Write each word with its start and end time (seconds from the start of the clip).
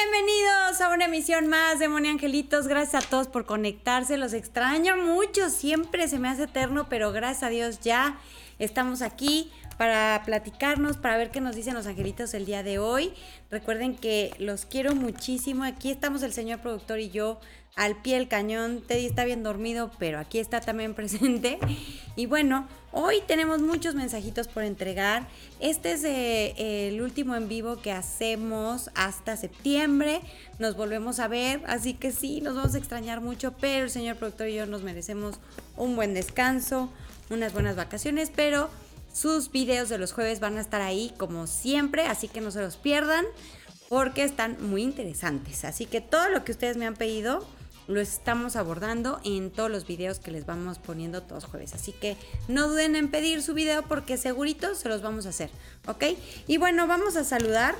Bienvenidos 0.00 0.80
a 0.80 0.94
una 0.94 1.06
emisión 1.06 1.48
más 1.48 1.80
de 1.80 1.88
Moni 1.88 2.08
Angelitos. 2.08 2.68
Gracias 2.68 3.04
a 3.04 3.08
todos 3.08 3.26
por 3.26 3.46
conectarse. 3.46 4.16
Los 4.16 4.32
extraño 4.32 4.96
mucho. 4.96 5.50
Siempre 5.50 6.06
se 6.06 6.20
me 6.20 6.28
hace 6.28 6.44
eterno, 6.44 6.86
pero 6.88 7.10
gracias 7.10 7.42
a 7.42 7.48
Dios 7.48 7.80
ya 7.80 8.16
estamos 8.60 9.02
aquí 9.02 9.50
para 9.78 10.20
platicarnos, 10.26 10.96
para 10.96 11.16
ver 11.16 11.30
qué 11.30 11.40
nos 11.40 11.54
dicen 11.54 11.74
los 11.74 11.86
angelitos 11.86 12.34
el 12.34 12.44
día 12.44 12.62
de 12.64 12.78
hoy. 12.78 13.12
Recuerden 13.50 13.96
que 13.96 14.34
los 14.38 14.66
quiero 14.66 14.94
muchísimo. 14.94 15.62
Aquí 15.62 15.90
estamos 15.90 16.22
el 16.24 16.32
señor 16.32 16.58
productor 16.58 16.98
y 16.98 17.10
yo 17.10 17.38
al 17.76 18.02
pie 18.02 18.16
del 18.16 18.26
cañón. 18.26 18.82
Teddy 18.84 19.06
está 19.06 19.24
bien 19.24 19.44
dormido, 19.44 19.92
pero 20.00 20.18
aquí 20.18 20.40
está 20.40 20.60
también 20.60 20.94
presente. 20.96 21.60
Y 22.16 22.26
bueno, 22.26 22.66
hoy 22.90 23.22
tenemos 23.28 23.60
muchos 23.60 23.94
mensajitos 23.94 24.48
por 24.48 24.64
entregar. 24.64 25.28
Este 25.60 25.92
es 25.92 26.02
eh, 26.02 26.88
el 26.88 27.00
último 27.00 27.36
en 27.36 27.48
vivo 27.48 27.76
que 27.76 27.92
hacemos 27.92 28.90
hasta 28.96 29.36
septiembre. 29.36 30.20
Nos 30.58 30.76
volvemos 30.76 31.20
a 31.20 31.28
ver, 31.28 31.62
así 31.68 31.94
que 31.94 32.10
sí, 32.10 32.40
nos 32.40 32.56
vamos 32.56 32.74
a 32.74 32.78
extrañar 32.78 33.20
mucho, 33.20 33.54
pero 33.60 33.84
el 33.84 33.90
señor 33.90 34.16
productor 34.16 34.48
y 34.48 34.56
yo 34.56 34.66
nos 34.66 34.82
merecemos 34.82 35.38
un 35.76 35.94
buen 35.94 36.14
descanso, 36.14 36.90
unas 37.30 37.52
buenas 37.52 37.76
vacaciones, 37.76 38.32
pero 38.34 38.70
sus 39.18 39.50
videos 39.50 39.88
de 39.88 39.98
los 39.98 40.12
jueves 40.12 40.38
van 40.38 40.58
a 40.58 40.60
estar 40.60 40.80
ahí 40.80 41.12
como 41.18 41.48
siempre, 41.48 42.06
así 42.06 42.28
que 42.28 42.40
no 42.40 42.52
se 42.52 42.60
los 42.60 42.76
pierdan 42.76 43.24
porque 43.88 44.22
están 44.22 44.56
muy 44.60 44.82
interesantes. 44.82 45.64
Así 45.64 45.86
que 45.86 46.00
todo 46.00 46.28
lo 46.28 46.44
que 46.44 46.52
ustedes 46.52 46.76
me 46.76 46.86
han 46.86 46.94
pedido 46.94 47.44
lo 47.88 48.00
estamos 48.00 48.54
abordando 48.54 49.18
en 49.24 49.50
todos 49.50 49.70
los 49.70 49.86
videos 49.86 50.20
que 50.20 50.30
les 50.30 50.46
vamos 50.46 50.78
poniendo 50.78 51.22
todos 51.22 51.46
jueves. 51.46 51.74
Así 51.74 51.90
que 51.90 52.16
no 52.46 52.68
duden 52.68 52.94
en 52.94 53.10
pedir 53.10 53.42
su 53.42 53.54
video 53.54 53.82
porque 53.82 54.18
segurito 54.18 54.76
se 54.76 54.88
los 54.88 55.02
vamos 55.02 55.26
a 55.26 55.30
hacer, 55.30 55.50
¿ok? 55.88 56.04
Y 56.46 56.58
bueno, 56.58 56.86
vamos 56.86 57.16
a 57.16 57.24
saludar 57.24 57.74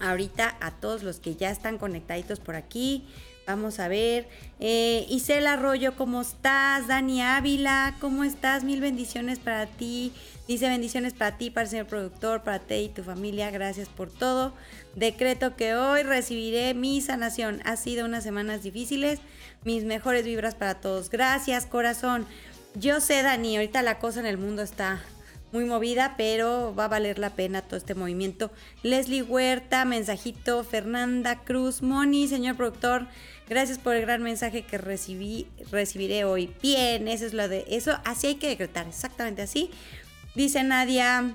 ahorita 0.00 0.56
a 0.60 0.70
todos 0.70 1.02
los 1.02 1.18
que 1.18 1.36
ya 1.36 1.50
están 1.50 1.76
conectaditos 1.76 2.40
por 2.40 2.56
aquí. 2.56 3.06
Vamos 3.46 3.78
a 3.78 3.88
ver. 3.88 4.28
Eh, 4.58 5.06
Isela 5.08 5.52
Arroyo, 5.52 5.96
¿cómo 5.96 6.22
estás? 6.22 6.88
Dani 6.88 7.22
Ávila, 7.22 7.94
¿cómo 8.00 8.24
estás? 8.24 8.64
Mil 8.64 8.80
bendiciones 8.80 9.38
para 9.38 9.66
ti. 9.66 10.12
Dice 10.48 10.68
bendiciones 10.68 11.12
para 11.12 11.36
ti, 11.38 11.50
para 11.50 11.64
el 11.64 11.70
señor 11.70 11.86
productor, 11.86 12.42
para 12.42 12.60
ti 12.60 12.74
y 12.74 12.88
tu 12.88 13.02
familia. 13.02 13.50
Gracias 13.50 13.88
por 13.88 14.10
todo. 14.10 14.54
Decreto 14.94 15.56
que 15.56 15.74
hoy 15.74 16.02
recibiré 16.04 16.72
mi 16.74 17.00
sanación. 17.00 17.60
Ha 17.64 17.76
sido 17.76 18.04
unas 18.04 18.22
semanas 18.22 18.62
difíciles. 18.62 19.18
Mis 19.64 19.84
mejores 19.84 20.24
vibras 20.24 20.54
para 20.54 20.80
todos. 20.80 21.10
Gracias, 21.10 21.66
corazón. 21.66 22.26
Yo 22.74 23.00
sé, 23.00 23.22
Dani, 23.22 23.56
ahorita 23.56 23.82
la 23.82 23.98
cosa 23.98 24.20
en 24.20 24.26
el 24.26 24.38
mundo 24.38 24.62
está 24.62 25.02
muy 25.52 25.64
movida, 25.64 26.14
pero 26.16 26.74
va 26.74 26.84
a 26.84 26.88
valer 26.88 27.18
la 27.18 27.30
pena 27.30 27.62
todo 27.62 27.76
este 27.76 27.94
movimiento. 27.94 28.50
Leslie 28.82 29.22
Huerta, 29.22 29.84
mensajito, 29.84 30.62
Fernanda 30.64 31.42
Cruz, 31.44 31.82
Moni, 31.82 32.28
señor 32.28 32.56
productor, 32.56 33.06
gracias 33.48 33.78
por 33.78 33.94
el 33.94 34.02
gran 34.02 34.22
mensaje 34.22 34.62
que 34.62 34.76
recibí, 34.76 35.46
recibiré 35.70 36.24
hoy. 36.24 36.52
Bien, 36.62 37.08
eso 37.08 37.24
es 37.24 37.32
lo 37.32 37.48
de 37.48 37.64
eso, 37.68 37.98
así 38.04 38.26
hay 38.26 38.34
que 38.34 38.48
decretar, 38.48 38.86
exactamente 38.88 39.42
así. 39.42 39.70
Dice 40.36 40.62
Nadia 40.62 41.34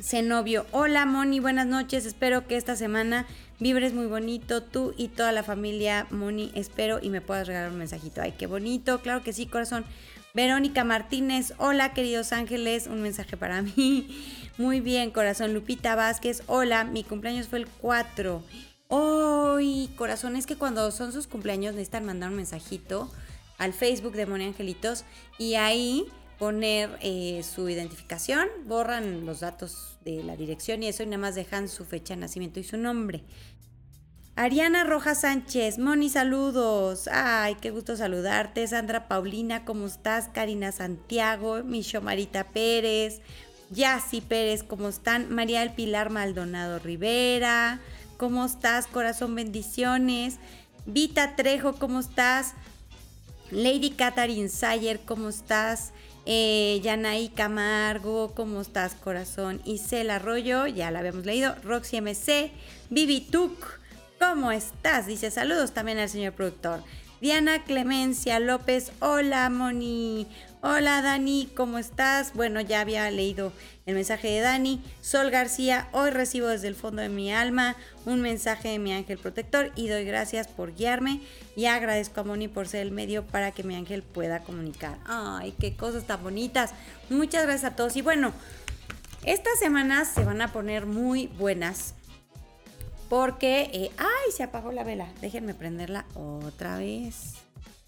Zenobio, 0.00 0.64
hola 0.70 1.04
Moni, 1.04 1.40
buenas 1.40 1.66
noches, 1.66 2.06
espero 2.06 2.46
que 2.46 2.56
esta 2.56 2.76
semana 2.76 3.26
vibres 3.58 3.92
muy 3.92 4.06
bonito, 4.06 4.62
tú 4.62 4.94
y 4.96 5.08
toda 5.08 5.32
la 5.32 5.42
familia 5.42 6.06
Moni, 6.10 6.52
espero 6.54 7.00
y 7.02 7.10
me 7.10 7.20
puedas 7.20 7.48
regalar 7.48 7.72
un 7.72 7.78
mensajito. 7.78 8.22
Ay, 8.22 8.34
qué 8.38 8.46
bonito, 8.46 9.00
claro 9.00 9.24
que 9.24 9.32
sí, 9.32 9.46
corazón. 9.46 9.84
Verónica 10.32 10.84
Martínez, 10.84 11.54
hola 11.58 11.92
queridos 11.92 12.32
ángeles, 12.32 12.86
un 12.86 13.02
mensaje 13.02 13.36
para 13.36 13.62
mí. 13.76 14.06
Muy 14.58 14.80
bien, 14.80 15.10
corazón. 15.10 15.52
Lupita 15.52 15.96
Vázquez, 15.96 16.44
hola, 16.46 16.84
mi 16.84 17.02
cumpleaños 17.02 17.48
fue 17.48 17.58
el 17.58 17.66
4. 17.66 18.44
¡Ay, 18.90 19.90
corazón! 19.96 20.36
Es 20.36 20.46
que 20.46 20.54
cuando 20.54 20.88
son 20.92 21.12
sus 21.12 21.26
cumpleaños 21.26 21.74
necesitan 21.74 22.06
mandar 22.06 22.30
un 22.30 22.36
mensajito 22.36 23.10
al 23.58 23.72
Facebook 23.72 24.12
de 24.12 24.26
Moni 24.26 24.44
Angelitos 24.44 25.04
y 25.36 25.56
ahí 25.56 26.06
poner 26.40 26.98
eh, 27.02 27.42
su 27.42 27.68
identificación, 27.68 28.48
borran 28.64 29.26
los 29.26 29.40
datos 29.40 29.98
de 30.06 30.24
la 30.24 30.36
dirección 30.36 30.82
y 30.82 30.88
eso 30.88 31.02
y 31.02 31.06
nada 31.06 31.18
más 31.18 31.34
dejan 31.34 31.68
su 31.68 31.84
fecha 31.84 32.14
de 32.14 32.20
nacimiento 32.22 32.58
y 32.58 32.64
su 32.64 32.78
nombre. 32.78 33.22
Ariana 34.36 34.84
Rojas 34.84 35.20
Sánchez, 35.20 35.78
Moni, 35.78 36.08
saludos. 36.08 37.08
Ay, 37.12 37.56
qué 37.60 37.70
gusto 37.70 37.94
saludarte. 37.94 38.66
Sandra 38.66 39.06
Paulina, 39.06 39.66
¿cómo 39.66 39.84
estás? 39.84 40.30
Karina 40.32 40.72
Santiago, 40.72 41.62
Micho 41.62 42.00
Marita 42.00 42.44
Pérez, 42.44 43.20
Yassi 43.68 44.22
Pérez, 44.22 44.62
¿cómo 44.62 44.88
están? 44.88 45.30
María 45.30 45.60
del 45.60 45.74
Pilar 45.74 46.08
Maldonado 46.08 46.78
Rivera, 46.78 47.80
¿cómo 48.16 48.46
estás? 48.46 48.86
Corazón, 48.86 49.34
bendiciones. 49.34 50.38
Vita 50.86 51.36
Trejo, 51.36 51.74
¿cómo 51.74 52.00
estás? 52.00 52.54
Lady 53.50 53.90
Catherine 53.90 54.48
Sayer, 54.48 55.00
¿cómo 55.00 55.28
estás? 55.28 55.92
Eh, 56.26 56.80
Yanaí 56.82 57.28
Camargo, 57.30 58.32
¿cómo 58.34 58.60
estás, 58.60 58.94
corazón? 58.94 59.60
Isela 59.64 60.16
Arroyo, 60.16 60.66
ya 60.66 60.90
la 60.90 60.98
habíamos 60.98 61.24
leído. 61.24 61.54
Roxy 61.64 62.00
MC, 62.00 62.52
Vivi 62.90 63.20
Tuk, 63.20 63.64
¿cómo 64.18 64.52
estás? 64.52 65.06
Dice 65.06 65.30
saludos 65.30 65.72
también 65.72 65.98
al 65.98 66.08
señor 66.08 66.34
productor. 66.34 66.82
Diana 67.20 67.64
Clemencia 67.64 68.38
López, 68.40 68.92
hola 69.00 69.48
Moni. 69.50 70.26
Hola 70.62 71.00
Dani, 71.00 71.48
¿cómo 71.56 71.78
estás? 71.78 72.34
Bueno, 72.34 72.60
ya 72.60 72.82
había 72.82 73.10
leído 73.10 73.50
el 73.86 73.94
mensaje 73.94 74.28
de 74.28 74.40
Dani. 74.40 74.84
Sol 75.00 75.30
García, 75.30 75.88
hoy 75.92 76.10
recibo 76.10 76.48
desde 76.48 76.68
el 76.68 76.74
fondo 76.74 77.00
de 77.00 77.08
mi 77.08 77.32
alma 77.32 77.76
un 78.04 78.20
mensaje 78.20 78.68
de 78.68 78.78
mi 78.78 78.92
ángel 78.92 79.16
protector 79.16 79.72
y 79.74 79.88
doy 79.88 80.04
gracias 80.04 80.48
por 80.48 80.74
guiarme 80.74 81.22
y 81.56 81.64
agradezco 81.64 82.20
a 82.20 82.24
Moni 82.24 82.46
por 82.48 82.68
ser 82.68 82.82
el 82.82 82.90
medio 82.90 83.26
para 83.26 83.52
que 83.52 83.62
mi 83.62 83.74
ángel 83.74 84.02
pueda 84.02 84.40
comunicar. 84.40 84.98
Ay, 85.06 85.54
qué 85.58 85.76
cosas 85.76 86.04
tan 86.04 86.22
bonitas. 86.22 86.72
Muchas 87.08 87.44
gracias 87.44 87.72
a 87.72 87.74
todos. 87.74 87.96
Y 87.96 88.02
bueno, 88.02 88.30
estas 89.24 89.58
semanas 89.58 90.12
se 90.14 90.24
van 90.24 90.42
a 90.42 90.52
poner 90.52 90.84
muy 90.84 91.28
buenas 91.38 91.94
porque... 93.08 93.70
Eh, 93.72 93.90
¡Ay! 93.96 94.32
Se 94.36 94.42
apagó 94.42 94.72
la 94.72 94.84
vela. 94.84 95.08
Déjenme 95.22 95.54
prenderla 95.54 96.04
otra 96.14 96.76
vez. 96.76 97.36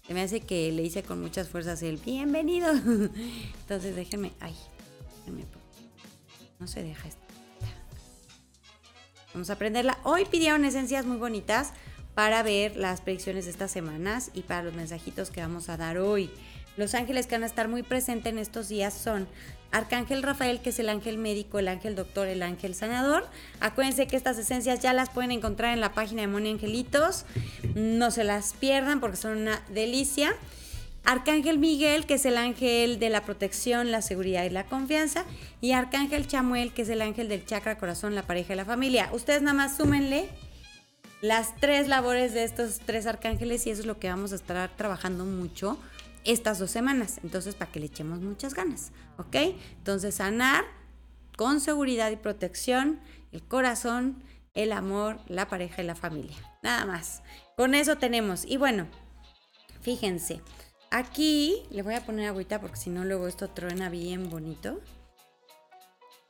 Se 0.05 0.13
me 0.13 0.21
hace 0.21 0.41
que 0.41 0.71
le 0.71 0.83
hice 0.83 1.01
con 1.01 1.21
muchas 1.21 1.47
fuerzas 1.47 1.81
el 1.81 1.97
bienvenido. 1.97 2.71
Entonces 3.61 3.95
déjenme. 3.95 4.33
Ay, 4.41 4.55
déjenme. 5.19 5.45
No 6.59 6.67
se 6.67 6.83
deja 6.83 7.07
esto. 7.07 7.21
Vamos 9.33 9.49
a 9.49 9.53
aprenderla. 9.53 9.97
Hoy 10.03 10.25
pidieron 10.25 10.65
esencias 10.65 11.05
muy 11.05 11.17
bonitas 11.17 11.71
para 12.15 12.43
ver 12.43 12.75
las 12.75 13.01
predicciones 13.01 13.45
de 13.45 13.51
estas 13.51 13.71
semanas 13.71 14.29
y 14.33 14.41
para 14.41 14.63
los 14.63 14.73
mensajitos 14.73 15.31
que 15.31 15.41
vamos 15.41 15.69
a 15.69 15.77
dar 15.77 15.97
hoy. 15.97 16.29
Los 16.75 16.95
ángeles 16.95 17.27
que 17.27 17.35
van 17.35 17.43
a 17.43 17.47
estar 17.47 17.67
muy 17.67 17.83
presentes 17.83 18.31
en 18.31 18.39
estos 18.39 18.69
días 18.69 18.93
son 18.93 19.27
Arcángel 19.71 20.23
Rafael, 20.23 20.61
que 20.61 20.69
es 20.69 20.79
el 20.79 20.89
ángel 20.89 21.17
médico, 21.17 21.59
el 21.59 21.67
ángel 21.67 21.95
doctor, 21.95 22.27
el 22.27 22.43
ángel 22.43 22.75
sanador. 22.75 23.27
Acuérdense 23.59 24.07
que 24.07 24.15
estas 24.15 24.37
esencias 24.37 24.79
ya 24.79 24.93
las 24.93 25.09
pueden 25.09 25.31
encontrar 25.31 25.73
en 25.73 25.81
la 25.81 25.93
página 25.93 26.21
de 26.21 26.27
Moni 26.27 26.51
Angelitos. 26.51 27.25
No 27.75 28.11
se 28.11 28.23
las 28.23 28.53
pierdan 28.53 28.99
porque 28.99 29.17
son 29.17 29.37
una 29.37 29.61
delicia. 29.69 30.35
Arcángel 31.05 31.57
Miguel, 31.57 32.05
que 32.05 32.13
es 32.13 32.25
el 32.25 32.37
ángel 32.37 32.97
de 32.99 33.09
la 33.09 33.21
protección, 33.25 33.91
la 33.91 34.01
seguridad 34.01 34.43
y 34.45 34.49
la 34.49 34.65
confianza. 34.65 35.25
Y 35.59 35.73
Arcángel 35.73 36.27
Chamuel, 36.27 36.71
que 36.71 36.83
es 36.83 36.89
el 36.89 37.01
ángel 37.01 37.27
del 37.27 37.45
chakra, 37.45 37.77
corazón, 37.77 38.15
la 38.15 38.23
pareja 38.23 38.53
y 38.53 38.55
la 38.55 38.65
familia. 38.65 39.09
Ustedes 39.11 39.41
nada 39.41 39.55
más 39.55 39.75
súmenle 39.75 40.29
las 41.21 41.55
tres 41.55 41.87
labores 41.87 42.33
de 42.33 42.43
estos 42.43 42.79
tres 42.85 43.05
arcángeles 43.05 43.65
y 43.65 43.71
eso 43.71 43.81
es 43.81 43.87
lo 43.87 43.97
que 43.97 44.09
vamos 44.09 44.33
a 44.33 44.35
estar 44.35 44.69
trabajando 44.75 45.25
mucho 45.25 45.79
estas 46.23 46.59
dos 46.59 46.71
semanas. 46.71 47.19
Entonces, 47.23 47.55
para 47.55 47.71
que 47.71 47.79
le 47.79 47.87
echemos 47.87 48.19
muchas 48.19 48.53
ganas, 48.53 48.91
¿ok? 49.17 49.35
Entonces, 49.77 50.15
sanar 50.15 50.65
con 51.37 51.59
seguridad 51.59 52.11
y 52.11 52.15
protección 52.15 52.99
el 53.31 53.43
corazón, 53.43 54.23
el 54.53 54.71
amor, 54.71 55.19
la 55.27 55.47
pareja 55.47 55.81
y 55.81 55.85
la 55.85 55.95
familia. 55.95 56.37
Nada 56.61 56.85
más. 56.85 57.23
Con 57.57 57.75
eso 57.75 57.97
tenemos. 57.97 58.45
Y 58.45 58.57
bueno, 58.57 58.87
fíjense. 59.81 60.41
Aquí 60.91 61.63
le 61.71 61.81
voy 61.81 61.95
a 61.95 62.05
poner 62.05 62.27
agüita 62.27 62.61
porque 62.61 62.77
si 62.77 62.91
no 62.91 63.03
luego 63.03 63.27
esto 63.27 63.49
truena 63.49 63.89
bien 63.89 64.29
bonito. 64.29 64.79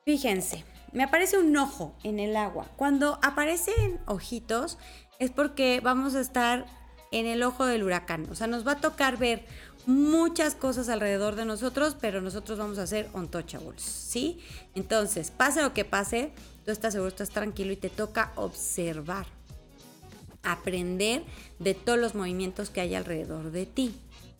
Fíjense, 0.05 0.63
me 0.93 1.03
aparece 1.03 1.37
un 1.37 1.55
ojo 1.57 1.95
en 2.03 2.19
el 2.19 2.35
agua. 2.37 2.67
Cuando 2.77 3.19
aparecen 3.21 3.99
ojitos 4.05 4.77
es 5.19 5.31
porque 5.31 5.81
vamos 5.81 6.15
a 6.15 6.21
estar 6.21 6.65
en 7.11 7.25
el 7.25 7.43
ojo 7.43 7.65
del 7.65 7.83
huracán. 7.83 8.27
O 8.31 8.35
sea, 8.35 8.47
nos 8.47 8.65
va 8.65 8.73
a 8.73 8.81
tocar 8.81 9.17
ver 9.17 9.45
muchas 9.85 10.55
cosas 10.55 10.89
alrededor 10.89 11.35
de 11.35 11.45
nosotros, 11.45 11.95
pero 11.99 12.21
nosotros 12.21 12.57
vamos 12.57 12.77
a 12.77 12.87
ser 12.87 13.09
untouchables, 13.13 13.81
¿sí? 13.81 14.39
Entonces, 14.75 15.31
pase 15.31 15.61
lo 15.61 15.73
que 15.73 15.85
pase, 15.85 16.31
tú 16.65 16.71
estás 16.71 16.93
seguro, 16.93 17.09
estás 17.09 17.29
tranquilo 17.29 17.71
y 17.71 17.77
te 17.77 17.89
toca 17.89 18.31
observar, 18.35 19.25
aprender 20.43 21.23
de 21.59 21.73
todos 21.73 21.99
los 21.99 22.15
movimientos 22.15 22.69
que 22.69 22.81
hay 22.81 22.95
alrededor 22.95 23.51
de 23.51 23.65
ti, 23.65 23.95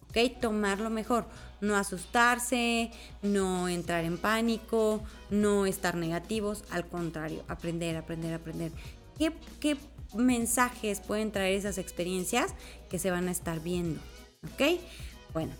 ¿ok? 0.10 0.40
Tomarlo 0.40 0.90
mejor, 0.90 1.25
no 1.62 1.75
asustarse, 1.75 2.92
no 3.22 3.69
entrar 3.69 4.04
en 4.04 4.18
pánico, 4.18 5.04
no 5.30 5.66
estar 5.66 5.95
negativos, 5.95 6.63
al 6.69 6.88
contrario, 6.88 7.44
aprender, 7.48 7.95
aprender, 7.98 8.34
aprender. 8.34 8.72
¿Qué, 9.18 9.31
qué 9.60 9.78
mensajes 10.16 11.00
pueden 11.00 11.31
traer 11.31 11.57
esas 11.57 11.78
experiencias 11.78 12.54
que 12.90 13.00
se 13.00 13.12
van 13.12 13.28
a 13.28 13.31
estar 13.31 13.60
viendo. 13.60 14.00
¿Ok? 14.54 14.80
Bueno. 15.33 15.53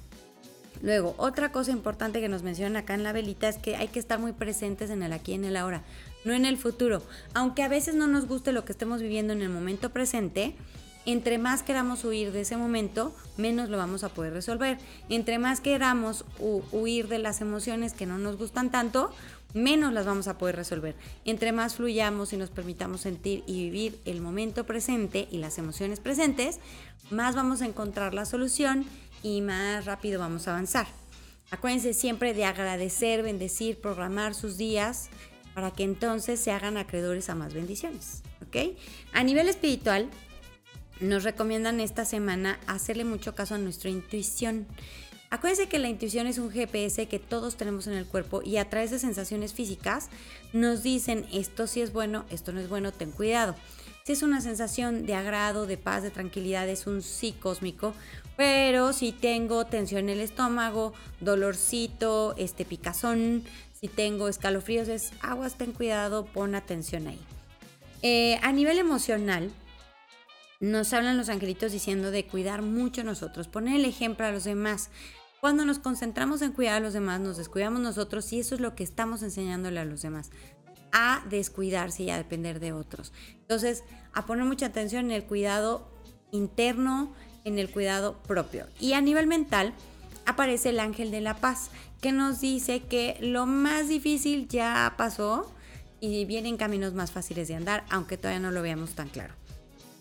Luego, 0.82 1.16
otra 1.18 1.54
cosa 1.54 1.72
importante 1.72 2.20
que 2.20 2.28
nos 2.28 2.44
mencionan 2.44 2.76
acá 2.76 2.94
en 2.94 3.04
la 3.04 3.14
velita 3.14 3.48
es 3.48 3.58
que 3.58 3.78
hay 3.78 3.88
que 3.88 4.00
estar 4.00 4.20
muy 4.20 4.34
presentes 4.34 4.90
en 4.90 5.02
el 5.02 5.14
aquí 5.14 5.32
y 5.32 5.36
en 5.36 5.46
el 5.46 5.56
ahora, 5.56 5.82
no 6.26 6.34
en 6.34 6.46
el 6.46 6.58
futuro. 6.58 7.02
Aunque 7.34 7.64
a 7.64 7.70
veces 7.70 7.96
no 7.96 8.08
nos 8.08 8.28
guste 8.28 8.52
lo 8.52 8.66
que 8.66 8.74
estemos 8.74 9.02
viviendo 9.02 9.32
en 9.32 9.42
el 9.42 9.50
momento 9.50 9.92
presente, 9.92 10.56
entre 11.06 11.38
más 11.38 11.64
queramos 11.64 12.04
huir 12.04 12.32
de 12.32 12.42
ese 12.42 12.58
momento, 12.58 13.16
menos 13.38 13.70
lo 13.70 13.78
vamos 13.78 14.04
a 14.04 14.10
poder 14.10 14.34
resolver. 14.34 14.78
Entre 15.10 15.40
más 15.40 15.62
queramos 15.62 16.26
huir 16.72 17.08
de 17.08 17.20
las 17.20 17.40
emociones 17.42 17.94
que 17.94 18.06
no 18.06 18.18
nos 18.18 18.38
gustan 18.38 18.70
tanto, 18.70 19.14
menos 19.54 19.94
las 19.94 20.06
vamos 20.06 20.28
a 20.28 20.38
poder 20.38 20.56
resolver. 20.56 20.96
Entre 21.26 21.52
más 21.52 21.76
fluyamos 21.76 22.34
y 22.34 22.38
nos 22.38 22.50
permitamos 22.50 23.02
sentir 23.02 23.44
y 23.48 23.64
vivir 23.64 24.00
el 24.06 24.22
momento 24.22 24.66
presente 24.66 25.28
y 25.32 25.38
las 25.38 25.58
emociones 25.58 26.00
presentes, 26.00 26.60
más 27.10 27.36
vamos 27.36 27.62
a 27.62 27.66
encontrar 27.66 28.14
la 28.14 28.26
solución 28.26 28.86
y 29.24 29.42
más 29.42 29.86
rápido 29.86 30.20
vamos 30.20 30.48
a 30.48 30.52
avanzar. 30.52 30.86
Acuérdense 31.50 31.94
siempre 31.94 32.34
de 32.34 32.46
agradecer, 32.46 33.24
bendecir, 33.24 33.80
programar 33.80 34.36
sus 34.36 34.58
días 34.58 35.10
para 35.54 35.72
que 35.72 35.84
entonces 35.84 36.40
se 36.40 36.52
hagan 36.52 36.78
acreedores 36.78 37.30
a 37.30 37.36
más 37.36 37.54
bendiciones. 37.54 38.24
¿Ok? 38.46 38.76
A 39.14 39.24
nivel 39.24 39.50
espiritual, 39.50 40.10
nos 41.00 41.24
recomiendan 41.24 41.80
esta 41.80 42.06
semana 42.06 42.60
hacerle 42.68 43.04
mucho 43.04 43.36
caso 43.36 43.56
a 43.56 43.58
nuestra 43.58 43.90
intuición. 43.90 44.68
Acuérdense 45.30 45.68
que 45.68 45.80
la 45.80 45.90
intuición 45.90 46.28
es 46.28 46.38
un 46.38 46.52
GPS 46.52 47.08
que 47.08 47.20
todos 47.20 47.56
tenemos 47.56 47.88
en 47.88 47.94
el 47.94 48.06
cuerpo 48.06 48.42
y 48.44 48.58
a 48.58 48.70
través 48.70 48.92
de 48.92 49.00
sensaciones 49.00 49.54
físicas 49.54 50.10
nos 50.54 50.84
dicen 50.84 51.26
esto 51.34 51.66
sí 51.66 51.82
es 51.82 51.92
bueno, 51.92 52.26
esto 52.30 52.52
no 52.52 52.60
es 52.60 52.70
bueno, 52.70 52.92
ten 52.92 53.12
cuidado. 53.12 53.56
Si 54.04 54.12
es 54.12 54.22
una 54.22 54.42
sensación 54.42 55.06
de 55.06 55.16
agrado, 55.16 55.66
de 55.66 55.78
paz, 55.78 56.04
de 56.04 56.12
tranquilidad, 56.12 56.68
es 56.68 56.88
un 56.88 57.02
sí 57.02 57.32
cósmico, 57.32 57.94
pero 58.36 58.94
si 58.94 59.12
tengo 59.12 59.66
tensión 59.66 60.10
en 60.10 60.18
el 60.18 60.22
estómago, 60.22 60.94
dolorcito, 61.20 62.36
este 62.38 62.66
picazón, 62.66 63.44
si 63.74 63.88
tengo 63.88 64.28
escalofríos, 64.28 64.88
es 64.88 65.12
aguas, 65.22 65.56
ten 65.56 65.72
cuidado, 65.72 66.26
pon 66.26 66.56
atención 66.56 67.08
ahí. 67.08 67.20
Eh, 68.02 68.40
a 68.42 68.52
nivel 68.52 68.80
emocional, 68.80 69.52
nos 70.60 70.94
hablan 70.94 71.18
los 71.18 71.30
angelitos 71.30 71.74
diciendo 71.74 72.10
de 72.10 72.26
cuidar 72.26 72.62
mucho 72.62 73.04
nosotros, 73.04 73.48
poner 73.48 73.76
el 73.76 73.86
ejemplo 73.86 74.26
a 74.26 74.32
los 74.32 74.46
demás. 74.46 74.90
Cuando 75.42 75.66
nos 75.66 75.80
concentramos 75.80 76.42
en 76.42 76.54
cuidar 76.54 76.76
a 76.76 76.80
los 76.80 76.94
demás, 76.94 77.20
nos 77.20 77.36
descuidamos 77.36 77.82
nosotros 77.82 78.32
y 78.32 78.40
eso 78.40 78.56
es 78.56 78.62
lo 78.62 78.74
que 78.74 78.84
estamos 78.84 79.24
enseñándole 79.24 79.82
a 79.82 79.86
los 79.86 80.02
demás, 80.02 80.32
a 80.94 81.22
descuidarse 81.30 82.04
y 82.04 82.10
a 82.10 82.18
depender 82.18 82.62
de 82.62 82.72
otros. 82.72 83.12
Entonces, 83.42 83.84
a 84.14 84.26
poner 84.26 84.46
mucha 84.46 84.68
atención 84.68 85.06
en 85.06 85.12
el 85.12 85.26
cuidado 85.26 85.92
interno, 86.32 87.14
en 87.44 87.60
el 87.60 87.70
cuidado 87.70 88.18
propio. 88.24 88.68
Y 88.80 88.94
a 88.94 89.02
nivel 89.02 89.28
mental, 89.28 89.74
aparece 90.26 90.70
el 90.70 90.80
ángel 90.80 91.12
de 91.12 91.22
la 91.22 91.36
paz, 91.36 91.70
que 92.02 92.12
nos 92.12 92.42
dice 92.42 92.82
que 92.82 93.18
lo 93.22 93.46
más 93.46 93.88
difícil 93.88 94.48
ya 94.48 94.94
pasó 94.98 95.54
y 96.00 96.26
vienen 96.26 96.58
caminos 96.58 96.94
más 96.94 97.12
fáciles 97.12 97.48
de 97.48 97.56
andar, 97.56 97.86
aunque 97.90 98.18
todavía 98.18 98.40
no 98.40 98.52
lo 98.52 98.62
veamos 98.62 98.92
tan 98.92 99.10
claro. 99.10 99.34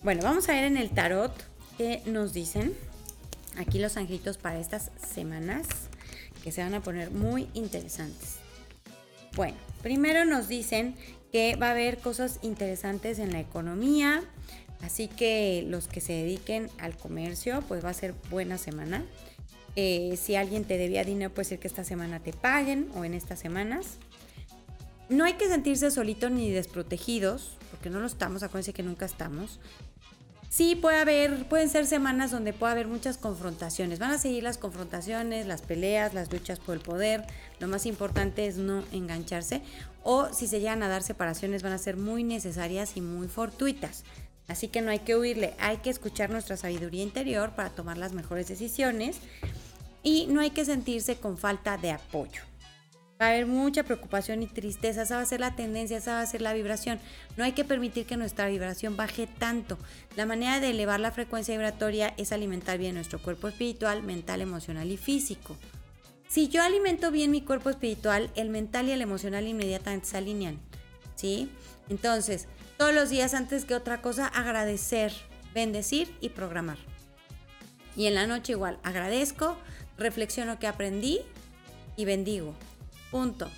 Bueno, 0.02 0.22
vamos 0.22 0.48
a 0.48 0.52
ver 0.52 0.64
en 0.64 0.76
el 0.76 0.90
tarot 0.90 1.32
qué 1.78 2.02
nos 2.06 2.32
dicen 2.32 2.74
aquí 3.56 3.78
los 3.78 3.96
angelitos 3.96 4.36
para 4.36 4.58
estas 4.58 4.90
semanas 5.12 5.66
que 6.42 6.50
se 6.50 6.62
van 6.62 6.74
a 6.74 6.80
poner 6.80 7.10
muy 7.10 7.48
interesantes. 7.54 8.38
Bueno, 9.36 9.56
primero 9.80 10.24
nos 10.24 10.48
dicen 10.48 10.96
que 11.30 11.56
va 11.56 11.68
a 11.68 11.70
haber 11.70 11.98
cosas 11.98 12.40
interesantes 12.42 13.18
en 13.18 13.32
la 13.32 13.40
economía, 13.40 14.22
así 14.82 15.08
que 15.08 15.64
los 15.66 15.88
que 15.88 16.00
se 16.00 16.12
dediquen 16.12 16.68
al 16.78 16.96
comercio, 16.96 17.62
pues 17.68 17.84
va 17.84 17.90
a 17.90 17.94
ser 17.94 18.14
buena 18.30 18.58
semana. 18.58 19.04
Eh, 19.74 20.18
si 20.20 20.34
alguien 20.34 20.64
te 20.64 20.76
debía 20.76 21.04
dinero, 21.04 21.32
puede 21.32 21.48
ser 21.48 21.58
que 21.58 21.68
esta 21.68 21.84
semana 21.84 22.20
te 22.20 22.32
paguen 22.32 22.90
o 22.94 23.04
en 23.04 23.14
estas 23.14 23.38
semanas. 23.38 23.98
No 25.08 25.24
hay 25.24 25.34
que 25.34 25.48
sentirse 25.48 25.90
solitos 25.90 26.30
ni 26.30 26.50
desprotegidos, 26.50 27.56
porque 27.70 27.90
no 27.90 28.00
lo 28.00 28.06
estamos, 28.06 28.42
acuérdense 28.42 28.72
que 28.72 28.82
nunca 28.82 29.06
estamos. 29.06 29.60
Sí, 30.52 30.76
puede 30.76 30.98
haber, 30.98 31.48
pueden 31.48 31.70
ser 31.70 31.86
semanas 31.86 32.30
donde 32.30 32.52
puede 32.52 32.72
haber 32.72 32.86
muchas 32.86 33.16
confrontaciones. 33.16 33.98
Van 33.98 34.10
a 34.10 34.18
seguir 34.18 34.42
las 34.42 34.58
confrontaciones, 34.58 35.46
las 35.46 35.62
peleas, 35.62 36.12
las 36.12 36.30
luchas 36.30 36.58
por 36.60 36.74
el 36.74 36.82
poder. 36.82 37.24
Lo 37.58 37.68
más 37.68 37.86
importante 37.86 38.46
es 38.46 38.58
no 38.58 38.84
engancharse. 38.92 39.62
O 40.02 40.30
si 40.30 40.46
se 40.46 40.60
llegan 40.60 40.82
a 40.82 40.88
dar 40.88 41.02
separaciones, 41.02 41.62
van 41.62 41.72
a 41.72 41.78
ser 41.78 41.96
muy 41.96 42.22
necesarias 42.22 42.98
y 42.98 43.00
muy 43.00 43.28
fortuitas. 43.28 44.04
Así 44.48 44.68
que 44.68 44.82
no 44.82 44.90
hay 44.90 45.00
que 45.00 45.16
huirle, 45.16 45.54
hay 45.58 45.78
que 45.78 45.90
escuchar 45.90 46.30
nuestra 46.30 46.56
sabiduría 46.56 47.02
interior 47.02 47.52
para 47.54 47.70
tomar 47.70 47.96
las 47.96 48.12
mejores 48.12 48.48
decisiones. 48.48 49.18
Y 50.02 50.26
no 50.26 50.40
hay 50.40 50.50
que 50.50 50.64
sentirse 50.64 51.16
con 51.16 51.38
falta 51.38 51.78
de 51.78 51.92
apoyo. 51.92 52.42
Va 53.20 53.26
a 53.26 53.28
haber 53.30 53.46
mucha 53.46 53.84
preocupación 53.84 54.42
y 54.42 54.48
tristeza, 54.48 55.02
esa 55.02 55.14
va 55.14 55.22
a 55.22 55.26
ser 55.26 55.38
la 55.38 55.54
tendencia, 55.54 55.96
esa 55.96 56.14
va 56.14 56.22
a 56.22 56.26
ser 56.26 56.42
la 56.42 56.54
vibración. 56.54 56.98
No 57.36 57.44
hay 57.44 57.52
que 57.52 57.64
permitir 57.64 58.04
que 58.04 58.16
nuestra 58.16 58.48
vibración 58.48 58.96
baje 58.96 59.28
tanto. 59.28 59.78
La 60.16 60.26
manera 60.26 60.58
de 60.58 60.70
elevar 60.70 60.98
la 60.98 61.12
frecuencia 61.12 61.54
vibratoria 61.54 62.14
es 62.16 62.32
alimentar 62.32 62.78
bien 62.78 62.96
nuestro 62.96 63.22
cuerpo 63.22 63.46
espiritual, 63.46 64.02
mental, 64.02 64.40
emocional 64.40 64.90
y 64.90 64.96
físico. 64.96 65.56
Si 66.26 66.48
yo 66.48 66.64
alimento 66.64 67.12
bien 67.12 67.30
mi 67.30 67.42
cuerpo 67.42 67.70
espiritual, 67.70 68.28
el 68.34 68.48
mental 68.48 68.88
y 68.88 68.92
el 68.92 69.02
emocional 69.02 69.46
inmediatamente 69.46 70.08
se 70.08 70.16
alinean. 70.16 70.58
¿Sí? 71.14 71.48
Entonces, 71.90 72.48
todos 72.82 72.94
los 72.96 73.10
días 73.10 73.32
antes 73.32 73.64
que 73.64 73.76
otra 73.76 74.02
cosa, 74.02 74.26
agradecer, 74.26 75.12
bendecir 75.54 76.12
y 76.20 76.30
programar. 76.30 76.78
Y 77.94 78.06
en 78.06 78.16
la 78.16 78.26
noche 78.26 78.54
igual, 78.54 78.80
agradezco, 78.82 79.56
reflexiono 79.96 80.58
que 80.58 80.66
aprendí 80.66 81.20
y 81.96 82.06
bendigo. 82.06 82.56
Punto. 83.12 83.48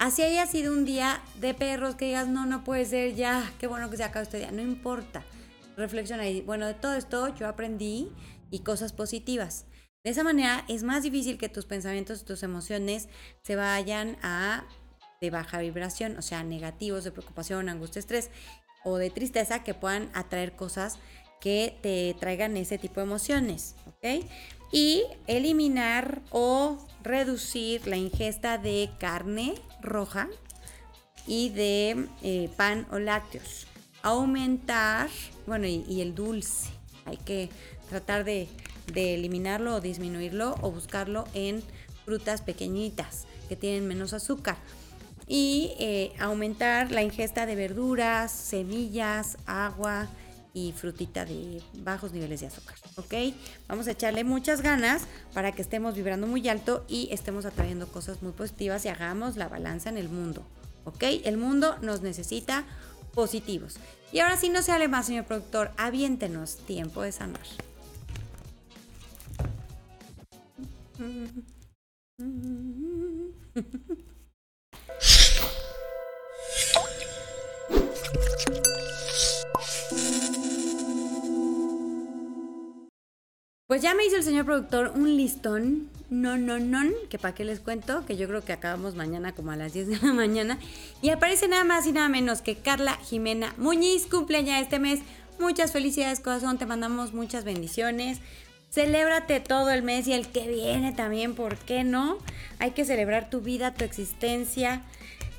Así 0.00 0.24
haya 0.24 0.48
sido 0.48 0.72
un 0.72 0.84
día 0.84 1.22
de 1.40 1.54
perros 1.54 1.94
que 1.94 2.06
digas, 2.06 2.26
no, 2.26 2.44
no 2.44 2.64
puede 2.64 2.84
ser, 2.86 3.14
ya, 3.14 3.52
qué 3.60 3.68
bueno 3.68 3.88
que 3.88 3.98
se 3.98 4.02
acabó 4.02 4.24
este 4.24 4.38
día. 4.38 4.50
No 4.50 4.62
importa. 4.62 5.22
Reflexiona 5.76 6.28
y, 6.28 6.40
bueno, 6.40 6.66
de 6.66 6.74
todo 6.74 6.96
esto 6.96 7.32
yo 7.36 7.46
aprendí 7.46 8.10
y 8.50 8.64
cosas 8.64 8.92
positivas. 8.92 9.66
De 10.02 10.10
esa 10.10 10.24
manera 10.24 10.64
es 10.66 10.82
más 10.82 11.04
difícil 11.04 11.38
que 11.38 11.48
tus 11.48 11.66
pensamientos 11.66 12.22
y 12.22 12.24
tus 12.24 12.42
emociones 12.42 13.08
se 13.44 13.54
vayan 13.54 14.16
a 14.22 14.64
de 15.20 15.30
baja 15.30 15.58
vibración, 15.58 16.16
o 16.16 16.22
sea, 16.22 16.42
negativos 16.44 17.04
de 17.04 17.12
preocupación, 17.12 17.68
angustia, 17.68 18.00
estrés 18.00 18.30
o 18.84 18.98
de 18.98 19.10
tristeza 19.10 19.64
que 19.64 19.74
puedan 19.74 20.10
atraer 20.14 20.54
cosas 20.54 20.98
que 21.40 21.76
te 21.82 22.14
traigan 22.18 22.56
ese 22.56 22.78
tipo 22.78 23.00
de 23.00 23.06
emociones. 23.06 23.74
Y 24.72 25.04
eliminar 25.26 26.22
o 26.30 26.78
reducir 27.02 27.86
la 27.86 27.96
ingesta 27.96 28.58
de 28.58 28.90
carne 28.98 29.54
roja 29.80 30.28
y 31.26 31.50
de 31.50 32.08
eh, 32.22 32.50
pan 32.56 32.86
o 32.90 32.98
lácteos. 32.98 33.66
Aumentar, 34.02 35.08
bueno, 35.46 35.66
y, 35.66 36.00
el 36.00 36.14
dulce. 36.14 36.70
Hay 37.04 37.16
que 37.16 37.48
tratar 37.88 38.24
de, 38.24 38.48
eliminarlo 38.94 39.74
o 39.74 39.80
disminuirlo 39.80 40.54
o 40.60 40.70
buscarlo 40.70 41.26
en 41.34 41.62
frutas 42.04 42.42
pequeñitas 42.42 43.26
que 43.48 43.56
tienen 43.56 43.86
menos 43.86 44.12
azúcar. 44.12 44.56
Y 45.26 45.74
eh, 45.78 46.12
aumentar 46.20 46.92
la 46.92 47.02
ingesta 47.02 47.46
de 47.46 47.56
verduras, 47.56 48.30
semillas, 48.30 49.38
agua, 49.46 50.08
y 50.56 50.72
frutita 50.72 51.26
de 51.26 51.62
bajos 51.80 52.12
niveles 52.14 52.40
de 52.40 52.46
azúcar, 52.46 52.76
¿ok? 52.94 53.12
Vamos 53.68 53.88
a 53.88 53.90
echarle 53.90 54.24
muchas 54.24 54.62
ganas 54.62 55.02
para 55.34 55.52
que 55.52 55.60
estemos 55.60 55.94
vibrando 55.94 56.26
muy 56.26 56.48
alto 56.48 56.82
y 56.88 57.10
estemos 57.12 57.44
atrayendo 57.44 57.86
cosas 57.88 58.22
muy 58.22 58.32
positivas 58.32 58.82
y 58.86 58.88
hagamos 58.88 59.36
la 59.36 59.48
balanza 59.48 59.90
en 59.90 59.98
el 59.98 60.08
mundo, 60.08 60.46
¿ok? 60.86 61.02
El 61.24 61.36
mundo 61.36 61.76
nos 61.82 62.00
necesita 62.00 62.64
positivos. 63.12 63.76
Y 64.12 64.20
ahora 64.20 64.38
sí, 64.38 64.48
no 64.48 64.62
se 64.62 64.72
hable 64.72 64.88
más, 64.88 65.04
señor 65.04 65.26
productor, 65.26 65.72
aviéntenos 65.76 66.56
tiempo 66.64 67.02
de 67.02 67.12
sanar. 67.12 67.46
Pues 83.66 83.82
ya 83.82 83.94
me 83.94 84.06
hizo 84.06 84.16
el 84.16 84.22
señor 84.22 84.44
productor 84.44 84.92
un 84.94 85.16
listón, 85.16 85.90
no, 86.08 86.38
no, 86.38 86.60
no, 86.60 86.88
que 87.10 87.18
para 87.18 87.34
qué 87.34 87.44
les 87.44 87.58
cuento, 87.58 88.06
que 88.06 88.16
yo 88.16 88.28
creo 88.28 88.44
que 88.44 88.52
acabamos 88.52 88.94
mañana 88.94 89.34
como 89.34 89.50
a 89.50 89.56
las 89.56 89.72
10 89.72 89.88
de 89.88 89.98
la 90.06 90.12
mañana. 90.12 90.58
Y 91.02 91.10
aparece 91.10 91.48
nada 91.48 91.64
más 91.64 91.86
y 91.86 91.92
nada 91.92 92.08
menos 92.08 92.42
que 92.42 92.54
Carla 92.54 92.96
Jimena 92.96 93.52
Muñiz, 93.58 94.06
cumpleaños 94.06 94.62
este 94.62 94.78
mes. 94.78 95.00
Muchas 95.40 95.72
felicidades, 95.72 96.20
corazón, 96.20 96.58
te 96.58 96.64
mandamos 96.64 97.12
muchas 97.12 97.44
bendiciones. 97.44 98.20
Celébrate 98.70 99.40
todo 99.40 99.70
el 99.70 99.82
mes 99.82 100.06
y 100.06 100.12
el 100.12 100.28
que 100.28 100.46
viene 100.48 100.92
también, 100.92 101.34
¿por 101.34 101.56
qué 101.56 101.82
no? 101.82 102.18
Hay 102.58 102.70
que 102.70 102.84
celebrar 102.84 103.30
tu 103.30 103.40
vida, 103.40 103.74
tu 103.74 103.84
existencia. 103.84 104.82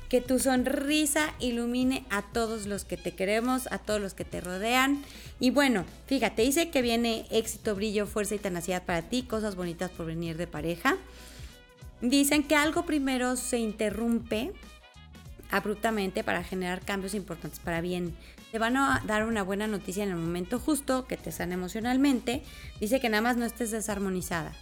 Que 0.08 0.20
tu 0.20 0.38
sonrisa 0.38 1.34
ilumine 1.38 2.04
a 2.10 2.22
todos 2.22 2.66
los 2.66 2.84
que 2.84 2.96
te 2.96 3.12
queremos, 3.14 3.66
a 3.70 3.78
todos 3.78 4.00
los 4.00 4.14
que 4.14 4.24
te 4.24 4.40
rodean. 4.40 5.02
Y 5.38 5.50
bueno, 5.50 5.84
fíjate, 6.06 6.42
dice 6.42 6.70
que 6.70 6.82
viene 6.82 7.26
éxito, 7.30 7.74
brillo, 7.74 8.06
fuerza 8.06 8.34
y 8.34 8.38
tenacidad 8.38 8.84
para 8.84 9.02
ti, 9.02 9.22
cosas 9.22 9.54
bonitas 9.54 9.90
por 9.90 10.06
venir 10.06 10.36
de 10.36 10.46
pareja. 10.46 10.96
Dicen 12.00 12.42
que 12.42 12.56
algo 12.56 12.86
primero 12.86 13.36
se 13.36 13.58
interrumpe 13.58 14.52
abruptamente 15.50 16.24
para 16.24 16.44
generar 16.44 16.84
cambios 16.84 17.14
importantes 17.14 17.60
para 17.60 17.80
bien. 17.80 18.14
Te 18.52 18.58
van 18.58 18.76
a 18.76 19.02
dar 19.06 19.26
una 19.26 19.42
buena 19.42 19.66
noticia 19.66 20.04
en 20.04 20.10
el 20.10 20.16
momento 20.16 20.58
justo, 20.58 21.06
que 21.06 21.16
te 21.18 21.32
sane 21.32 21.54
emocionalmente. 21.54 22.42
Dice 22.80 23.00
que 23.00 23.10
nada 23.10 23.22
más 23.22 23.36
no 23.36 23.44
estés 23.44 23.70
desarmonizada. 23.70 24.52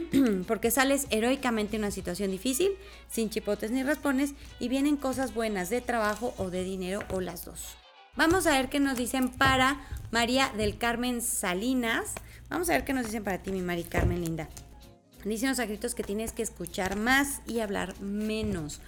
Porque 0.46 0.70
sales 0.70 1.06
heroicamente 1.10 1.76
en 1.76 1.82
una 1.82 1.90
situación 1.90 2.30
difícil, 2.30 2.72
sin 3.08 3.30
chipotes 3.30 3.70
ni 3.70 3.82
raspones, 3.82 4.34
y 4.60 4.68
vienen 4.68 4.96
cosas 4.96 5.34
buenas 5.34 5.70
de 5.70 5.80
trabajo 5.80 6.34
o 6.38 6.50
de 6.50 6.64
dinero 6.64 7.00
o 7.10 7.20
las 7.20 7.44
dos. 7.44 7.76
Vamos 8.14 8.46
a 8.46 8.52
ver 8.52 8.68
qué 8.68 8.78
nos 8.78 8.98
dicen 8.98 9.30
para 9.30 9.80
María 10.10 10.52
del 10.56 10.76
Carmen 10.76 11.22
Salinas. 11.22 12.12
Vamos 12.50 12.68
a 12.68 12.72
ver 12.72 12.84
qué 12.84 12.92
nos 12.92 13.06
dicen 13.06 13.24
para 13.24 13.42
ti, 13.42 13.52
mi 13.52 13.62
Mari 13.62 13.84
Carmen 13.84 14.20
linda. 14.20 14.48
Dicen 15.24 15.48
los 15.48 15.60
agritos 15.60 15.94
que 15.94 16.02
tienes 16.02 16.32
que 16.32 16.42
escuchar 16.42 16.96
más 16.96 17.40
y 17.46 17.60
hablar 17.60 17.98
menos 18.00 18.80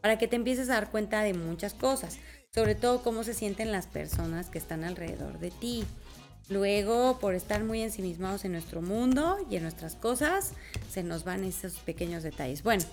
para 0.00 0.18
que 0.18 0.26
te 0.26 0.36
empieces 0.36 0.68
a 0.68 0.74
dar 0.74 0.90
cuenta 0.90 1.22
de 1.22 1.32
muchas 1.34 1.74
cosas, 1.74 2.18
sobre 2.52 2.74
todo 2.74 3.02
cómo 3.02 3.24
se 3.24 3.34
sienten 3.34 3.70
las 3.70 3.86
personas 3.86 4.48
que 4.48 4.58
están 4.58 4.84
alrededor 4.84 5.38
de 5.38 5.50
ti. 5.50 5.84
Luego, 6.48 7.18
por 7.18 7.34
estar 7.34 7.64
muy 7.64 7.82
ensimismados 7.82 8.44
en 8.44 8.52
nuestro 8.52 8.82
mundo 8.82 9.38
y 9.50 9.56
en 9.56 9.62
nuestras 9.62 9.94
cosas, 9.94 10.52
se 10.90 11.02
nos 11.02 11.24
van 11.24 11.44
esos 11.44 11.74
pequeños 11.74 12.22
detalles. 12.22 12.62
Bueno, 12.62 12.84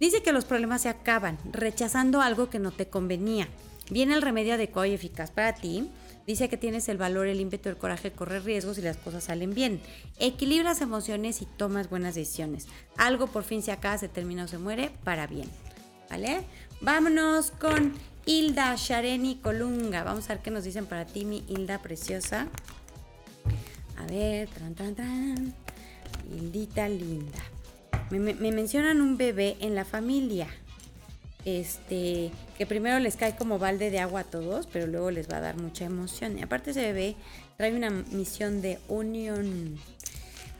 dice 0.00 0.22
que 0.22 0.32
los 0.32 0.44
problemas 0.44 0.82
se 0.82 0.88
acaban 0.88 1.38
rechazando 1.50 2.20
algo 2.20 2.50
que 2.50 2.58
no 2.58 2.70
te 2.70 2.86
convenía. 2.86 3.48
Viene 3.90 4.14
el 4.14 4.22
remedio 4.22 4.54
adecuado 4.54 4.86
y 4.86 4.94
eficaz 4.94 5.30
para 5.30 5.54
ti. 5.54 5.90
Dice 6.26 6.48
que 6.48 6.56
tienes 6.56 6.88
el 6.88 6.98
valor, 6.98 7.26
el 7.26 7.40
ímpetu, 7.40 7.68
el 7.68 7.76
coraje 7.76 8.12
correr 8.12 8.44
riesgos 8.44 8.78
y 8.78 8.82
las 8.82 8.96
cosas 8.96 9.24
salen 9.24 9.54
bien. 9.54 9.82
Equilibras 10.18 10.80
emociones 10.80 11.42
y 11.42 11.46
tomas 11.46 11.90
buenas 11.90 12.14
decisiones. 12.14 12.68
Algo 12.96 13.26
por 13.26 13.42
fin 13.42 13.62
se 13.62 13.72
acaba, 13.72 13.98
se 13.98 14.08
termina 14.08 14.44
o 14.44 14.48
se 14.48 14.58
muere 14.58 14.92
para 15.04 15.26
bien. 15.26 15.50
¿Vale? 16.08 16.42
Vámonos 16.80 17.50
con 17.50 17.92
Hilda 18.24 18.76
Shareni 18.76 19.36
Colunga. 19.36 20.04
Vamos 20.04 20.30
a 20.30 20.34
ver 20.34 20.42
qué 20.42 20.50
nos 20.50 20.64
dicen 20.64 20.86
para 20.86 21.04
ti, 21.06 21.24
mi 21.24 21.44
Hilda 21.48 21.78
preciosa. 21.82 22.46
A 23.98 24.06
ver, 24.06 24.48
tran, 24.48 24.74
tran, 24.74 24.94
tran. 24.94 25.54
Hildita 26.32 26.88
linda. 26.88 27.38
Me, 28.10 28.18
me, 28.18 28.52
mencionan 28.52 29.00
un 29.00 29.16
bebé 29.16 29.56
en 29.60 29.74
la 29.74 29.84
familia. 29.84 30.48
Este, 31.44 32.30
que 32.56 32.66
primero 32.66 33.00
les 33.00 33.16
cae 33.16 33.34
como 33.34 33.58
balde 33.58 33.90
de 33.90 33.98
agua 33.98 34.20
a 34.20 34.24
todos, 34.24 34.68
pero 34.68 34.86
luego 34.86 35.10
les 35.10 35.28
va 35.28 35.38
a 35.38 35.40
dar 35.40 35.56
mucha 35.56 35.84
emoción. 35.84 36.38
Y 36.38 36.42
aparte 36.42 36.70
ese 36.70 36.82
bebé 36.82 37.16
trae 37.56 37.74
una 37.74 37.90
misión 37.90 38.62
de 38.62 38.78
unión. 38.88 39.76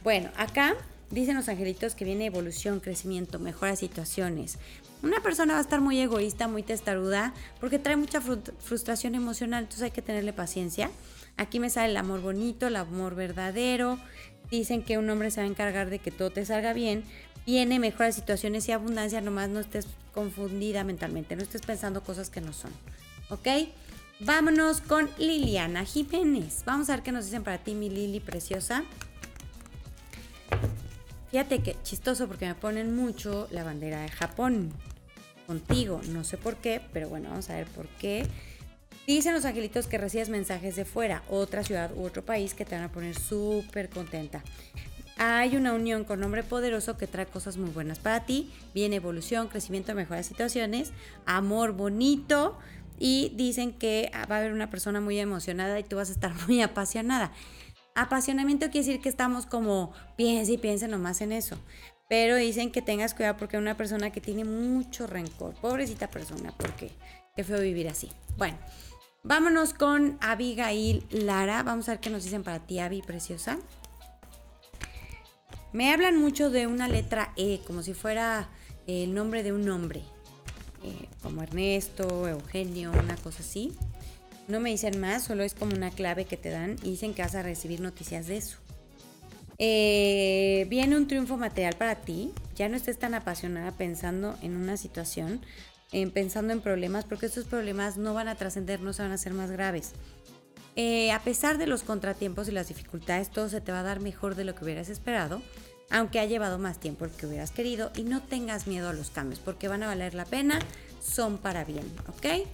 Bueno, 0.02 0.31
acá 0.37 0.75
dicen 1.11 1.37
los 1.37 1.49
angelitos 1.49 1.95
que 1.95 2.04
viene 2.04 2.26
evolución, 2.26 2.81
crecimiento, 2.81 3.38
mejoras 3.38 3.78
situaciones, 3.78 4.59
una 5.02 5.21
persona 5.21 5.54
va 5.54 5.59
a 5.59 5.62
estar 5.62 5.80
muy 5.80 5.99
egoísta, 6.00 6.49
muy 6.49 6.62
testaruda, 6.62 7.35
porque 7.61 7.78
trae 7.78 7.97
mucha 7.97 8.21
frustración 8.21 9.14
emocional, 9.14 9.64
entonces 9.64 9.82
hay 9.82 9.90
que 9.90 10.02
tenerle 10.02 10.32
paciencia. 10.32 10.90
Aquí 11.37 11.59
me 11.59 11.71
sale 11.71 11.90
el 11.90 11.97
amor 11.97 12.21
bonito, 12.21 12.66
el 12.66 12.76
amor 12.76 13.14
verdadero. 13.14 13.99
Dicen 14.50 14.82
que 14.82 14.99
un 14.99 15.09
hombre 15.11 15.30
se 15.30 15.40
va 15.40 15.47
a 15.47 15.50
encargar 15.50 15.90
de 15.90 15.99
que 15.99 16.11
todo 16.11 16.30
te 16.30 16.44
salga 16.44 16.73
bien. 16.73 17.04
Viene 17.47 17.78
mejores 17.78 18.14
situaciones 18.14 18.68
y 18.68 18.73
abundancia, 18.73 19.21
nomás 19.21 19.49
no 19.49 19.61
estés 19.61 19.88
confundida 20.14 20.85
mentalmente, 20.85 21.35
no 21.35 21.42
estés 21.42 21.62
pensando 21.62 22.02
cosas 22.04 22.30
que 22.30 22.40
no 22.40 22.52
son. 22.52 22.71
¿Ok? 23.30 23.49
Vámonos 24.21 24.80
con 24.82 25.11
Liliana 25.18 25.85
Jiménez. 25.85 26.62
Vamos 26.64 26.88
a 26.90 26.94
ver 26.94 27.02
qué 27.02 27.11
nos 27.11 27.25
dicen 27.25 27.42
para 27.42 27.59
ti, 27.59 27.75
mi 27.75 27.90
Lili 27.90 28.21
preciosa. 28.21 28.85
Fíjate 31.33 31.61
que 31.61 31.77
chistoso 31.83 32.29
porque 32.29 32.45
me 32.45 32.55
ponen 32.55 32.95
mucho 32.95 33.49
la 33.51 33.65
bandera 33.65 34.03
de 34.03 34.11
Japón 34.11 34.71
contigo. 35.47 36.03
No 36.11 36.25
sé 36.25 36.37
por 36.37 36.57
qué, 36.57 36.83
pero 36.93 37.09
bueno, 37.09 37.31
vamos 37.31 37.49
a 37.49 37.57
ver 37.57 37.67
por 37.69 37.89
qué. 37.89 38.27
Dicen 39.07 39.33
los 39.33 39.47
angelitos 39.47 39.87
que 39.87 39.97
recibes 39.97 40.29
mensajes 40.29 40.77
de 40.77 40.85
fuera, 40.85 41.23
otra 41.31 41.65
ciudad 41.65 41.91
u 41.97 42.05
otro 42.05 42.23
país 42.23 42.53
que 42.53 42.67
te 42.67 42.75
van 42.75 42.85
a 42.85 42.93
poner 42.93 43.19
súper 43.19 43.89
contenta. 43.89 44.45
Hay 45.17 45.57
una 45.57 45.73
unión 45.73 46.05
con 46.05 46.23
hombre 46.23 46.43
poderoso 46.43 46.99
que 46.99 47.07
trae 47.07 47.25
cosas 47.25 47.57
muy 47.57 47.71
buenas 47.71 47.99
para 47.99 48.27
ti. 48.27 48.51
Viene 48.75 48.97
evolución, 48.97 49.49
crecimiento, 49.49 49.95
mejoras 49.95 50.27
situaciones, 50.27 50.93
amor 51.25 51.73
bonito. 51.73 52.59
Y 52.99 53.33
dicen 53.37 53.73
que 53.73 54.11
va 54.31 54.37
a 54.37 54.39
haber 54.39 54.53
una 54.53 54.69
persona 54.69 55.01
muy 55.01 55.19
emocionada 55.19 55.81
y 55.81 55.83
tú 55.83 55.97
vas 55.97 56.11
a 56.11 56.12
estar 56.12 56.35
muy 56.47 56.61
apasionada. 56.61 57.33
Apasionamiento 57.95 58.71
quiere 58.71 58.87
decir 58.87 59.01
que 59.01 59.09
estamos 59.09 59.47
como 59.47 59.93
piensa 60.17 60.53
y 60.53 60.59
piensa 60.59 60.89
nomás 60.89 61.21
en 61.21 61.33
eso. 61.33 61.59
Pero 62.09 62.37
dicen 62.37 62.71
que 62.71 62.83
tengas 62.83 63.15
cuidado 63.15 63.37
porque 63.37 63.59
una 63.59 63.77
persona 63.77 64.11
que 64.11 64.21
tiene 64.21 64.45
mucho 64.45 65.07
rencor. 65.07 65.55
Pobrecita 65.55 66.11
persona, 66.11 66.53
porque 66.57 66.91
qué 67.37 67.45
feo 67.45 67.61
vivir 67.61 67.89
así. 67.89 68.11
Bueno, 68.37 68.59
vámonos 69.23 69.75
con 69.75 70.19
Abigail 70.21 71.07
Lara. 71.11 71.63
Vamos 71.63 71.89
a 71.89 71.93
ver 71.93 72.01
qué 72.01 72.11
nos 72.11 72.25
dicen 72.25 72.43
para 72.43 72.61
ti, 72.61 72.79
Avi, 72.79 73.03
preciosa. 73.03 73.59
Me 75.73 75.93
hablan 75.93 76.19
mucho 76.19 76.51
de 76.51 76.67
una 76.67 76.87
letra 76.87 77.33
E, 77.37 77.61
como 77.67 77.83
si 77.83 77.95
fuera 77.95 78.49
el 78.87 79.15
nombre 79.15 79.43
de 79.43 79.53
un 79.53 79.65
nombre. 79.65 80.03
Eh, 80.83 81.09
como 81.23 81.43
Ernesto, 81.43 82.29
Eugenio, 82.29 82.91
una 82.91 83.17
cosa 83.17 83.41
así. 83.41 83.73
No 84.52 84.61
me 84.61 84.68
dicen 84.68 85.00
más, 85.00 85.25
solo 85.25 85.44
es 85.44 85.54
como 85.54 85.75
una 85.75 85.90
clave 85.90 86.26
que 86.26 86.37
te 86.37 86.50
dan 86.50 86.76
y 86.82 86.90
dicen 86.90 87.14
que 87.14 87.23
vas 87.23 87.35
a 87.35 87.42
recibir 87.42 87.80
noticias 87.80 88.26
de 88.26 88.37
eso. 88.37 88.59
Eh, 89.56 90.66
viene 90.68 90.94
un 90.94 91.06
triunfo 91.06 91.38
material 91.38 91.75
para 91.78 91.94
ti, 91.94 92.35
ya 92.54 92.68
no 92.68 92.76
estés 92.76 92.99
tan 92.99 93.14
apasionada 93.14 93.71
pensando 93.73 94.37
en 94.42 94.54
una 94.54 94.76
situación, 94.76 95.40
pensando 96.12 96.52
en 96.52 96.61
problemas, 96.61 97.06
porque 97.06 97.25
estos 97.25 97.47
problemas 97.47 97.97
no 97.97 98.12
van 98.12 98.28
a 98.28 98.35
trascender, 98.35 98.82
no 98.82 98.92
se 98.92 99.00
van 99.00 99.12
a 99.12 99.14
hacer 99.14 99.32
más 99.32 99.50
graves. 99.50 99.92
Eh, 100.76 101.12
a 101.12 101.21
pesar 101.21 101.56
de 101.56 101.66
los 101.66 101.82
contratiempos 101.82 102.47
y 102.47 102.52
las 102.52 102.68
dificultades, 102.68 103.30
todo 103.30 103.49
se 103.49 103.62
te 103.62 103.73
va 103.73 103.80
a 103.80 103.85
dar 103.85 104.00
mejor 104.00 104.35
de 104.35 104.44
lo 104.44 104.54
que 104.54 104.64
hubieras 104.64 104.90
esperado, 104.90 105.40
aunque 105.88 106.21
ha 106.21 106.26
llevado 106.26 106.59
más 106.59 106.78
tiempo 106.78 107.06
que 107.16 107.26
hubieras 107.26 107.52
querido, 107.52 107.90
y 107.97 108.02
no 108.02 108.23
tengas 108.23 108.66
miedo 108.66 108.90
a 108.90 108.92
los 108.92 109.09
cambios, 109.09 109.40
porque 109.40 109.68
van 109.68 109.82
a 109.82 109.87
valer 109.87 110.12
la 110.12 110.26
pena, 110.26 110.59
son 111.00 111.38
para 111.38 111.64
bien, 111.64 111.90
¿ok? 112.06 112.47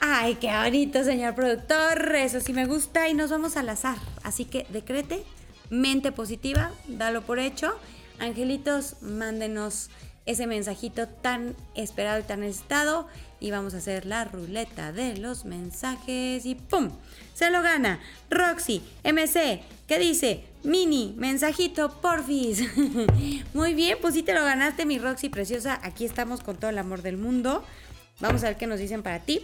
Ay, 0.00 0.36
qué 0.36 0.48
bonito, 0.48 1.02
señor 1.04 1.34
productor, 1.34 2.14
eso 2.16 2.40
sí 2.40 2.52
me 2.52 2.66
gusta, 2.66 3.08
y 3.08 3.14
nos 3.14 3.30
vamos 3.30 3.56
al 3.56 3.68
azar, 3.68 3.96
así 4.22 4.44
que 4.44 4.66
decrete 4.68 5.24
mente 5.70 6.12
positiva, 6.12 6.70
dalo 6.86 7.22
por 7.22 7.38
hecho. 7.38 7.74
Angelitos, 8.18 8.96
mándenos 9.02 9.90
ese 10.26 10.46
mensajito 10.46 11.06
tan 11.06 11.54
esperado 11.74 12.20
y 12.20 12.22
tan 12.24 12.40
necesitado 12.40 13.06
y 13.38 13.50
vamos 13.50 13.74
a 13.74 13.78
hacer 13.78 14.06
la 14.06 14.24
ruleta 14.24 14.90
de 14.92 15.16
los 15.16 15.44
mensajes 15.44 16.44
y 16.46 16.54
¡pum! 16.54 16.90
Se 17.34 17.50
lo 17.50 17.62
gana 17.62 18.00
Roxy 18.30 18.82
MC, 19.04 19.62
¿qué 19.86 19.98
dice? 19.98 20.44
Mini, 20.64 21.14
mensajito, 21.16 22.00
porfis. 22.00 22.64
Muy 23.54 23.74
bien, 23.74 23.98
pues 24.00 24.14
sí 24.14 24.22
te 24.22 24.34
lo 24.34 24.42
ganaste, 24.42 24.84
mi 24.84 24.98
Roxy 24.98 25.28
preciosa. 25.28 25.78
Aquí 25.82 26.04
estamos 26.04 26.42
con 26.42 26.56
todo 26.56 26.70
el 26.70 26.78
amor 26.78 27.02
del 27.02 27.18
mundo. 27.18 27.64
Vamos 28.18 28.42
a 28.42 28.48
ver 28.48 28.56
qué 28.56 28.66
nos 28.66 28.80
dicen 28.80 29.02
para 29.02 29.20
ti. 29.20 29.42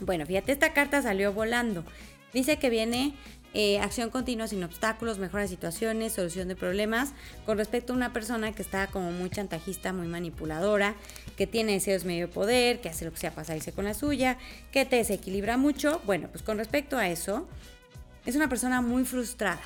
Bueno, 0.00 0.26
fíjate, 0.26 0.52
esta 0.52 0.72
carta 0.72 1.02
salió 1.02 1.32
volando. 1.32 1.84
Dice 2.32 2.58
que 2.58 2.70
viene 2.70 3.14
eh, 3.58 3.78
acción 3.78 4.10
continua 4.10 4.48
sin 4.48 4.62
obstáculos, 4.64 5.18
mejores 5.18 5.48
situaciones, 5.48 6.12
solución 6.12 6.46
de 6.46 6.56
problemas, 6.56 7.14
con 7.46 7.56
respecto 7.56 7.94
a 7.94 7.96
una 7.96 8.12
persona 8.12 8.52
que 8.52 8.60
está 8.60 8.88
como 8.88 9.12
muy 9.12 9.30
chantajista, 9.30 9.94
muy 9.94 10.08
manipuladora, 10.08 10.94
que 11.38 11.46
tiene 11.46 11.72
deseos 11.72 12.04
medio 12.04 12.28
poder, 12.28 12.82
que 12.82 12.90
hace 12.90 13.06
lo 13.06 13.12
que 13.12 13.18
sea 13.18 13.34
pasarse 13.34 13.72
con 13.72 13.86
la 13.86 13.94
suya, 13.94 14.36
que 14.72 14.84
te 14.84 14.96
desequilibra 14.96 15.56
mucho. 15.56 16.02
Bueno, 16.04 16.28
pues 16.30 16.42
con 16.42 16.58
respecto 16.58 16.98
a 16.98 17.08
eso, 17.08 17.48
es 18.26 18.36
una 18.36 18.50
persona 18.50 18.82
muy 18.82 19.06
frustrada. 19.06 19.62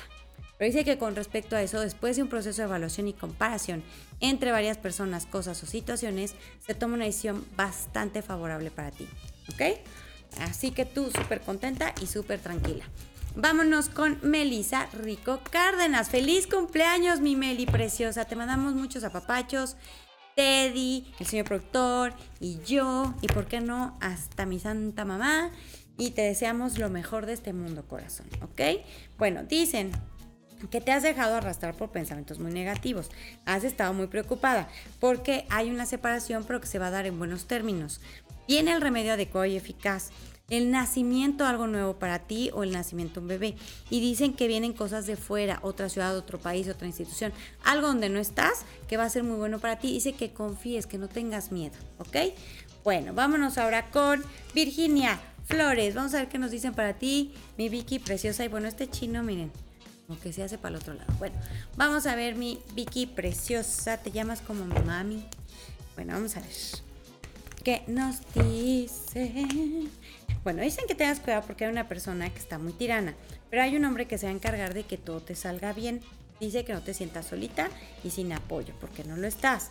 Pero 0.57 0.71
dice 0.71 0.85
que 0.85 0.97
con 0.97 1.15
respecto 1.15 1.57
a 1.57 1.61
eso, 1.61 1.81
después 1.81 2.15
de 2.15 2.21
un 2.21 2.29
proceso 2.29 2.61
de 2.61 2.67
evaluación 2.67 3.09
y 3.09 3.13
comparación 3.13 3.83
entre 4.21 4.51
varias 4.51 4.77
personas, 4.77 5.25
cosas 5.25 5.61
o 5.63 5.65
situaciones, 5.65 6.35
se 6.65 6.75
toma 6.75 6.93
una 6.93 7.05
decisión 7.05 7.43
bastante 7.57 8.21
favorable 8.21 8.71
para 8.71 8.91
ti. 8.91 9.05
¿Ok? 9.53 9.79
Así 10.39 10.71
que 10.71 10.85
tú 10.85 11.11
súper 11.11 11.41
contenta 11.41 11.93
y 12.01 12.07
súper 12.07 12.39
tranquila. 12.39 12.85
Vámonos 13.35 13.87
con 13.89 14.19
Melisa 14.23 14.87
Rico 14.93 15.39
Cárdenas. 15.49 16.09
Feliz 16.09 16.47
cumpleaños, 16.47 17.21
mi 17.21 17.35
Meli 17.35 17.65
preciosa. 17.65 18.25
Te 18.25 18.35
mandamos 18.35 18.73
muchos 18.73 19.03
apapachos. 19.03 19.77
Teddy, 20.35 21.13
el 21.19 21.25
señor 21.25 21.45
productor 21.45 22.13
y 22.39 22.59
yo, 22.65 23.13
y 23.21 23.27
por 23.27 23.47
qué 23.47 23.59
no, 23.59 23.97
hasta 24.01 24.45
mi 24.45 24.59
santa 24.59 25.05
mamá. 25.05 25.51
Y 25.97 26.11
te 26.11 26.21
deseamos 26.23 26.77
lo 26.77 26.89
mejor 26.89 27.25
de 27.25 27.33
este 27.33 27.53
mundo, 27.53 27.85
corazón, 27.87 28.27
¿ok? 28.41 28.81
Bueno, 29.17 29.43
dicen 29.43 29.91
que 30.69 30.81
te 30.81 30.91
has 30.91 31.03
dejado 31.03 31.35
arrastrar 31.35 31.75
por 31.75 31.91
pensamientos 31.91 32.39
muy 32.39 32.51
negativos. 32.51 33.09
Has 33.45 33.63
estado 33.63 33.93
muy 33.93 34.07
preocupada 34.07 34.67
porque 34.99 35.45
hay 35.49 35.69
una 35.69 35.85
separación 35.85 36.43
pero 36.45 36.61
que 36.61 36.67
se 36.67 36.79
va 36.79 36.87
a 36.87 36.91
dar 36.91 37.05
en 37.05 37.17
buenos 37.17 37.45
términos. 37.45 38.01
Viene 38.47 38.73
el 38.73 38.81
remedio 38.81 39.13
adecuado 39.13 39.45
y 39.45 39.55
eficaz 39.55 40.11
el 40.51 40.69
nacimiento 40.69 41.45
algo 41.45 41.65
nuevo 41.65 41.97
para 41.97 42.19
ti 42.19 42.51
o 42.53 42.63
el 42.63 42.71
nacimiento 42.71 43.21
un 43.21 43.27
bebé. 43.29 43.55
Y 43.89 44.01
dicen 44.01 44.33
que 44.33 44.47
vienen 44.47 44.73
cosas 44.73 45.07
de 45.07 45.15
fuera, 45.15 45.59
otra 45.63 45.87
ciudad, 45.87 46.15
otro 46.15 46.39
país, 46.39 46.67
otra 46.67 46.87
institución, 46.87 47.31
algo 47.63 47.87
donde 47.87 48.09
no 48.09 48.19
estás, 48.19 48.65
que 48.87 48.97
va 48.97 49.05
a 49.05 49.09
ser 49.09 49.23
muy 49.23 49.37
bueno 49.37 49.59
para 49.59 49.79
ti. 49.79 49.93
Dice 49.93 50.11
que 50.11 50.33
confíes, 50.33 50.87
que 50.87 50.97
no 50.97 51.07
tengas 51.07 51.53
miedo, 51.53 51.75
¿ok? 51.99 52.33
Bueno, 52.83 53.13
vámonos 53.13 53.57
ahora 53.57 53.89
con 53.91 54.23
Virginia 54.53 55.19
Flores. 55.45 55.95
Vamos 55.95 56.13
a 56.13 56.17
ver 56.17 56.27
qué 56.27 56.37
nos 56.37 56.51
dicen 56.51 56.73
para 56.73 56.95
ti, 56.95 57.33
mi 57.57 57.69
Vicky 57.69 57.99
preciosa. 57.99 58.43
Y 58.43 58.49
bueno, 58.49 58.67
este 58.67 58.89
chino, 58.89 59.23
miren, 59.23 59.53
como 60.05 60.19
que 60.19 60.33
se 60.33 60.43
hace 60.43 60.57
para 60.57 60.75
el 60.75 60.81
otro 60.81 60.93
lado. 60.93 61.13
Bueno, 61.17 61.37
vamos 61.77 62.05
a 62.07 62.15
ver 62.15 62.35
mi 62.35 62.59
Vicky 62.73 63.05
preciosa. 63.05 63.97
Te 63.97 64.11
llamas 64.11 64.41
como 64.41 64.65
mi 64.65 64.79
mami. 64.81 65.23
Bueno, 65.95 66.13
vamos 66.13 66.35
a 66.35 66.41
ver. 66.41 66.90
¿Qué 67.63 67.83
nos 67.87 68.17
dice? 68.33 69.45
Bueno, 70.43 70.63
dicen 70.63 70.85
que 70.87 70.95
tengas 70.95 71.19
cuidado 71.19 71.43
porque 71.45 71.65
hay 71.65 71.71
una 71.71 71.87
persona 71.87 72.27
que 72.31 72.39
está 72.39 72.57
muy 72.57 72.73
tirana, 72.73 73.13
pero 73.51 73.61
hay 73.61 73.75
un 73.75 73.85
hombre 73.85 74.07
que 74.07 74.17
se 74.17 74.25
va 74.25 74.31
a 74.31 74.35
encargar 74.35 74.73
de 74.73 74.83
que 74.83 74.97
todo 74.97 75.19
te 75.19 75.35
salga 75.35 75.71
bien. 75.71 76.01
Dice 76.39 76.65
que 76.65 76.73
no 76.73 76.81
te 76.81 76.95
sientas 76.95 77.27
solita 77.27 77.69
y 78.03 78.09
sin 78.09 78.33
apoyo, 78.33 78.73
porque 78.81 79.03
no 79.03 79.15
lo 79.15 79.27
estás. 79.27 79.69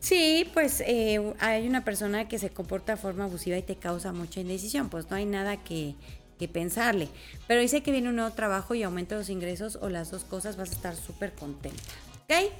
Sí, 0.00 0.48
pues 0.54 0.82
eh, 0.86 1.34
hay 1.40 1.68
una 1.68 1.84
persona 1.84 2.28
que 2.28 2.38
se 2.38 2.48
comporta 2.48 2.94
de 2.94 3.02
forma 3.02 3.24
abusiva 3.24 3.58
y 3.58 3.62
te 3.62 3.76
causa 3.76 4.12
mucha 4.12 4.40
indecisión, 4.40 4.88
pues 4.88 5.10
no 5.10 5.16
hay 5.16 5.26
nada 5.26 5.62
que, 5.62 5.94
que 6.38 6.48
pensarle. 6.48 7.08
Pero 7.46 7.60
dice 7.60 7.82
que 7.82 7.92
viene 7.92 8.08
un 8.08 8.16
nuevo 8.16 8.30
trabajo 8.30 8.74
y 8.74 8.82
aumenta 8.82 9.16
los 9.16 9.28
ingresos 9.28 9.76
o 9.82 9.90
las 9.90 10.10
dos 10.10 10.24
cosas, 10.24 10.56
vas 10.56 10.70
a 10.70 10.72
estar 10.72 10.96
súper 10.96 11.34
contenta. 11.34 11.82
¿Ok? 12.24 12.50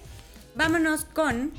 Vámonos 0.55 1.07
con 1.07 1.53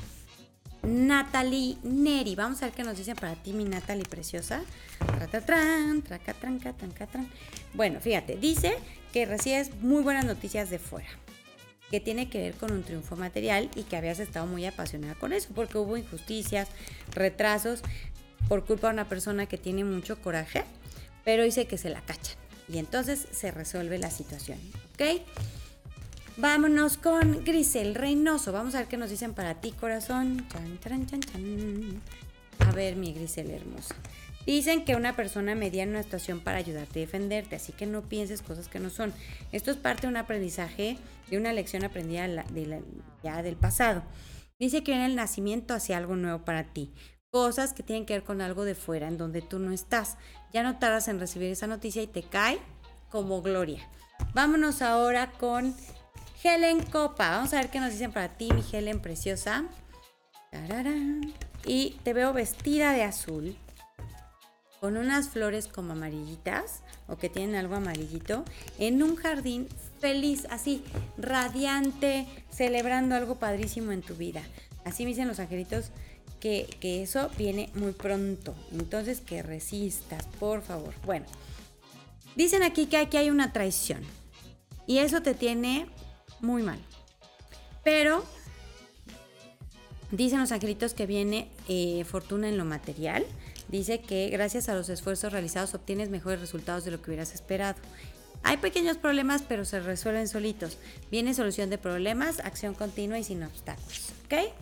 Natalie 0.82 1.76
Neri. 1.82 2.34
Vamos 2.34 2.62
a 2.62 2.66
ver 2.66 2.74
qué 2.74 2.84
nos 2.84 2.96
dicen 2.96 3.16
para 3.16 3.34
ti, 3.34 3.52
mi 3.52 3.64
Natalie 3.64 4.04
preciosa. 4.04 4.62
Bueno, 7.74 8.00
fíjate, 8.00 8.36
dice 8.36 8.76
que 9.12 9.26
recibes 9.26 9.74
muy 9.76 10.02
buenas 10.02 10.24
noticias 10.24 10.70
de 10.70 10.78
fuera, 10.78 11.08
que 11.90 12.00
tiene 12.00 12.28
que 12.28 12.38
ver 12.38 12.54
con 12.54 12.72
un 12.72 12.82
triunfo 12.82 13.16
material 13.16 13.70
y 13.74 13.84
que 13.84 13.96
habías 13.96 14.18
estado 14.18 14.46
muy 14.46 14.66
apasionada 14.66 15.14
con 15.14 15.32
eso, 15.32 15.48
porque 15.54 15.78
hubo 15.78 15.96
injusticias, 15.96 16.68
retrasos 17.12 17.82
por 18.48 18.64
culpa 18.64 18.88
de 18.88 18.94
una 18.94 19.08
persona 19.08 19.46
que 19.46 19.58
tiene 19.58 19.84
mucho 19.84 20.20
coraje, 20.20 20.64
pero 21.24 21.42
dice 21.42 21.66
que 21.66 21.78
se 21.78 21.90
la 21.90 22.00
cachan 22.00 22.36
y 22.68 22.78
entonces 22.78 23.26
se 23.30 23.50
resuelve 23.50 23.98
la 23.98 24.10
situación, 24.10 24.58
¿ok? 24.94 25.22
Vámonos 26.40 26.98
con 26.98 27.44
Grisel 27.44 27.96
Reynoso. 27.96 28.52
Vamos 28.52 28.76
a 28.76 28.78
ver 28.78 28.86
qué 28.86 28.96
nos 28.96 29.10
dicen 29.10 29.34
para 29.34 29.60
ti, 29.60 29.72
corazón. 29.72 30.46
A 32.60 32.70
ver, 32.70 32.94
mi 32.94 33.12
Grisel 33.12 33.50
hermosa. 33.50 33.96
Dicen 34.46 34.84
que 34.84 34.94
una 34.94 35.16
persona 35.16 35.56
media 35.56 35.82
en 35.82 35.88
una 35.88 36.04
situación 36.04 36.38
para 36.38 36.58
ayudarte 36.58 37.00
a 37.00 37.02
defenderte, 37.02 37.56
así 37.56 37.72
que 37.72 37.86
no 37.86 38.02
pienses 38.02 38.40
cosas 38.42 38.68
que 38.68 38.78
no 38.78 38.88
son. 38.88 39.12
Esto 39.50 39.72
es 39.72 39.78
parte 39.78 40.02
de 40.02 40.08
un 40.12 40.16
aprendizaje, 40.16 40.96
de 41.28 41.38
una 41.38 41.52
lección 41.52 41.82
aprendida 41.82 42.28
ya 43.24 43.42
del 43.42 43.56
pasado. 43.56 44.04
Dice 44.60 44.84
que 44.84 44.92
viene 44.92 45.06
el 45.06 45.16
nacimiento 45.16 45.74
hacia 45.74 45.96
algo 45.96 46.14
nuevo 46.14 46.44
para 46.44 46.72
ti. 46.72 46.92
Cosas 47.30 47.72
que 47.72 47.82
tienen 47.82 48.06
que 48.06 48.14
ver 48.14 48.22
con 48.22 48.42
algo 48.42 48.64
de 48.64 48.76
fuera, 48.76 49.08
en 49.08 49.18
donde 49.18 49.42
tú 49.42 49.58
no 49.58 49.72
estás. 49.72 50.16
Ya 50.52 50.62
no 50.62 50.78
tardas 50.78 51.08
en 51.08 51.18
recibir 51.18 51.50
esa 51.50 51.66
noticia 51.66 52.00
y 52.00 52.06
te 52.06 52.22
cae 52.22 52.60
como 53.10 53.42
gloria. 53.42 53.88
Vámonos 54.34 54.82
ahora 54.82 55.32
con 55.32 55.74
Helen 56.42 56.82
Copa. 56.84 57.30
Vamos 57.30 57.52
a 57.52 57.56
ver 57.56 57.70
qué 57.70 57.80
nos 57.80 57.92
dicen 57.92 58.12
para 58.12 58.28
ti, 58.28 58.48
mi 58.52 58.62
Helen 58.72 59.00
preciosa. 59.00 59.64
Y 61.66 61.96
te 62.04 62.12
veo 62.12 62.32
vestida 62.32 62.92
de 62.92 63.02
azul, 63.02 63.56
con 64.80 64.96
unas 64.96 65.28
flores 65.28 65.66
como 65.66 65.92
amarillitas 65.92 66.82
o 67.08 67.16
que 67.16 67.28
tienen 67.28 67.56
algo 67.56 67.74
amarillito, 67.74 68.44
en 68.78 69.02
un 69.02 69.16
jardín 69.16 69.68
feliz, 70.00 70.46
así, 70.50 70.84
radiante, 71.16 72.26
celebrando 72.50 73.16
algo 73.16 73.34
padrísimo 73.36 73.92
en 73.92 74.02
tu 74.02 74.14
vida. 74.14 74.42
Así 74.84 75.02
me 75.02 75.10
dicen 75.10 75.28
los 75.28 75.40
angelitos 75.40 75.90
que, 76.40 76.68
que 76.80 77.02
eso 77.02 77.30
viene 77.36 77.70
muy 77.74 77.92
pronto. 77.92 78.54
Entonces 78.72 79.20
que 79.20 79.42
resistas, 79.42 80.24
por 80.38 80.62
favor. 80.62 80.94
Bueno, 81.04 81.26
dicen 82.36 82.62
aquí 82.62 82.86
que 82.86 82.98
aquí 82.98 83.16
hay 83.16 83.30
una 83.30 83.52
traición. 83.52 84.02
Y 84.86 84.98
eso 84.98 85.20
te 85.20 85.34
tiene 85.34 85.86
muy 86.40 86.62
mal. 86.62 86.78
Pero 87.84 88.24
dicen 90.10 90.40
los 90.40 90.52
angelitos 90.52 90.94
que 90.94 91.06
viene 91.06 91.48
eh, 91.68 92.04
fortuna 92.04 92.48
en 92.48 92.58
lo 92.58 92.64
material. 92.64 93.24
Dice 93.68 94.00
que 94.00 94.28
gracias 94.30 94.68
a 94.68 94.74
los 94.74 94.88
esfuerzos 94.88 95.32
realizados 95.32 95.74
obtienes 95.74 96.08
mejores 96.08 96.40
resultados 96.40 96.84
de 96.84 96.90
lo 96.90 97.02
que 97.02 97.10
hubieras 97.10 97.34
esperado. 97.34 97.76
Hay 98.42 98.56
pequeños 98.58 98.96
problemas, 98.96 99.42
pero 99.46 99.64
se 99.64 99.80
resuelven 99.80 100.28
solitos. 100.28 100.78
Viene 101.10 101.34
solución 101.34 101.70
de 101.70 101.78
problemas, 101.78 102.40
acción 102.40 102.74
continua 102.74 103.18
y 103.18 103.24
sin 103.24 103.42
obstáculos. 103.42 104.12
¿Ok? 104.26 104.52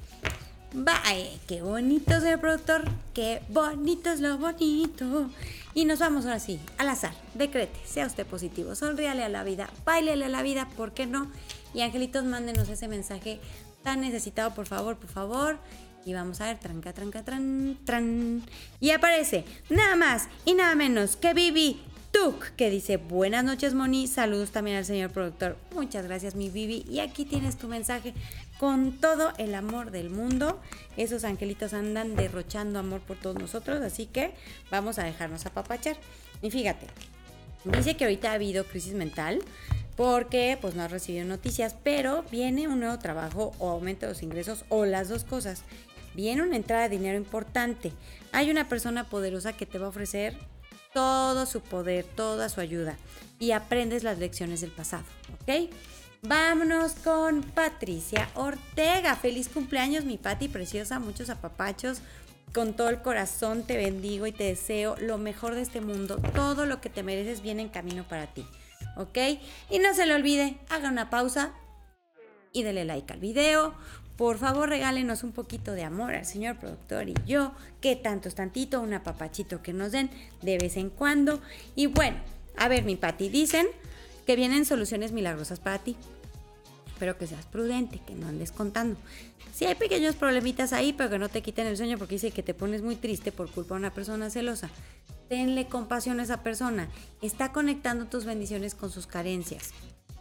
Bye. 0.72 1.38
Qué 1.46 1.62
bonito, 1.62 2.20
señor 2.20 2.40
productor. 2.40 2.84
Qué 3.14 3.42
bonito 3.48 4.10
es 4.10 4.20
lo 4.20 4.38
bonito. 4.38 5.30
Y 5.74 5.84
nos 5.84 5.98
vamos 6.00 6.24
ahora 6.24 6.40
sí, 6.40 6.58
al 6.78 6.88
azar. 6.88 7.14
Decrete, 7.34 7.78
sea 7.84 8.06
usted 8.06 8.26
positivo, 8.26 8.74
sonríale 8.74 9.22
a 9.22 9.28
la 9.28 9.44
vida, 9.44 9.70
bailele 9.84 10.24
a 10.24 10.28
la 10.28 10.42
vida, 10.42 10.68
¿por 10.76 10.92
qué 10.92 11.06
no? 11.06 11.30
Y 11.74 11.82
angelitos, 11.82 12.24
mándenos 12.24 12.68
ese 12.68 12.88
mensaje 12.88 13.40
tan 13.82 14.00
necesitado, 14.00 14.54
por 14.54 14.66
favor, 14.66 14.96
por 14.96 15.10
favor. 15.10 15.58
Y 16.04 16.14
vamos 16.14 16.40
a 16.40 16.46
ver, 16.46 16.58
tranca, 16.58 16.92
tranca, 16.92 17.24
tran, 17.24 17.78
tran. 17.84 18.42
Y 18.80 18.90
aparece 18.90 19.44
nada 19.70 19.96
más 19.96 20.28
y 20.44 20.54
nada 20.54 20.74
menos 20.74 21.16
que 21.16 21.34
Vivi 21.34 21.80
Tuk, 22.12 22.44
que 22.56 22.70
dice, 22.70 22.96
buenas 22.96 23.44
noches 23.44 23.74
Moni, 23.74 24.06
saludos 24.06 24.50
también 24.50 24.76
al 24.78 24.84
señor 24.84 25.10
productor. 25.10 25.58
Muchas 25.74 26.06
gracias 26.06 26.34
mi 26.34 26.48
Vivi. 26.48 26.86
Y 26.88 27.00
aquí 27.00 27.24
tienes 27.24 27.56
tu 27.58 27.68
mensaje 27.68 28.14
con 28.58 28.92
todo 28.92 29.32
el 29.36 29.54
amor 29.54 29.90
del 29.90 30.08
mundo. 30.10 30.60
Esos 30.96 31.24
angelitos 31.24 31.74
andan 31.74 32.16
derrochando 32.16 32.78
amor 32.78 33.00
por 33.00 33.16
todos 33.18 33.36
nosotros, 33.38 33.82
así 33.82 34.06
que 34.06 34.32
vamos 34.70 34.98
a 34.98 35.04
dejarnos 35.04 35.44
apapachar. 35.44 35.96
Y 36.40 36.50
fíjate, 36.50 36.86
dice 37.64 37.96
que 37.96 38.04
ahorita 38.04 38.30
ha 38.30 38.34
habido 38.34 38.64
crisis 38.64 38.94
mental 38.94 39.42
porque 39.96 40.58
pues 40.60 40.74
no 40.74 40.82
ha 40.82 40.88
recibido 40.88 41.24
noticias, 41.24 41.74
pero 41.82 42.24
viene 42.30 42.68
un 42.68 42.80
nuevo 42.80 42.98
trabajo 42.98 43.52
o 43.58 43.70
aumento 43.70 44.06
de 44.06 44.12
los 44.12 44.22
ingresos 44.22 44.64
o 44.68 44.84
las 44.84 45.08
dos 45.08 45.24
cosas. 45.24 45.62
Viene 46.14 46.42
una 46.42 46.56
entrada 46.56 46.84
de 46.84 46.96
dinero 46.96 47.16
importante. 47.16 47.92
Hay 48.32 48.50
una 48.50 48.68
persona 48.68 49.08
poderosa 49.08 49.54
que 49.54 49.66
te 49.66 49.78
va 49.78 49.86
a 49.86 49.90
ofrecer 49.90 50.36
todo 50.92 51.46
su 51.46 51.60
poder, 51.60 52.04
toda 52.04 52.48
su 52.48 52.60
ayuda 52.60 52.96
y 53.38 53.50
aprendes 53.50 54.02
las 54.02 54.18
lecciones 54.18 54.60
del 54.60 54.70
pasado, 54.70 55.04
¿ok? 55.42 55.70
Vámonos 56.22 56.92
con 57.04 57.42
Patricia 57.42 58.28
Ortega. 58.34 59.14
Feliz 59.16 59.48
cumpleaños, 59.48 60.04
mi 60.04 60.16
Pati 60.16 60.48
preciosa. 60.48 60.98
Muchos 60.98 61.30
apapachos. 61.30 62.00
Con 62.52 62.74
todo 62.74 62.88
el 62.88 63.02
corazón 63.02 63.64
te 63.64 63.76
bendigo 63.76 64.26
y 64.26 64.32
te 64.32 64.44
deseo 64.44 64.96
lo 64.98 65.18
mejor 65.18 65.54
de 65.54 65.62
este 65.62 65.80
mundo. 65.80 66.16
Todo 66.34 66.66
lo 66.66 66.80
que 66.80 66.88
te 66.88 67.02
mereces 67.02 67.42
viene 67.42 67.62
en 67.62 67.68
camino 67.68 68.08
para 68.08 68.26
ti. 68.26 68.46
¿Ok? 68.96 69.18
Y 69.70 69.78
no 69.78 69.94
se 69.94 70.06
le 70.06 70.14
olvide, 70.14 70.58
haga 70.68 70.88
una 70.88 71.10
pausa 71.10 71.52
y 72.52 72.62
dele 72.62 72.84
like 72.84 73.12
al 73.12 73.20
video. 73.20 73.74
Por 74.16 74.38
favor, 74.38 74.70
regálenos 74.70 75.22
un 75.22 75.32
poquito 75.32 75.72
de 75.72 75.84
amor 75.84 76.14
al 76.14 76.24
señor 76.24 76.56
productor 76.56 77.10
y 77.10 77.14
yo, 77.26 77.52
que 77.82 77.96
tanto 77.96 78.28
es 78.28 78.34
tantito, 78.34 78.80
un 78.80 78.94
apapachito 78.94 79.62
que 79.62 79.74
nos 79.74 79.92
den 79.92 80.10
de 80.40 80.56
vez 80.56 80.78
en 80.78 80.88
cuando. 80.88 81.40
Y 81.74 81.86
bueno, 81.86 82.16
a 82.56 82.68
ver, 82.68 82.84
mi 82.84 82.96
Pati, 82.96 83.28
dicen 83.28 83.66
que 84.26 84.36
vienen 84.36 84.64
soluciones 84.64 85.12
milagrosas 85.12 85.60
para 85.60 85.78
ti. 85.78 85.96
Espero 86.86 87.18
que 87.18 87.26
seas 87.26 87.44
prudente, 87.44 88.00
que 88.06 88.14
no 88.14 88.26
andes 88.26 88.52
contando. 88.52 88.98
Si 89.52 89.66
hay 89.66 89.74
pequeños 89.74 90.16
problemitas 90.16 90.72
ahí, 90.72 90.94
pero 90.94 91.10
que 91.10 91.18
no 91.18 91.28
te 91.28 91.42
quiten 91.42 91.66
el 91.66 91.76
sueño 91.76 91.98
porque 91.98 92.14
dice 92.14 92.30
que 92.30 92.42
te 92.42 92.54
pones 92.54 92.80
muy 92.80 92.96
triste 92.96 93.32
por 93.32 93.50
culpa 93.50 93.74
de 93.74 93.80
una 93.80 93.92
persona 93.92 94.30
celosa. 94.30 94.70
Tenle 95.28 95.66
compasión 95.66 96.20
a 96.20 96.22
esa 96.22 96.42
persona. 96.42 96.88
Está 97.20 97.52
conectando 97.52 98.06
tus 98.06 98.24
bendiciones 98.24 98.74
con 98.74 98.90
sus 98.90 99.06
carencias. 99.06 99.72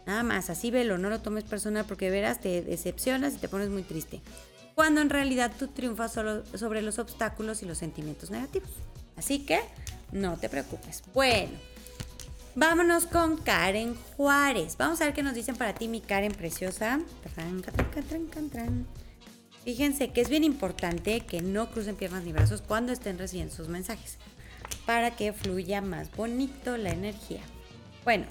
Nada 0.06 0.22
más, 0.22 0.50
así 0.50 0.70
velo, 0.70 0.98
no 0.98 1.10
lo 1.10 1.20
tomes 1.20 1.44
personal 1.44 1.84
porque 1.84 2.10
verás, 2.10 2.40
te 2.40 2.62
decepcionas 2.62 3.34
y 3.34 3.38
te 3.38 3.48
pones 3.48 3.70
muy 3.70 3.82
triste. 3.82 4.20
Cuando 4.74 5.00
en 5.00 5.10
realidad 5.10 5.52
tú 5.58 5.68
triunfas 5.68 6.12
solo 6.12 6.44
sobre 6.56 6.82
los 6.82 6.98
obstáculos 6.98 7.62
y 7.62 7.66
los 7.66 7.78
sentimientos 7.78 8.30
negativos. 8.30 8.70
Así 9.16 9.40
que 9.40 9.60
no 10.12 10.36
te 10.36 10.48
preocupes. 10.48 11.02
Bueno, 11.12 11.52
vámonos 12.54 13.06
con 13.06 13.36
Karen 13.38 13.96
Juárez. 14.16 14.76
Vamos 14.76 15.00
a 15.00 15.06
ver 15.06 15.14
qué 15.14 15.22
nos 15.22 15.34
dicen 15.34 15.56
para 15.56 15.74
ti, 15.74 15.88
mi 15.88 16.00
Karen 16.00 16.32
preciosa. 16.32 17.00
Fíjense 19.64 20.12
que 20.12 20.20
es 20.20 20.28
bien 20.28 20.44
importante 20.44 21.20
que 21.20 21.42
no 21.42 21.70
crucen 21.70 21.96
piernas 21.96 22.22
ni 22.22 22.32
brazos 22.32 22.62
cuando 22.62 22.92
estén 22.92 23.18
recibiendo 23.18 23.54
sus 23.54 23.68
mensajes 23.68 24.18
para 24.84 25.10
que 25.10 25.32
fluya 25.32 25.80
más 25.80 26.10
bonito 26.14 26.76
la 26.76 26.90
energía. 26.90 27.40
Bueno, 28.04 28.26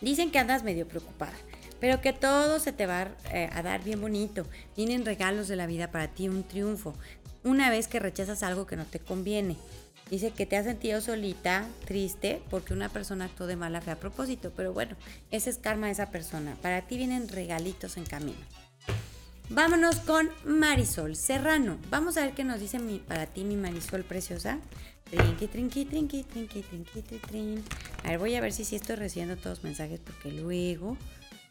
dicen 0.00 0.30
que 0.30 0.38
andas 0.38 0.62
medio 0.62 0.86
preocupada, 0.86 1.34
pero 1.80 2.00
que 2.00 2.12
todo 2.12 2.58
se 2.60 2.72
te 2.72 2.86
va 2.86 3.08
eh, 3.32 3.50
a 3.52 3.62
dar 3.62 3.82
bien 3.82 4.00
bonito. 4.00 4.46
Vienen 4.76 5.04
regalos 5.04 5.48
de 5.48 5.56
la 5.56 5.66
vida 5.66 5.90
para 5.90 6.08
ti, 6.08 6.28
un 6.28 6.44
triunfo. 6.44 6.94
Una 7.44 7.70
vez 7.70 7.88
que 7.88 8.00
rechazas 8.00 8.42
algo 8.42 8.66
que 8.66 8.76
no 8.76 8.84
te 8.84 8.98
conviene. 8.98 9.56
Dice 10.10 10.30
que 10.30 10.46
te 10.46 10.56
has 10.56 10.64
sentido 10.64 11.00
solita, 11.00 11.66
triste, 11.84 12.40
porque 12.48 12.72
una 12.72 12.88
persona 12.88 13.24
actuó 13.24 13.48
de 13.48 13.56
mala 13.56 13.80
fe 13.80 13.90
a 13.90 13.96
propósito. 13.96 14.52
Pero 14.56 14.72
bueno, 14.72 14.96
ese 15.32 15.50
es 15.50 15.58
karma 15.58 15.86
de 15.86 15.92
esa 15.92 16.10
persona. 16.10 16.56
Para 16.62 16.82
ti 16.82 16.96
vienen 16.96 17.28
regalitos 17.28 17.96
en 17.96 18.04
camino. 18.04 18.38
Vámonos 19.48 19.96
con 20.00 20.28
Marisol 20.44 21.14
Serrano. 21.14 21.78
Vamos 21.88 22.16
a 22.16 22.22
ver 22.22 22.34
qué 22.34 22.42
nos 22.42 22.58
dice 22.58 22.80
para 23.06 23.26
ti 23.26 23.44
mi 23.44 23.54
Marisol 23.54 24.02
preciosa. 24.02 24.58
Trinqui, 25.08 25.46
trinqui, 25.46 25.84
trinqui, 25.84 26.24
trinqui, 26.24 26.62
trinqui, 26.62 27.02
trinqui. 27.02 27.62
A 28.02 28.08
ver, 28.08 28.18
voy 28.18 28.34
a 28.34 28.40
ver 28.40 28.52
si 28.52 28.64
sí 28.64 28.74
estoy 28.74 28.96
recibiendo 28.96 29.36
todos 29.36 29.58
los 29.58 29.64
mensajes 29.64 30.00
porque 30.00 30.32
luego 30.32 30.96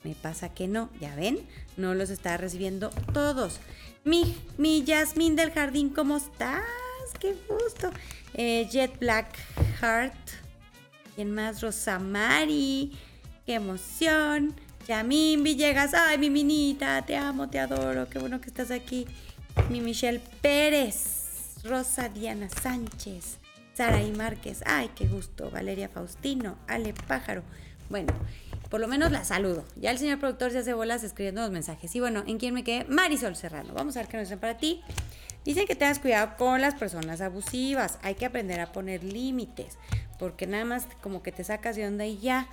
me 0.04 0.14
pasa 0.14 0.54
que 0.54 0.68
no. 0.68 0.90
Ya 1.00 1.16
ven, 1.16 1.40
no 1.78 1.96
los 1.96 2.10
está 2.10 2.36
recibiendo 2.36 2.90
todos. 3.14 3.62
Mi, 4.04 4.36
mi 4.58 4.84
Yasmín 4.84 5.38
del 5.38 5.52
Jardín, 5.52 5.90
¿cómo 5.90 6.18
estás? 6.18 6.64
Qué 7.18 7.34
gusto. 7.48 7.92
Eh, 8.34 8.68
Jet 8.70 9.00
Black 9.00 9.38
Heart. 9.80 10.16
¿Quién 11.16 11.32
más? 11.32 11.62
Rosamari. 11.62 12.92
Qué 13.46 13.54
emoción. 13.54 14.54
Yamín 14.86 15.44
Villegas. 15.44 15.96
Ay, 15.96 16.20
mi 16.20 16.30
minita, 16.30 17.02
te 17.04 17.16
amo, 17.16 17.50
te 17.50 17.60
adoro. 17.60 18.08
Qué 18.08 18.20
bueno 18.20 18.40
que 18.40 18.48
estás 18.48 18.70
aquí. 18.70 19.08
Mi 19.70 19.82
Michelle 19.82 20.22
Pérez. 20.42 21.64
Rosa 21.64 22.10
Diana 22.10 22.50
Sánchez. 22.50 23.40
Saraí 23.74 24.12
Márquez. 24.12 24.62
Ay, 24.66 24.92
qué 24.96 25.08
gusto. 25.08 25.50
Valeria 25.50 25.90
Faustino. 25.90 26.58
Ale 26.68 26.94
Pájaro. 27.08 27.42
Bueno, 27.90 28.14
por 28.70 28.80
lo 28.80 28.88
menos 28.88 29.12
la 29.12 29.26
saludo. 29.26 29.66
Ya 29.76 29.90
el 29.90 29.98
señor 29.98 30.20
productor 30.20 30.52
se 30.52 30.60
hace 30.60 30.74
bolas 30.76 31.04
escribiendo 31.04 31.42
los 31.42 31.50
mensajes. 31.50 31.96
Y 31.96 32.00
bueno, 32.00 32.24
¿en 32.28 32.38
quién 32.38 32.54
me 32.54 32.64
quedé? 32.64 32.86
Marisol 32.86 33.36
Serrano. 33.36 33.74
Vamos 33.74 33.98
a 33.98 34.02
ver 34.02 34.08
qué 34.08 34.18
nos 34.18 34.28
dicen 34.28 34.40
para 34.40 34.58
ti. 34.58 34.82
Dicen 35.44 35.66
que 35.66 35.76
tengas 35.76 35.98
cuidado 35.98 36.38
con 36.38 36.62
las 36.62 36.76
personas 36.76 37.22
abusivas. 37.22 37.98
Hay 38.04 38.14
que 38.14 38.28
aprender 38.28 38.60
a 38.60 38.72
poner 38.72 39.04
límites. 39.04 39.80
Porque 40.20 40.46
nada 40.46 40.66
más 40.66 40.88
como 41.02 41.24
que 41.24 41.32
te 41.32 41.44
sacas 41.44 41.76
de 41.76 41.88
onda 41.88 42.06
y 42.06 42.20
ya. 42.20 42.48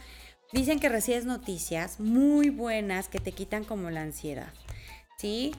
Dicen 0.53 0.81
que 0.81 0.91
recibes 0.91 1.25
noticias 1.25 1.99
muy 1.99 2.51
buenas 2.51 3.09
que 3.09 3.19
te 3.19 3.33
quitan 3.33 3.65
como 3.65 3.91
la 3.91 4.03
ansiedad. 4.03 4.53
¿Sí? 5.17 5.55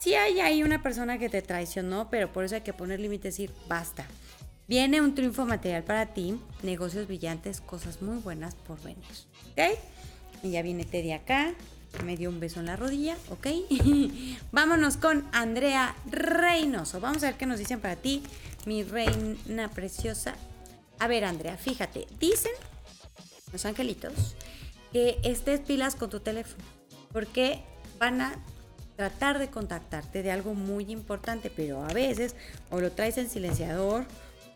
Sí 0.00 0.14
hay 0.14 0.40
ahí 0.40 0.62
una 0.62 0.82
persona 0.82 1.18
que 1.18 1.30
te 1.30 1.40
traicionó, 1.40 2.10
pero 2.10 2.30
por 2.30 2.44
eso 2.44 2.56
hay 2.56 2.60
que 2.60 2.74
poner 2.74 3.00
límites 3.00 3.38
y 3.38 3.46
decir, 3.46 3.56
basta. 3.68 4.04
Viene 4.68 5.00
un 5.00 5.14
triunfo 5.14 5.46
material 5.46 5.82
para 5.82 6.12
ti, 6.12 6.38
negocios 6.62 7.06
brillantes, 7.06 7.62
cosas 7.62 8.02
muy 8.02 8.18
buenas 8.18 8.54
por 8.54 8.82
venir. 8.82 9.04
¿Ok? 9.52 9.78
Y 10.42 10.50
ya 10.50 10.60
viene 10.60 10.84
Teddy 10.84 11.12
acá, 11.12 11.54
me 12.04 12.18
dio 12.18 12.28
un 12.28 12.38
beso 12.38 12.60
en 12.60 12.66
la 12.66 12.76
rodilla, 12.76 13.16
¿ok? 13.30 13.46
Vámonos 14.52 14.98
con 14.98 15.24
Andrea 15.32 15.94
Reynoso. 16.10 17.00
Vamos 17.00 17.22
a 17.22 17.26
ver 17.26 17.36
qué 17.36 17.46
nos 17.46 17.58
dicen 17.58 17.80
para 17.80 17.96
ti, 17.96 18.22
mi 18.66 18.82
reina 18.82 19.70
preciosa. 19.70 20.34
A 20.98 21.06
ver, 21.06 21.24
Andrea, 21.24 21.56
fíjate, 21.56 22.06
dicen 22.20 22.52
los 23.54 23.64
angelitos 23.64 24.34
que 24.92 25.18
estés 25.22 25.60
pilas 25.60 25.94
con 25.94 26.10
tu 26.10 26.18
teléfono, 26.18 26.62
porque 27.12 27.62
van 28.00 28.20
a 28.20 28.34
tratar 28.96 29.38
de 29.38 29.48
contactarte 29.48 30.24
de 30.24 30.32
algo 30.32 30.54
muy 30.54 30.90
importante, 30.90 31.50
pero 31.54 31.84
a 31.84 31.92
veces 31.92 32.34
o 32.70 32.80
lo 32.80 32.90
traes 32.90 33.16
en 33.16 33.30
silenciador 33.30 34.04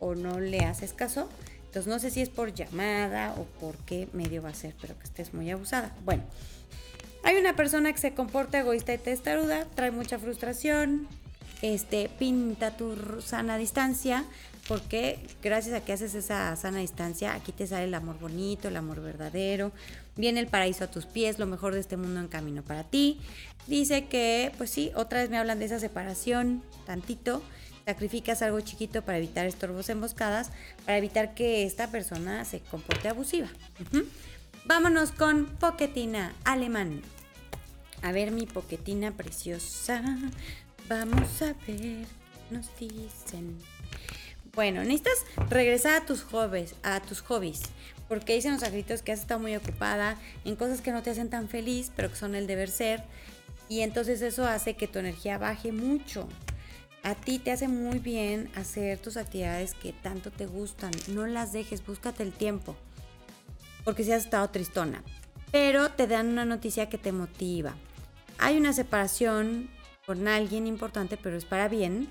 o 0.01 0.17
no 0.17 0.41
le 0.41 0.61
haces 0.61 0.93
caso. 0.93 1.29
Entonces 1.67 1.87
no 1.87 1.99
sé 2.01 2.11
si 2.11 2.23
es 2.23 2.29
por 2.29 2.53
llamada 2.53 3.35
o 3.39 3.45
por 3.61 3.77
qué 3.79 4.09
medio 4.13 4.43
va 4.43 4.49
a 4.49 4.55
ser, 4.55 4.75
pero 4.81 4.99
que 4.99 5.05
estés 5.05 5.33
muy 5.33 5.49
abusada. 5.51 5.95
Bueno, 6.05 6.25
hay 7.23 7.37
una 7.37 7.55
persona 7.55 7.93
que 7.93 7.99
se 7.99 8.15
comporta 8.15 8.59
egoísta 8.59 8.93
y 8.95 8.99
testaruda, 8.99 9.65
trae 9.77 9.93
mucha 9.93 10.19
frustración, 10.19 11.07
este, 11.63 12.11
pinta 12.19 12.77
tu 12.77 13.21
sana 13.21 13.59
distancia, 13.59 14.25
porque 14.69 15.19
gracias 15.43 15.75
a 15.75 15.83
que 15.83 15.95
haces 15.95 16.15
esa 16.15 16.55
sana 16.55 16.81
distancia, 16.81 17.33
aquí 17.33 17.53
te 17.53 17.67
sale 17.67 17.85
el 17.85 17.95
amor 17.95 18.19
bonito, 18.21 18.69
el 18.69 18.77
amor 18.77 19.01
verdadero, 19.01 19.73
viene 20.15 20.41
el 20.41 20.47
paraíso 20.47 20.85
a 20.85 20.91
tus 20.91 21.07
pies, 21.07 21.39
lo 21.39 21.47
mejor 21.47 21.73
de 21.73 21.81
este 21.81 21.97
mundo 21.97 22.21
en 22.21 22.29
camino 22.29 22.63
para 22.63 22.85
ti. 22.85 23.19
Dice 23.67 24.05
que, 24.05 24.53
pues 24.59 24.71
sí, 24.71 24.93
otra 24.95 25.21
vez 25.21 25.31
me 25.31 25.39
hablan 25.39 25.59
de 25.59 25.65
esa 25.65 25.81
separación, 25.81 26.63
tantito, 26.85 27.43
sacrificas 27.87 28.43
algo 28.43 28.61
chiquito 28.61 29.01
para 29.03 29.17
evitar 29.17 29.47
estorbos 29.47 29.89
emboscadas, 29.89 30.51
para 30.85 30.99
evitar 30.99 31.35
que 31.35 31.65
esta 31.65 31.91
persona 31.91 32.45
se 32.45 32.61
comporte 32.61 33.09
abusiva. 33.09 33.49
Vámonos 34.67 35.13
con 35.13 35.47
Poquetina 35.47 36.35
Alemán. 36.45 37.01
A 38.03 38.13
ver 38.13 38.33
mi 38.33 38.45
Poquetina 38.45 39.13
preciosa. 39.13 40.03
Vamos 40.91 41.41
a 41.41 41.55
ver, 41.67 42.07
nos 42.51 42.69
dicen. 42.79 43.57
Bueno, 44.59 44.83
necesitas 44.83 45.25
regresar 45.51 46.03
a 46.03 46.05
tus 46.05 46.25
hobbies, 46.25 46.75
a 46.83 46.99
tus 46.99 47.21
hobbies, 47.21 47.61
porque 48.09 48.35
dicen 48.35 48.55
los 48.55 48.65
agritos 48.65 49.03
que 49.03 49.13
has 49.13 49.21
estado 49.21 49.39
muy 49.39 49.55
ocupada 49.55 50.17
en 50.45 50.57
cosas 50.57 50.81
que 50.81 50.91
no 50.91 51.01
te 51.01 51.11
hacen 51.11 51.31
tan 51.31 51.49
feliz, 51.49 51.93
pero 51.95 52.11
que 52.11 52.17
son 52.17 52.35
el 52.35 52.49
deber 52.49 52.69
ser, 52.69 53.05
y 53.69 53.83
entonces 53.83 54.21
eso 54.21 54.45
hace 54.45 54.75
que 54.75 54.89
tu 54.89 54.99
energía 54.99 55.39
baje 55.39 55.71
mucho. 55.71 56.27
A 57.05 57.15
ti 57.15 57.39
te 57.39 57.53
hace 57.53 57.69
muy 57.69 58.01
bien 58.01 58.51
hacer 58.57 58.99
tus 58.99 59.17
actividades 59.17 59.75
que 59.75 59.93
tanto 59.93 60.33
te 60.33 60.47
gustan. 60.47 60.91
No 61.07 61.25
las 61.29 61.53
dejes, 61.53 61.87
búscate 61.87 62.25
el 62.25 62.33
tiempo. 62.33 62.75
Porque 63.85 64.03
si 64.03 64.11
has 64.11 64.25
estado 64.25 64.51
tristona. 64.51 65.05
Pero 65.53 65.93
te 65.93 66.09
dan 66.09 66.27
una 66.27 66.45
noticia 66.45 66.89
que 66.89 66.99
te 66.99 67.13
motiva. 67.13 67.77
Hay 68.39 68.57
una 68.57 68.73
separación 68.73 69.71
con 70.05 70.27
alguien 70.27 70.67
importante, 70.67 71.17
pero 71.17 71.37
es 71.37 71.45
para 71.45 71.69
bien. 71.69 72.09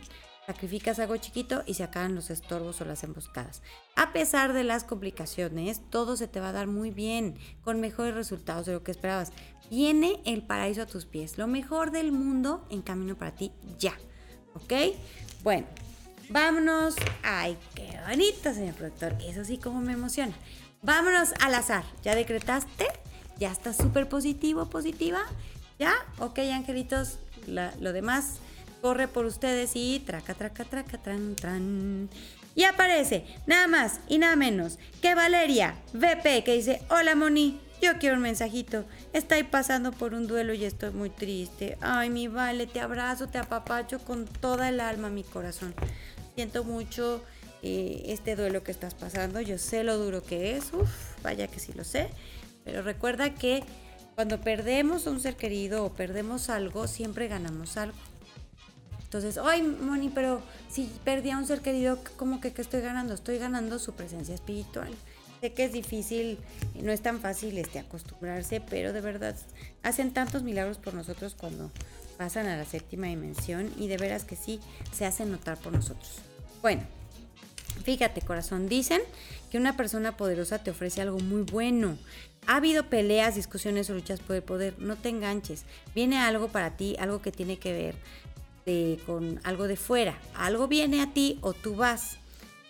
Sacrificas 0.47 0.97
algo 0.99 1.17
chiquito 1.17 1.63
y 1.65 1.73
se 1.73 1.83
acaban 1.83 2.15
los 2.15 2.29
estorbos 2.29 2.79
o 2.79 2.85
las 2.85 3.03
emboscadas. 3.03 3.61
A 3.97 4.13
pesar 4.13 4.53
de 4.53 4.63
las 4.63 4.85
complicaciones, 4.85 5.81
todo 5.89 6.15
se 6.15 6.29
te 6.29 6.39
va 6.39 6.49
a 6.49 6.53
dar 6.53 6.67
muy 6.67 6.89
bien, 6.89 7.37
con 7.65 7.81
mejores 7.81 8.15
resultados 8.15 8.65
de 8.65 8.71
lo 8.71 8.81
que 8.81 8.91
esperabas. 8.91 9.33
Viene 9.69 10.21
el 10.23 10.43
paraíso 10.43 10.83
a 10.83 10.85
tus 10.85 11.05
pies, 11.05 11.37
lo 11.37 11.47
mejor 11.47 11.91
del 11.91 12.13
mundo 12.13 12.65
en 12.69 12.81
camino 12.81 13.17
para 13.17 13.35
ti 13.35 13.51
ya. 13.77 13.93
¿Ok? 14.53 14.71
Bueno, 15.43 15.67
vámonos. 16.29 16.95
Ay, 17.23 17.57
qué 17.75 17.99
bonito, 18.07 18.53
señor 18.53 18.75
productor. 18.75 19.17
Eso 19.27 19.43
sí, 19.43 19.57
como 19.57 19.81
me 19.81 19.91
emociona. 19.91 20.33
Vámonos 20.81 21.33
al 21.41 21.55
azar. 21.55 21.83
¿Ya 22.03 22.15
decretaste? 22.15 22.85
¿Ya 23.37 23.51
estás 23.51 23.75
súper 23.75 24.07
positivo, 24.07 24.69
positiva? 24.69 25.19
¿Ya? 25.77 25.93
Ok, 26.19 26.39
angelitos. 26.39 27.19
lo 27.47 27.91
demás 27.91 28.39
corre 28.81 29.07
por 29.07 29.25
ustedes 29.25 29.71
y 29.75 29.99
traca, 30.05 30.33
traca, 30.33 30.65
traca, 30.65 30.97
tran, 30.97 31.35
tran. 31.35 32.09
Y 32.55 32.63
aparece 32.63 33.25
nada 33.45 33.67
más 33.67 33.99
y 34.07 34.17
nada 34.17 34.35
menos 34.35 34.79
que 35.01 35.15
Valeria 35.15 35.75
VP 35.93 36.43
que 36.43 36.55
dice, 36.55 36.81
hola 36.89 37.15
Moni, 37.15 37.59
yo 37.81 37.99
quiero 37.99 38.15
un 38.15 38.23
mensajito. 38.23 38.85
Estoy 39.13 39.43
pasando 39.43 39.91
por 39.91 40.13
un 40.13 40.25
duelo 40.25 40.53
y 40.53 40.65
estoy 40.65 40.91
muy 40.91 41.09
triste. 41.09 41.77
Ay, 41.81 42.09
mi 42.09 42.27
vale, 42.27 42.65
te 42.65 42.79
abrazo, 42.79 43.27
te 43.27 43.37
apapacho 43.37 43.99
con 43.99 44.25
toda 44.25 44.69
el 44.69 44.79
alma, 44.79 45.09
mi 45.09 45.23
corazón. 45.23 45.75
Siento 46.35 46.63
mucho 46.63 47.23
eh, 47.61 48.03
este 48.07 48.35
duelo 48.35 48.63
que 48.63 48.71
estás 48.71 48.95
pasando. 48.95 49.41
Yo 49.41 49.59
sé 49.59 49.83
lo 49.83 49.97
duro 49.97 50.23
que 50.23 50.57
es. 50.57 50.73
Uf, 50.73 50.89
vaya 51.21 51.47
que 51.47 51.59
sí 51.59 51.73
lo 51.73 51.83
sé. 51.83 52.09
Pero 52.63 52.81
recuerda 52.81 53.35
que 53.35 53.63
cuando 54.15 54.41
perdemos 54.41 55.05
un 55.05 55.19
ser 55.19 55.35
querido 55.35 55.85
o 55.85 55.93
perdemos 55.93 56.49
algo, 56.49 56.87
siempre 56.87 57.27
ganamos 57.27 57.77
algo. 57.77 57.97
Entonces, 59.07 59.37
ay, 59.37 59.61
Moni, 59.61 60.09
pero 60.09 60.41
si 60.69 60.91
perdí 61.05 61.29
a 61.29 61.37
un 61.37 61.47
ser 61.47 61.61
querido, 61.61 61.97
¿cómo 62.17 62.41
que 62.41 62.51
qué 62.51 62.61
estoy 62.61 62.81
ganando? 62.81 63.13
Estoy 63.13 63.37
ganando 63.37 63.79
su 63.79 63.93
presencia 63.93 64.35
espiritual. 64.35 64.93
Sé 65.39 65.53
que 65.53 65.63
es 65.63 65.71
difícil, 65.71 66.39
no 66.75 66.91
es 66.91 67.01
tan 67.01 67.21
fácil 67.21 67.57
este, 67.57 67.79
acostumbrarse, 67.79 68.59
pero 68.59 68.91
de 68.91 68.99
verdad 68.99 69.33
hacen 69.81 70.11
tantos 70.11 70.43
milagros 70.43 70.77
por 70.77 70.93
nosotros 70.93 71.35
cuando 71.39 71.71
pasan 72.17 72.47
a 72.47 72.57
la 72.57 72.65
séptima 72.65 73.07
dimensión 73.07 73.71
y 73.77 73.87
de 73.87 73.95
veras 73.95 74.25
que 74.25 74.35
sí 74.35 74.59
se 74.91 75.05
hacen 75.05 75.31
notar 75.31 75.57
por 75.57 75.71
nosotros. 75.71 76.15
Bueno, 76.61 76.81
fíjate 77.85 78.21
corazón, 78.21 78.67
dicen 78.67 79.01
que 79.51 79.57
una 79.57 79.77
persona 79.77 80.17
poderosa 80.17 80.59
te 80.59 80.71
ofrece 80.71 81.01
algo 81.01 81.19
muy 81.19 81.43
bueno. 81.43 81.97
Ha 82.45 82.57
habido 82.57 82.89
peleas, 82.89 83.35
discusiones 83.35 83.89
o 83.89 83.93
luchas 83.93 84.19
por 84.19 84.35
el 84.35 84.43
poder, 84.43 84.77
no 84.79 84.97
te 84.97 85.09
enganches. 85.09 85.63
Viene 85.95 86.17
algo 86.17 86.49
para 86.49 86.75
ti, 86.75 86.95
algo 86.99 87.21
que 87.21 87.31
tiene 87.31 87.57
que 87.57 87.71
ver 87.71 87.95
con 89.05 89.39
algo 89.43 89.67
de 89.67 89.77
fuera. 89.77 90.19
Algo 90.35 90.67
viene 90.67 91.01
a 91.01 91.13
ti 91.13 91.39
o 91.41 91.53
tú 91.53 91.75
vas. 91.75 92.17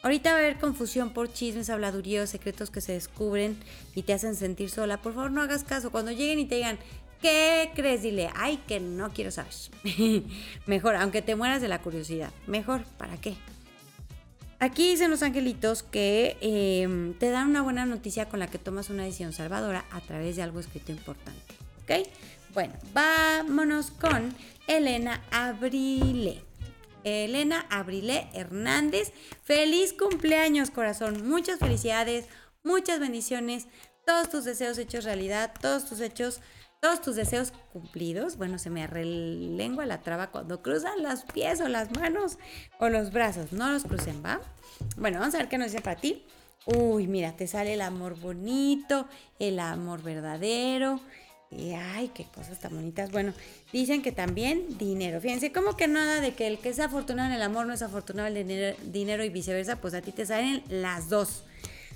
Ahorita 0.04 0.32
va 0.32 0.38
a 0.38 0.40
haber 0.40 0.60
confusión 0.60 1.10
por 1.10 1.34
chismes, 1.34 1.70
habladuríos, 1.70 2.30
secretos 2.30 2.70
que 2.70 2.82
se 2.82 2.94
descubren 2.94 3.58
y 3.96 4.04
te 4.04 4.14
hacen 4.14 4.36
sentir 4.36 4.70
sola. 4.70 5.02
Por 5.02 5.14
favor, 5.14 5.32
no 5.32 5.42
hagas 5.42 5.64
caso. 5.64 5.92
Cuando 5.92 6.12
lleguen 6.12 6.40
y 6.40 6.46
te 6.46 6.56
digan, 6.56 6.78
¿qué 7.22 7.72
crees? 7.76 8.04
Dile, 8.04 8.30
ay, 8.36 8.58
que 8.68 8.80
no 8.80 9.12
quiero 9.12 9.32
saber. 9.32 9.54
Mejor, 10.68 10.96
aunque 10.96 11.22
te 11.22 11.36
mueras 11.36 11.62
de 11.62 11.68
la 11.68 11.82
curiosidad. 11.82 12.32
Mejor, 12.46 12.84
¿para 12.98 13.18
qué? 13.18 13.36
Aquí 14.60 14.90
dicen 14.90 15.12
los 15.12 15.24
angelitos 15.24 15.84
que 15.84 16.38
em, 16.42 17.14
te 17.16 17.30
dan 17.30 17.50
una 17.50 17.62
buena 17.62 17.86
noticia 17.86 18.28
con 18.28 18.40
la 18.40 18.48
que 18.48 18.58
tomas 18.58 18.90
una 18.90 19.04
decisión 19.04 19.34
salvadora 19.34 19.86
a 19.92 20.02
través 20.02 20.36
de 20.36 20.44
algo 20.44 20.60
escrito 20.60 20.92
importante. 20.92 21.56
¿ok? 21.84 22.08
Bueno, 22.58 22.74
vámonos 22.92 23.92
con 23.92 24.36
Elena 24.66 25.22
Abrile. 25.30 26.44
Elena 27.04 27.68
Abrile 27.70 28.30
Hernández. 28.34 29.14
Feliz 29.44 29.94
cumpleaños, 29.94 30.72
corazón. 30.72 31.30
Muchas 31.30 31.60
felicidades, 31.60 32.26
muchas 32.64 33.00
bendiciones. 33.00 33.68
Todos 34.08 34.32
tus 34.32 34.44
deseos 34.44 34.80
hechos 34.80 35.04
realidad, 35.04 35.54
todos 35.62 35.86
tus 35.86 36.02
hechos, 36.02 36.42
todos 36.82 37.00
tus 37.00 37.16
deseos 37.16 37.54
cumplidos. 37.72 38.38
Bueno, 38.38 38.58
se 38.58 38.72
me 38.72 38.82
arrelengua 38.82 39.86
la 39.86 40.02
traba 40.02 40.32
cuando 40.32 40.64
cruzan 40.64 41.04
los 41.04 41.26
pies 41.26 41.62
o 41.62 41.68
las 41.68 41.92
manos 41.92 42.40
o 42.80 42.90
los 42.90 43.12
brazos. 43.12 43.52
No 43.52 43.70
los 43.70 43.84
crucen, 43.84 44.24
¿va? 44.26 44.42
Bueno, 44.96 45.20
vamos 45.20 45.36
a 45.36 45.38
ver 45.38 45.48
qué 45.48 45.60
nos 45.60 45.72
dice 45.72 45.84
para 45.84 46.02
ti. 46.02 46.26
Uy, 46.66 47.06
mira, 47.06 47.34
te 47.34 47.46
sale 47.46 47.76
el 47.76 47.82
amor 47.82 48.20
bonito, 48.20 49.08
el 49.38 49.60
amor 49.60 50.02
verdadero. 50.02 51.00
Y 51.50 51.72
ay, 51.72 52.12
qué 52.14 52.26
cosas 52.26 52.60
tan 52.60 52.76
bonitas. 52.76 53.12
Bueno, 53.12 53.34
dicen 53.72 54.02
que 54.02 54.12
también 54.12 54.78
dinero. 54.78 55.22
Fíjense, 55.22 55.52
como 55.52 55.78
que 55.78 55.88
nada 55.88 56.20
de 56.20 56.34
que 56.34 56.48
el 56.48 56.60
que 56.60 56.70
es 56.70 56.80
afortunado 56.80 57.30
en 57.30 57.36
el 57.36 57.42
amor 57.42 57.66
no 57.66 57.74
es 57.74 57.82
afortunado 57.82 58.28
en 58.28 58.52
el 58.52 58.76
dinero, 58.92 59.24
y 59.24 59.30
viceversa, 59.30 59.78
pues 59.78 59.94
a 59.94 60.02
ti 60.02 60.12
te 60.12 60.26
salen 60.26 60.64
las 60.68 61.10
dos. 61.10 61.44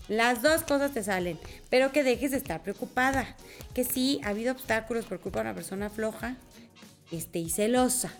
Las 0.07 0.41
dos 0.41 0.63
cosas 0.63 0.91
te 0.91 1.03
salen, 1.03 1.37
pero 1.69 1.91
que 1.91 2.03
dejes 2.03 2.31
de 2.31 2.37
estar 2.37 2.63
preocupada. 2.63 3.35
Que 3.73 3.83
sí, 3.83 4.21
ha 4.23 4.29
habido 4.29 4.53
obstáculos 4.53 5.05
por 5.05 5.19
culpa 5.19 5.39
de 5.39 5.49
una 5.49 5.53
persona 5.53 5.89
floja 5.89 6.37
este, 7.11 7.39
y 7.39 7.49
celosa. 7.49 8.11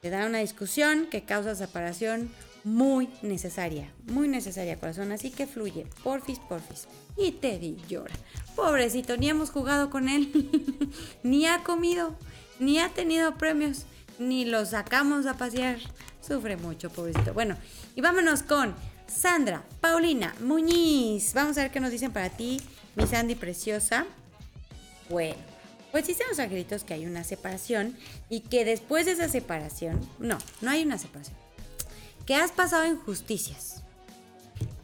Te 0.00 0.10
da 0.10 0.26
una 0.26 0.38
discusión 0.38 1.06
que 1.10 1.24
causa 1.24 1.54
separación 1.54 2.30
muy 2.64 3.08
necesaria, 3.22 3.92
muy 4.06 4.28
necesaria, 4.28 4.78
corazón. 4.78 5.12
Así 5.12 5.30
que 5.30 5.46
fluye, 5.46 5.86
porfis, 6.02 6.38
porfis. 6.38 6.86
Y 7.16 7.32
Teddy 7.32 7.76
llora. 7.88 8.14
Pobrecito, 8.54 9.16
ni 9.16 9.28
hemos 9.28 9.50
jugado 9.50 9.90
con 9.90 10.08
él, 10.08 10.30
ni 11.22 11.46
ha 11.46 11.62
comido, 11.64 12.16
ni 12.58 12.78
ha 12.78 12.88
tenido 12.90 13.36
premios, 13.36 13.84
ni 14.18 14.44
lo 14.44 14.64
sacamos 14.66 15.26
a 15.26 15.34
pasear. 15.34 15.78
Sufre 16.20 16.56
mucho, 16.56 16.90
pobrecito. 16.90 17.34
Bueno, 17.34 17.56
y 17.96 18.00
vámonos 18.00 18.42
con 18.42 18.74
Sandra, 19.08 19.64
Paulina, 19.80 20.34
Muñiz. 20.40 21.34
Vamos 21.34 21.58
a 21.58 21.62
ver 21.62 21.70
qué 21.72 21.80
nos 21.80 21.90
dicen 21.90 22.12
para 22.12 22.30
ti, 22.30 22.60
mi 22.94 23.06
Sandy 23.06 23.34
preciosa. 23.34 24.06
Bueno, 25.08 25.36
pues 25.90 26.06
dicen 26.06 26.26
los 26.28 26.38
angelitos 26.38 26.84
que 26.84 26.94
hay 26.94 27.06
una 27.06 27.24
separación 27.24 27.96
y 28.30 28.40
que 28.40 28.64
después 28.64 29.06
de 29.06 29.12
esa 29.12 29.28
separación, 29.28 30.00
no, 30.20 30.38
no 30.60 30.70
hay 30.70 30.84
una 30.84 30.96
separación 30.96 31.41
que 32.26 32.34
has 32.34 32.52
pasado 32.52 32.86
injusticias. 32.86 33.82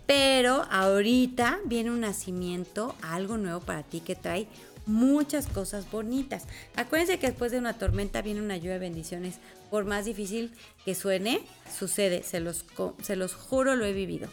Pero 0.07 0.65
ahorita 0.71 1.59
viene 1.67 1.91
un 1.91 2.01
nacimiento, 2.01 2.95
algo 3.03 3.37
nuevo 3.37 3.61
para 3.61 3.83
ti 3.83 4.01
que 4.01 4.17
trae 4.17 4.49
muchas 4.87 5.47
cosas 5.47 5.91
bonitas. 5.91 6.45
Acuérdense 6.75 7.19
que 7.19 7.29
después 7.29 7.53
de 7.53 7.59
una 7.59 7.75
tormenta 7.75 8.23
viene 8.23 8.41
una 8.41 8.57
lluvia 8.57 8.75
de 8.75 8.79
bendiciones. 8.79 9.37
Por 9.71 9.85
más 9.85 10.07
difícil 10.07 10.51
que 10.87 10.95
suene, 10.95 11.43
sucede, 11.79 12.23
se 12.23 12.41
los, 12.41 12.65
se 13.03 13.17
los 13.17 13.35
juro, 13.35 13.77
lo 13.77 13.85
he 13.85 13.93
vivido. 13.93 14.29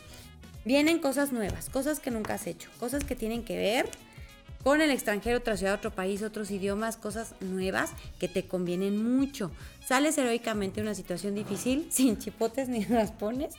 Vienen 0.64 1.00
cosas 1.00 1.34
nuevas, 1.34 1.70
cosas 1.70 2.00
que 2.00 2.10
nunca 2.10 2.36
has 2.36 2.48
hecho, 2.48 2.70
cosas 2.80 3.04
que 3.04 3.16
tienen 3.16 3.44
que 3.44 3.58
ver 3.58 3.90
con 4.66 4.82
el 4.82 4.90
extranjero, 4.90 5.38
otra 5.38 5.58
ciudad, 5.58 5.76
otro 5.76 5.92
país, 5.92 6.24
otros 6.24 6.50
idiomas, 6.50 6.98
cosas 6.98 7.36
nuevas 7.40 7.92
que 8.18 8.28
te 8.28 8.48
convienen 8.48 8.98
mucho. 8.98 9.52
Sales 9.86 10.18
heroicamente 10.18 10.78
de 10.78 10.88
una 10.88 10.96
situación 10.96 11.36
difícil, 11.36 11.86
sin 11.92 12.18
chipotes 12.18 12.68
ni 12.68 12.84
las 12.90 13.12
pones. 13.12 13.54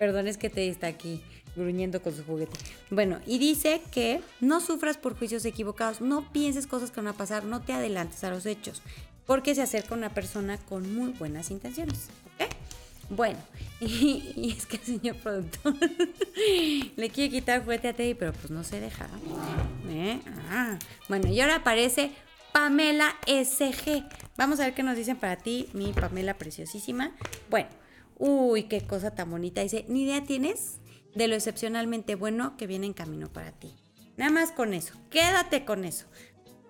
Perdón, 0.00 0.26
es 0.26 0.36
que 0.36 0.50
te 0.50 0.68
está 0.68 0.88
aquí 0.88 1.22
gruñendo 1.54 2.02
con 2.02 2.12
su 2.12 2.24
juguete. 2.24 2.56
Bueno, 2.90 3.20
y 3.24 3.38
dice 3.38 3.82
que 3.92 4.20
no 4.40 4.60
sufras 4.60 4.96
por 4.96 5.16
juicios 5.16 5.44
equivocados, 5.44 6.00
no 6.00 6.32
pienses 6.32 6.66
cosas 6.66 6.90
que 6.90 6.96
van 7.02 7.14
a 7.14 7.16
pasar, 7.16 7.44
no 7.44 7.60
te 7.60 7.72
adelantes 7.72 8.24
a 8.24 8.30
los 8.30 8.44
hechos, 8.44 8.82
porque 9.26 9.54
se 9.54 9.62
acerca 9.62 9.94
una 9.94 10.12
persona 10.12 10.58
con 10.58 10.92
muy 10.92 11.12
buenas 11.12 11.52
intenciones. 11.52 12.08
Bueno, 13.10 13.38
y, 13.80 14.54
es 14.56 14.66
que 14.66 14.76
el 14.76 14.82
señor 14.82 15.16
productor 15.16 15.74
le 16.96 17.10
quiere 17.10 17.30
quitar 17.30 17.64
juguete 17.64 17.88
a 17.88 17.92
Teddy, 17.94 18.14
pero 18.14 18.32
pues 18.32 18.50
no 18.50 18.64
se 18.64 18.80
deja. 18.80 19.08
¿Eh? 19.88 20.20
Ah. 20.50 20.78
Bueno, 21.08 21.28
y 21.28 21.40
ahora 21.40 21.56
aparece 21.56 22.10
Pamela 22.52 23.16
SG. 23.26 24.04
Vamos 24.36 24.60
a 24.60 24.64
ver 24.64 24.74
qué 24.74 24.82
nos 24.82 24.96
dicen 24.96 25.16
para 25.16 25.36
ti, 25.36 25.68
mi 25.72 25.92
Pamela 25.92 26.34
preciosísima. 26.34 27.12
Bueno, 27.50 27.68
uy, 28.18 28.64
qué 28.64 28.82
cosa 28.82 29.14
tan 29.14 29.30
bonita. 29.30 29.62
Dice, 29.62 29.84
¿ni 29.88 30.02
idea 30.02 30.22
tienes 30.24 30.80
de 31.14 31.28
lo 31.28 31.34
excepcionalmente 31.34 32.14
bueno 32.14 32.56
que 32.56 32.66
viene 32.66 32.86
en 32.86 32.92
camino 32.92 33.32
para 33.32 33.52
ti? 33.52 33.74
Nada 34.16 34.30
más 34.30 34.52
con 34.52 34.74
eso, 34.74 34.94
quédate 35.10 35.64
con 35.64 35.84
eso. 35.84 36.06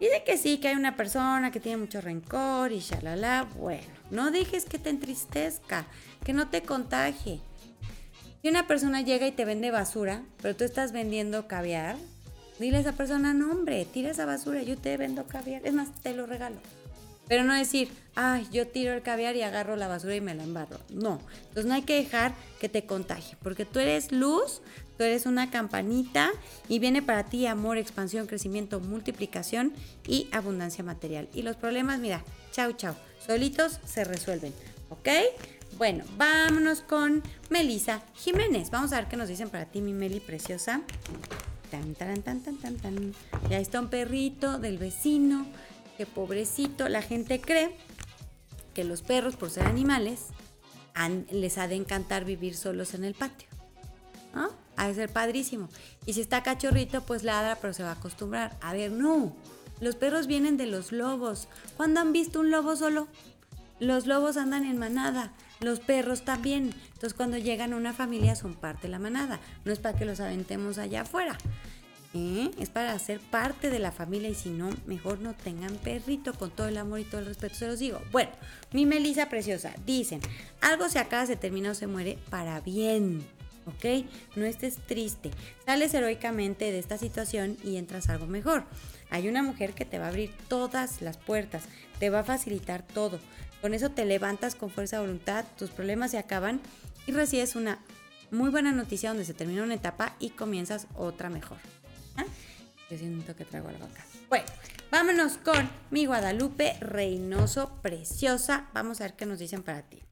Dice 0.01 0.23
que 0.25 0.39
sí, 0.39 0.59
que 0.59 0.69
hay 0.69 0.77
una 0.77 0.95
persona 0.95 1.51
que 1.51 1.59
tiene 1.59 1.79
mucho 1.79 2.01
rencor 2.01 2.71
y 2.71 2.79
shalala. 2.79 3.49
Bueno, 3.57 3.87
no 4.11 4.31
dejes 4.31 4.65
que 4.65 4.79
te 4.79 4.91
entristezca, 4.91 5.87
que 6.29 6.35
no 6.35 6.51
te 6.51 6.61
contagie. 6.61 7.41
Si 8.43 8.49
una 8.51 8.67
persona 8.67 9.01
llega 9.01 9.27
y 9.27 9.33
te 9.33 9.47
vende 9.47 9.71
basura, 9.71 10.25
pero 10.43 10.55
tú 10.55 10.65
estás 10.65 10.93
vendiendo 10.93 11.49
caviar, 11.49 11.97
dile 12.59 12.77
a 12.77 12.81
esa 12.81 12.93
persona, 12.93 13.33
no 13.33 13.51
hombre, 13.51 13.87
tira 13.87 14.11
esa 14.11 14.27
basura, 14.27 14.63
yo 14.63 14.77
te 14.77 14.95
vendo 14.99 15.27
caviar. 15.27 15.67
Es 15.67 15.73
más, 15.73 15.89
te 16.03 16.13
lo 16.13 16.27
regalo. 16.27 16.57
Pero 17.29 17.45
no 17.45 17.55
decir, 17.55 17.89
ay, 18.15 18.47
yo 18.53 18.69
tiro 18.69 18.93
el 18.93 19.01
caviar 19.01 19.37
y 19.37 19.43
agarro 19.43 19.75
la 19.77 19.89
basura 19.89 20.17
y 20.17 20.21
me 20.21 20.35
la 20.35 20.43
embarro. 20.43 20.79
No, 20.91 21.19
entonces 21.45 21.65
no 21.65 21.73
hay 21.73 21.81
que 21.81 21.95
dejar 21.95 22.35
que 22.61 22.69
te 22.69 22.85
contagie, 22.85 23.39
porque 23.43 23.65
tú 23.65 23.79
eres 23.79 24.13
luz, 24.13 24.61
tú 24.99 25.05
eres 25.05 25.25
una 25.25 25.51
campanita 25.51 26.31
y 26.69 26.79
viene 26.79 27.01
para 27.01 27.25
ti 27.25 27.47
amor, 27.47 27.79
expansión, 27.79 28.27
crecimiento, 28.27 28.81
multiplicación 28.81 29.73
y 30.07 30.29
abundancia 30.33 30.85
material. 30.85 31.27
Y 31.33 31.41
los 31.41 31.57
problemas, 31.57 32.01
mira, 32.01 32.23
chau, 32.53 32.75
chau, 32.75 32.95
solitos 33.27 33.81
se 33.87 34.05
resuelven, 34.05 34.53
¿ok? 34.91 35.09
Bueno, 35.79 36.03
vámonos 36.17 36.81
con 36.81 37.23
Melisa 37.51 38.03
Jiménez. 38.17 38.73
Vamos 38.73 38.93
a 38.93 38.97
ver 38.97 39.07
qué 39.07 39.17
nos 39.17 39.29
dicen 39.29 39.49
para 39.49 39.65
ti, 39.65 39.81
mi 39.81 39.93
Meli 39.93 40.19
preciosa. 40.19 40.81
Tan, 41.71 41.95
tan, 41.95 42.21
tan, 42.21 42.41
tan, 42.41 42.57
tan, 42.57 42.77
tan. 42.79 43.15
Ya 43.49 43.61
está 43.61 43.79
un 43.79 43.89
perrito 43.89 44.59
del 44.59 44.77
vecino 44.77 45.47
que 45.97 46.05
pobrecito, 46.05 46.89
la 46.89 47.01
gente 47.01 47.41
cree 47.41 47.77
que 48.75 48.83
los 48.83 49.03
perros, 49.03 49.37
por 49.37 49.51
ser 49.51 49.67
animales, 49.67 50.27
les 51.31 51.59
ha 51.59 51.69
de 51.69 51.77
encantar 51.77 52.25
vivir 52.25 52.57
solos 52.57 52.95
en 52.95 53.05
el 53.05 53.15
patio. 53.15 53.47
¿no? 54.35 54.51
Ha 54.77 54.89
de 54.89 54.95
ser 54.95 55.13
padrísimo. 55.13 55.69
Y 56.07 56.15
si 56.15 56.23
está 56.23 56.43
cachorrito, 56.43 57.03
pues 57.03 57.23
ladra, 57.23 57.55
pero 57.55 57.73
se 57.73 57.85
va 57.85 57.91
a 57.91 57.95
acostumbrar. 57.95 58.57
A 58.63 58.73
ver, 58.73 58.91
no. 58.91 59.33
Los 59.79 59.95
perros 59.95 60.27
vienen 60.27 60.57
de 60.57 60.67
los 60.67 60.91
lobos. 60.91 61.47
¿Cuándo 61.77 62.01
han 62.01 62.13
visto 62.13 62.41
un 62.41 62.51
lobo 62.51 62.75
solo? 62.75 63.07
Los 63.79 64.09
lobos 64.09 64.37
andan 64.37 64.65
en 64.65 64.77
manada. 64.77 65.33
Los 65.61 65.81
perros 65.81 66.25
también. 66.25 66.75
Entonces 66.87 67.15
cuando 67.15 67.39
llegan 67.39 67.73
a 67.73 67.77
una 67.77 67.93
familia 67.93 68.37
son 68.37 68.55
parte 68.55 68.83
de 68.83 68.89
la 68.89 68.99
manada. 68.99 69.41
No 69.65 69.73
es 69.73 69.79
para 69.79 69.99
que 69.99 70.05
los 70.05 70.21
aventemos 70.21 70.79
allá 70.79 71.03
afuera. 71.03 71.37
Es 72.59 72.71
para 72.71 72.99
ser 72.99 73.21
parte 73.21 73.71
de 73.71 73.79
la 73.79 73.93
familia 73.93 74.29
y 74.29 74.35
si 74.35 74.49
no, 74.49 74.71
mejor 74.87 75.21
no 75.21 75.35
tengan 75.35 75.77
perrito 75.77 76.35
con 76.35 76.51
todo 76.51 76.67
el 76.67 76.77
amor 76.79 76.99
y 76.99 77.05
todo 77.05 77.21
el 77.21 77.27
respeto, 77.27 77.55
se 77.55 77.67
los 77.69 77.79
digo. 77.79 78.01
Bueno, 78.11 78.31
mi 78.73 78.87
Melisa 78.87 79.29
preciosa, 79.29 79.73
dicen, 79.87 80.21
algo 80.61 80.89
se 80.89 80.99
acaba, 80.99 81.27
se 81.27 81.37
termina 81.37 81.71
o 81.71 81.75
se 81.75 81.87
muere 81.87 82.19
para 82.31 82.61
bien. 82.61 83.25
¿Ok? 83.67 84.07
No 84.35 84.47
estés 84.47 84.79
triste. 84.79 85.31
Sales 85.67 85.93
heroicamente 85.93 86.73
de 86.73 86.79
esta 86.79 86.97
situación 86.97 87.57
y 87.63 87.77
entras 87.77 88.09
algo 88.09 88.27
mejor. 88.27 88.65
Hay 89.11 89.29
una 89.29 89.43
mujer 89.43 89.75
que 89.75 89.85
te 89.85 89.99
va 89.99 90.07
a 90.07 90.09
abrir 90.09 90.33
todas 90.49 91.03
las 91.03 91.19
puertas, 91.19 91.65
te 92.01 92.11
va 92.11 92.21
a 92.21 92.25
facilitar 92.25 92.83
todo. 92.83 93.21
Con 93.61 93.75
eso 93.75 93.91
te 93.91 94.05
levantas 94.05 94.55
con 94.55 94.71
fuerza 94.71 94.97
de 94.97 95.03
voluntad, 95.03 95.45
tus 95.57 95.71
problemas 95.71 96.13
se 96.13 96.19
acaban 96.19 96.61
y 97.07 97.13
recibes 97.13 97.57
una 97.57 97.79
muy 98.31 98.51
buena 98.51 98.73
noticia 98.73 99.11
donde 99.11 99.25
se 99.25 99.35
termina 99.35 99.63
una 99.63 99.75
etapa 99.75 100.15
y 100.21 100.31
comienzas 100.31 100.87
otra 100.95 101.29
mejor. 101.29 101.59
Yo 102.91 102.97
siento 102.97 103.37
que 103.37 103.45
traigo 103.45 103.69
algo 103.69 103.85
acá. 103.85 104.05
Bueno, 104.29 104.47
vámonos 104.91 105.37
con 105.39 105.69
mi 105.91 106.07
Guadalupe 106.07 106.75
Reynoso, 106.81 107.71
preciosa. 107.83 108.69
Vamos 108.73 109.01
a 109.01 109.05
ver 109.05 109.15
qué 109.15 109.27
nos 109.27 109.39
dicen 109.39 109.63
para 109.63 109.83
ti. 109.83 110.03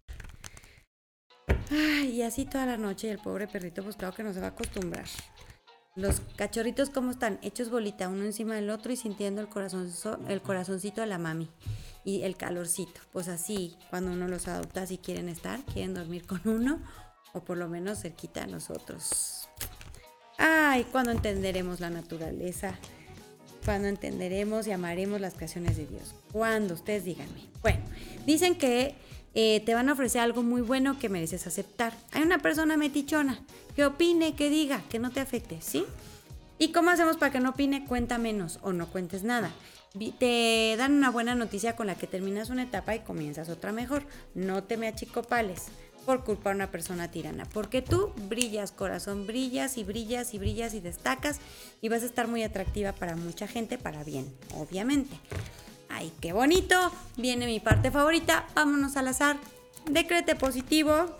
Ay, 1.70 2.10
y 2.10 2.22
así 2.22 2.44
toda 2.44 2.66
la 2.66 2.76
noche 2.76 3.06
y 3.06 3.10
el 3.10 3.18
pobre 3.18 3.48
perrito, 3.48 3.82
pues 3.82 3.96
claro 3.96 4.14
que 4.14 4.22
no 4.22 4.34
se 4.34 4.40
va 4.40 4.46
a 4.46 4.50
acostumbrar. 4.50 5.06
Los 5.94 6.20
cachorritos, 6.36 6.90
¿cómo 6.90 7.12
están? 7.12 7.38
Hechos 7.42 7.70
bolita, 7.70 8.08
uno 8.08 8.24
encima 8.24 8.54
del 8.56 8.68
otro 8.68 8.92
y 8.92 8.96
sintiendo 8.96 9.40
el, 9.40 9.48
corazón, 9.48 9.90
el 10.28 10.42
corazoncito 10.42 11.00
de 11.00 11.06
la 11.06 11.16
mami 11.16 11.48
y 12.06 12.22
el 12.22 12.36
calorcito. 12.36 13.00
Pues 13.12 13.28
así, 13.28 13.76
cuando 13.90 14.12
uno 14.12 14.28
los 14.28 14.48
adopta, 14.48 14.86
si 14.86 14.96
quieren 14.96 15.28
estar, 15.28 15.62
quieren 15.64 15.92
dormir 15.92 16.24
con 16.24 16.40
uno 16.44 16.78
o 17.34 17.40
por 17.40 17.58
lo 17.58 17.68
menos 17.68 18.00
cerquita 18.00 18.44
a 18.44 18.46
nosotros. 18.46 19.48
Ay, 20.38 20.84
cuando 20.84 21.10
entenderemos 21.10 21.80
la 21.80 21.90
naturaleza, 21.90 22.78
cuando 23.64 23.88
entenderemos 23.88 24.68
y 24.68 24.70
amaremos 24.70 25.20
las 25.20 25.34
creaciones 25.34 25.76
de 25.76 25.86
Dios. 25.86 26.14
Cuando 26.32 26.74
ustedes 26.74 27.04
díganme. 27.04 27.44
Bueno, 27.60 27.80
dicen 28.24 28.56
que 28.56 28.94
eh, 29.34 29.60
te 29.66 29.74
van 29.74 29.88
a 29.88 29.94
ofrecer 29.94 30.20
algo 30.20 30.44
muy 30.44 30.62
bueno 30.62 31.00
que 31.00 31.08
mereces 31.08 31.48
aceptar. 31.48 31.92
Hay 32.12 32.22
una 32.22 32.38
persona 32.38 32.76
metichona 32.76 33.40
que 33.74 33.84
opine, 33.84 34.36
que 34.36 34.48
diga, 34.48 34.80
que 34.88 35.00
no 35.00 35.10
te 35.10 35.18
afecte, 35.18 35.60
¿sí? 35.60 35.84
¿Y 36.58 36.70
cómo 36.72 36.90
hacemos 36.90 37.16
para 37.16 37.32
que 37.32 37.40
no 37.40 37.50
opine? 37.50 37.84
Cuenta 37.84 38.16
menos 38.16 38.60
o 38.62 38.72
no 38.72 38.86
cuentes 38.86 39.24
nada. 39.24 39.50
Te 40.18 40.74
dan 40.76 40.92
una 40.92 41.10
buena 41.10 41.34
noticia 41.34 41.76
con 41.76 41.86
la 41.86 41.94
que 41.94 42.06
terminas 42.06 42.50
una 42.50 42.64
etapa 42.64 42.94
y 42.94 43.00
comienzas 43.00 43.48
otra 43.48 43.72
mejor. 43.72 44.04
No 44.34 44.62
te 44.64 44.76
me 44.76 44.88
achicopales 44.88 45.66
por 46.04 46.22
culpa 46.24 46.50
de 46.50 46.56
una 46.56 46.70
persona 46.70 47.10
tirana, 47.10 47.46
porque 47.52 47.82
tú 47.82 48.12
brillas, 48.28 48.70
corazón, 48.70 49.26
brillas 49.26 49.76
y 49.76 49.84
brillas 49.84 50.34
y 50.34 50.38
brillas 50.38 50.74
y 50.74 50.80
destacas 50.80 51.40
y 51.82 51.88
vas 51.88 52.02
a 52.02 52.06
estar 52.06 52.28
muy 52.28 52.44
atractiva 52.44 52.92
para 52.92 53.16
mucha 53.16 53.48
gente, 53.48 53.76
para 53.76 54.04
bien, 54.04 54.32
obviamente. 54.54 55.16
Ay, 55.88 56.12
qué 56.20 56.32
bonito. 56.32 56.92
Viene 57.16 57.46
mi 57.46 57.60
parte 57.60 57.90
favorita. 57.90 58.46
Vámonos 58.54 58.96
al 58.96 59.08
azar. 59.08 59.38
Decrete 59.90 60.34
positivo. 60.34 61.16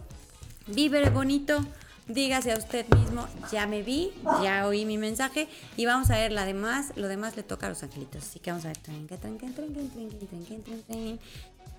Vive 0.67 1.09
bonito. 1.11 1.65
Dígase 2.09 2.53
a 2.53 2.59
usted 2.59 2.87
mismo, 2.95 3.27
ya 3.51 3.67
me 3.67 3.83
vi, 3.83 4.13
ya 4.41 4.67
oí 4.67 4.85
mi 4.85 4.97
mensaje 4.97 5.49
y 5.77 5.87
vamos 5.87 6.11
a 6.11 6.17
ver 6.17 6.31
la 6.31 6.45
demás, 6.45 6.93
lo 6.95 7.09
demás 7.09 7.37
le 7.37 7.43
toca 7.43 7.67
a 7.67 7.69
los 7.69 7.83
angelitos. 7.83 8.23
Así 8.23 8.39
que 8.39 8.53
vamos 8.53 8.65
a 8.65 8.69
ver. 8.69 8.79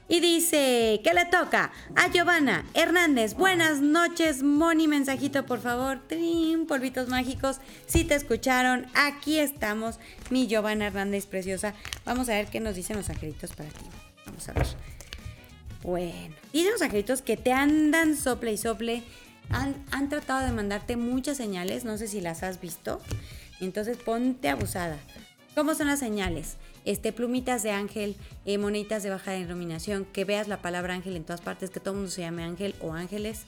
Y 0.09 0.21
dice, 0.21 1.01
¿qué 1.03 1.13
le 1.13 1.25
toca? 1.25 1.71
A 1.95 2.09
Giovanna 2.09 2.65
Hernández. 2.73 3.33
Buenas 3.33 3.81
noches, 3.81 4.41
Moni. 4.41 4.87
Mensajito, 4.87 5.45
por 5.45 5.59
favor. 5.59 5.99
Trim, 6.07 6.65
polvitos 6.65 7.09
mágicos. 7.09 7.57
Si 7.87 8.05
te 8.05 8.15
escucharon, 8.15 8.85
aquí 8.95 9.37
estamos. 9.39 9.99
Mi 10.29 10.47
Giovanna 10.47 10.87
Hernández 10.87 11.25
preciosa. 11.25 11.73
Vamos 12.05 12.29
a 12.29 12.33
ver 12.33 12.47
qué 12.47 12.61
nos 12.61 12.75
dicen 12.75 12.95
los 12.95 13.09
angelitos 13.09 13.51
para 13.51 13.69
ti. 13.69 13.85
Vamos 14.25 14.47
a 14.47 14.53
ver. 14.53 14.67
Bueno, 15.83 16.35
dicen 16.53 16.71
los 16.71 16.81
angelitos 16.81 17.21
que 17.21 17.35
te 17.35 17.51
andan 17.51 18.15
sople 18.15 18.53
y 18.53 18.57
sople. 18.57 19.03
Han, 19.49 19.75
han 19.91 20.09
tratado 20.09 20.45
de 20.45 20.51
mandarte 20.51 20.97
muchas 20.97 21.37
señales. 21.37 21.85
No 21.85 21.97
sé 21.97 22.07
si 22.07 22.21
las 22.21 22.43
has 22.43 22.59
visto. 22.61 23.01
Entonces 23.59 23.97
ponte 23.97 24.49
abusada. 24.49 24.97
¿Cómo 25.55 25.73
son 25.73 25.87
las 25.87 25.99
señales? 25.99 26.57
este, 26.87 27.11
plumitas 27.11 27.63
de 27.63 27.71
ángel, 27.71 28.15
eh, 28.45 28.57
moneditas 28.57 29.03
de 29.03 29.09
baja 29.09 29.31
denominación, 29.31 30.05
que 30.05 30.23
veas 30.23 30.47
la 30.47 30.61
palabra 30.61 30.93
ángel 30.93 31.17
en 31.17 31.25
todas 31.25 31.41
partes, 31.41 31.69
que 31.69 31.81
todo 31.81 31.91
el 31.91 31.97
mundo 31.97 32.11
se 32.11 32.21
llame 32.21 32.43
ángel 32.43 32.75
o 32.79 32.93
ángeles, 32.93 33.41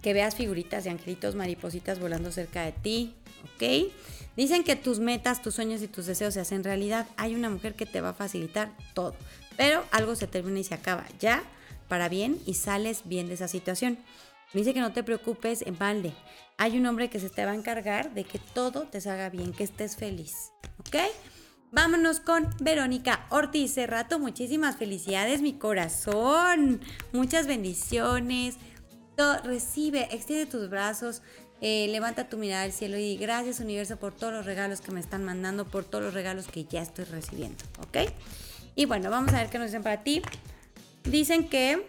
que 0.00 0.14
veas 0.14 0.34
figuritas 0.34 0.84
de 0.84 0.90
angelitos, 0.90 1.34
maripositas 1.34 2.00
volando 2.00 2.32
cerca 2.32 2.62
de 2.62 2.72
ti, 2.72 3.14
¿ok? 3.54 3.92
Dicen 4.34 4.64
que 4.64 4.76
tus 4.76 4.98
metas, 4.98 5.42
tus 5.42 5.56
sueños 5.56 5.82
y 5.82 5.88
tus 5.88 6.06
deseos 6.06 6.32
se 6.32 6.40
hacen 6.40 6.64
realidad. 6.64 7.06
Hay 7.18 7.34
una 7.34 7.50
mujer 7.50 7.74
que 7.74 7.84
te 7.84 8.00
va 8.00 8.10
a 8.10 8.14
facilitar 8.14 8.72
todo, 8.94 9.14
pero 9.58 9.84
algo 9.90 10.16
se 10.16 10.26
termina 10.26 10.60
y 10.60 10.64
se 10.64 10.72
acaba 10.72 11.04
ya 11.18 11.42
para 11.90 12.08
bien 12.08 12.38
y 12.46 12.54
sales 12.54 13.02
bien 13.04 13.28
de 13.28 13.34
esa 13.34 13.48
situación. 13.48 13.98
Dice 14.54 14.72
que 14.72 14.80
no 14.80 14.92
te 14.92 15.02
preocupes 15.02 15.62
en 15.62 15.76
balde. 15.76 16.14
Hay 16.56 16.78
un 16.78 16.86
hombre 16.86 17.10
que 17.10 17.20
se 17.20 17.28
te 17.28 17.44
va 17.44 17.50
a 17.50 17.54
encargar 17.54 18.14
de 18.14 18.24
que 18.24 18.38
todo 18.38 18.84
te 18.84 19.00
salga 19.00 19.28
bien, 19.28 19.52
que 19.52 19.64
estés 19.64 19.96
feliz. 19.96 20.52
¿Ok? 20.78 20.96
Vámonos 21.72 22.20
con 22.20 22.48
Verónica 22.60 23.26
Ortiz 23.30 23.74
Cerrato. 23.74 24.18
Muchísimas 24.18 24.76
felicidades, 24.76 25.42
mi 25.42 25.52
corazón. 25.52 26.80
Muchas 27.12 27.46
bendiciones. 27.46 28.56
recibe, 29.44 30.08
extiende 30.12 30.46
tus 30.46 30.70
brazos, 30.70 31.20
eh, 31.60 31.88
levanta 31.90 32.28
tu 32.30 32.38
mirada 32.38 32.62
al 32.62 32.72
cielo 32.72 32.96
y 32.96 33.18
gracias, 33.18 33.60
universo, 33.60 33.98
por 33.98 34.14
todos 34.14 34.32
los 34.32 34.46
regalos 34.46 34.80
que 34.80 34.92
me 34.92 35.00
están 35.00 35.24
mandando, 35.24 35.66
por 35.66 35.84
todos 35.84 36.02
los 36.02 36.14
regalos 36.14 36.46
que 36.46 36.64
ya 36.64 36.80
estoy 36.80 37.04
recibiendo. 37.04 37.62
¿Ok? 37.80 38.10
Y 38.74 38.86
bueno, 38.86 39.10
vamos 39.10 39.34
a 39.34 39.38
ver 39.38 39.50
qué 39.50 39.58
nos 39.58 39.66
dicen 39.66 39.82
para 39.82 40.02
ti. 40.02 40.22
Dicen 41.04 41.48
que 41.48 41.86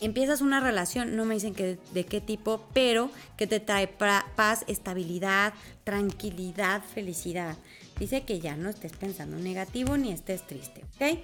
empiezas 0.00 0.40
una 0.40 0.60
relación, 0.60 1.16
no 1.16 1.24
me 1.24 1.34
dicen 1.34 1.54
que, 1.54 1.78
de 1.92 2.04
qué 2.04 2.20
tipo, 2.20 2.66
pero 2.74 3.10
que 3.36 3.46
te 3.46 3.60
trae 3.60 3.88
paz, 3.88 4.64
estabilidad, 4.66 5.54
tranquilidad, 5.84 6.82
felicidad. 6.82 7.56
Dice 7.98 8.22
que 8.22 8.40
ya 8.40 8.56
no 8.56 8.68
estés 8.68 8.92
pensando 8.92 9.36
negativo 9.38 9.96
ni 9.96 10.12
estés 10.12 10.46
triste, 10.46 10.84
¿ok? 10.94 11.20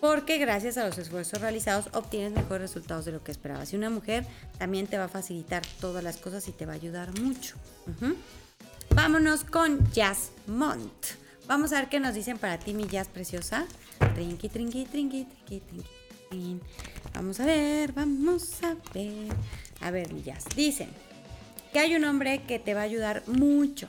Porque 0.00 0.38
gracias 0.38 0.76
a 0.76 0.86
los 0.86 0.98
esfuerzos 0.98 1.40
realizados 1.40 1.88
obtienes 1.92 2.32
mejores 2.32 2.62
resultados 2.62 3.04
de 3.04 3.12
lo 3.12 3.22
que 3.22 3.32
esperabas. 3.32 3.72
Y 3.72 3.76
una 3.76 3.88
mujer 3.88 4.26
también 4.58 4.86
te 4.86 4.98
va 4.98 5.04
a 5.04 5.08
facilitar 5.08 5.62
todas 5.80 6.02
las 6.02 6.16
cosas 6.16 6.46
y 6.48 6.52
te 6.52 6.66
va 6.66 6.72
a 6.72 6.76
ayudar 6.76 7.18
mucho. 7.20 7.56
Vámonos 8.90 9.44
con 9.44 9.90
Jazz 9.92 10.30
Mont. 10.46 10.92
Vamos 11.46 11.72
a 11.72 11.76
ver 11.76 11.88
qué 11.88 12.00
nos 12.00 12.14
dicen 12.14 12.38
para 12.38 12.58
ti, 12.58 12.74
mi 12.74 12.86
jazz 12.86 13.08
preciosa. 13.08 13.66
Trinqui, 14.14 14.48
trinqui, 14.48 14.84
trinqui, 14.84 15.24
trinqui, 15.24 15.60
trinqui. 15.60 15.93
Vamos 17.12 17.40
a 17.40 17.46
ver, 17.46 17.92
vamos 17.92 18.62
a 18.62 18.76
ver. 18.92 19.32
A 19.80 19.90
ver, 19.90 20.22
jazz. 20.22 20.44
Dicen 20.56 20.88
que 21.72 21.78
hay 21.78 21.94
un 21.94 22.04
hombre 22.04 22.42
que 22.42 22.58
te 22.58 22.74
va 22.74 22.80
a 22.80 22.84
ayudar 22.84 23.22
mucho 23.26 23.88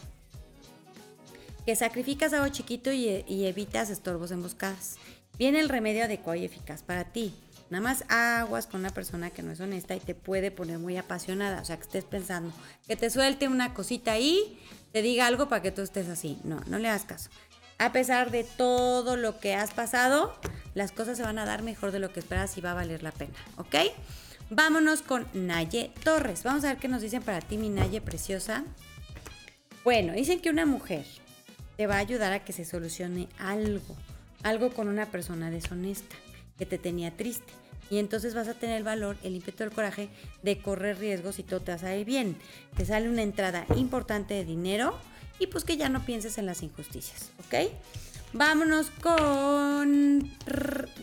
que 1.66 1.76
sacrificas 1.76 2.32
algo 2.34 2.48
chiquito 2.50 2.92
y, 2.92 3.26
evitas 3.46 3.90
estorbos 3.90 4.32
emboscadas. 4.32 4.98
Viene 5.38 5.60
el 5.60 5.70
remedio 5.70 6.06
adecuado 6.06 6.40
y 6.40 6.46
eficaz 6.46 6.84
para 6.84 7.06
ti. 7.06 7.34
Nada 7.72 7.82
más 7.84 8.06
aguas 8.10 8.68
con 8.68 8.82
una 8.82 8.92
persona 8.92 9.32
que 9.32 9.42
no 9.42 9.52
es 9.52 9.60
honesta 9.60 9.96
y 9.96 10.00
te 10.00 10.14
puede 10.14 10.52
poner 10.52 10.78
muy 10.78 10.96
apasionada. 10.98 11.62
O 11.62 11.66
sea, 11.66 11.78
que 11.78 11.84
estés 11.84 12.06
pensando, 12.06 12.54
que 12.88 12.96
te 12.96 13.10
suelte 13.10 13.48
una 13.48 13.74
cosita 13.74 14.12
ahí, 14.12 14.60
te 14.92 15.02
diga 15.02 15.26
algo 15.26 15.50
para 15.50 15.64
que 15.64 15.72
tú 15.72 15.82
estés 15.82 16.08
así. 16.08 16.38
No, 16.44 16.62
no 16.68 16.78
le 16.78 16.88
hagas 16.88 17.06
caso. 17.06 17.32
A 17.78 17.92
pesar 17.92 18.32
de 18.32 18.44
todo 18.44 19.18
lo 19.18 19.40
que 19.40 19.54
has 19.54 19.74
pasado, 19.74 20.34
las 20.74 20.92
cosas 20.92 21.18
se 21.18 21.24
van 21.24 21.40
a 21.40 21.46
dar 21.46 21.62
mejor 21.62 21.92
de 21.92 22.00
lo 22.00 22.12
que 22.12 22.20
esperas 22.20 22.58
y 22.58 22.62
va 22.62 22.72
a 22.72 22.76
valer 22.76 23.04
la 23.04 23.12
pena. 23.12 23.34
¿Ok? 23.58 23.76
Vámonos 24.50 25.02
con 25.02 25.28
Naye 25.34 25.92
Torres. 26.04 26.44
Vamos 26.44 26.64
a 26.64 26.68
ver 26.68 26.78
qué 26.78 26.88
nos 26.88 27.02
dicen 27.02 27.24
para 27.24 27.42
ti, 27.42 27.58
mi 27.58 27.70
Naye 27.70 28.00
preciosa. 28.00 28.64
Bueno, 29.84 30.14
dicen 30.14 30.40
que 30.40 30.50
una 30.50 30.66
mujer 30.66 31.06
te 31.78 31.88
va 31.88 31.96
a 31.96 32.00
ayudar 32.00 32.32
a 32.32 32.44
que 32.46 32.54
se 32.54 32.64
solucione 32.64 33.28
algo, 33.38 33.96
algo 34.44 34.72
con 34.72 34.88
una 34.88 35.08
persona 35.08 35.50
deshonesta 35.50 36.16
que 36.58 36.66
te 36.66 36.78
tenía 36.78 37.12
triste. 37.12 37.52
Y 37.90 38.00
entonces 38.00 38.34
vas 38.34 38.48
a 38.48 38.54
tener 38.54 38.78
el 38.78 38.84
valor, 38.84 39.18
el 39.24 39.36
ímpetu, 39.36 39.64
el 39.64 39.72
coraje 39.72 40.10
de 40.44 40.60
correr 40.60 40.98
riesgos 40.98 41.40
y 41.40 41.44
todo 41.44 41.60
te 41.60 41.72
va 41.72 41.76
a 41.76 41.80
salir 41.80 42.06
bien. 42.06 42.38
Te 42.78 42.86
sale 42.86 43.10
una 43.10 43.22
entrada 43.22 43.66
importante 43.76 44.34
de 44.34 44.46
dinero 44.46 44.98
y 45.40 45.48
pues 45.48 45.64
que 45.64 45.78
ya 45.78 45.90
no 45.90 46.06
pienses 46.06 46.38
en 46.38 46.46
las 46.46 46.64
injusticias, 46.64 47.32
¿ok? 47.46 47.72
Vámonos 48.34 48.90
con 49.02 50.30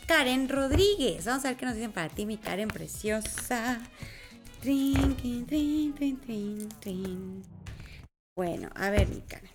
Karen 0.06 0.48
Rodríguez. 0.48 1.24
Vamos 1.24 1.44
a 1.44 1.48
ver 1.48 1.56
qué 1.56 1.64
nos 1.64 1.74
dicen 1.76 1.92
para 1.92 2.08
ti, 2.10 2.26
mi 2.26 2.36
Karen 2.36 2.68
preciosa. 2.68 3.80
Bueno, 8.36 8.68
a 8.74 8.90
ver, 8.90 9.08
mi 9.08 9.20
Karen. 9.22 9.50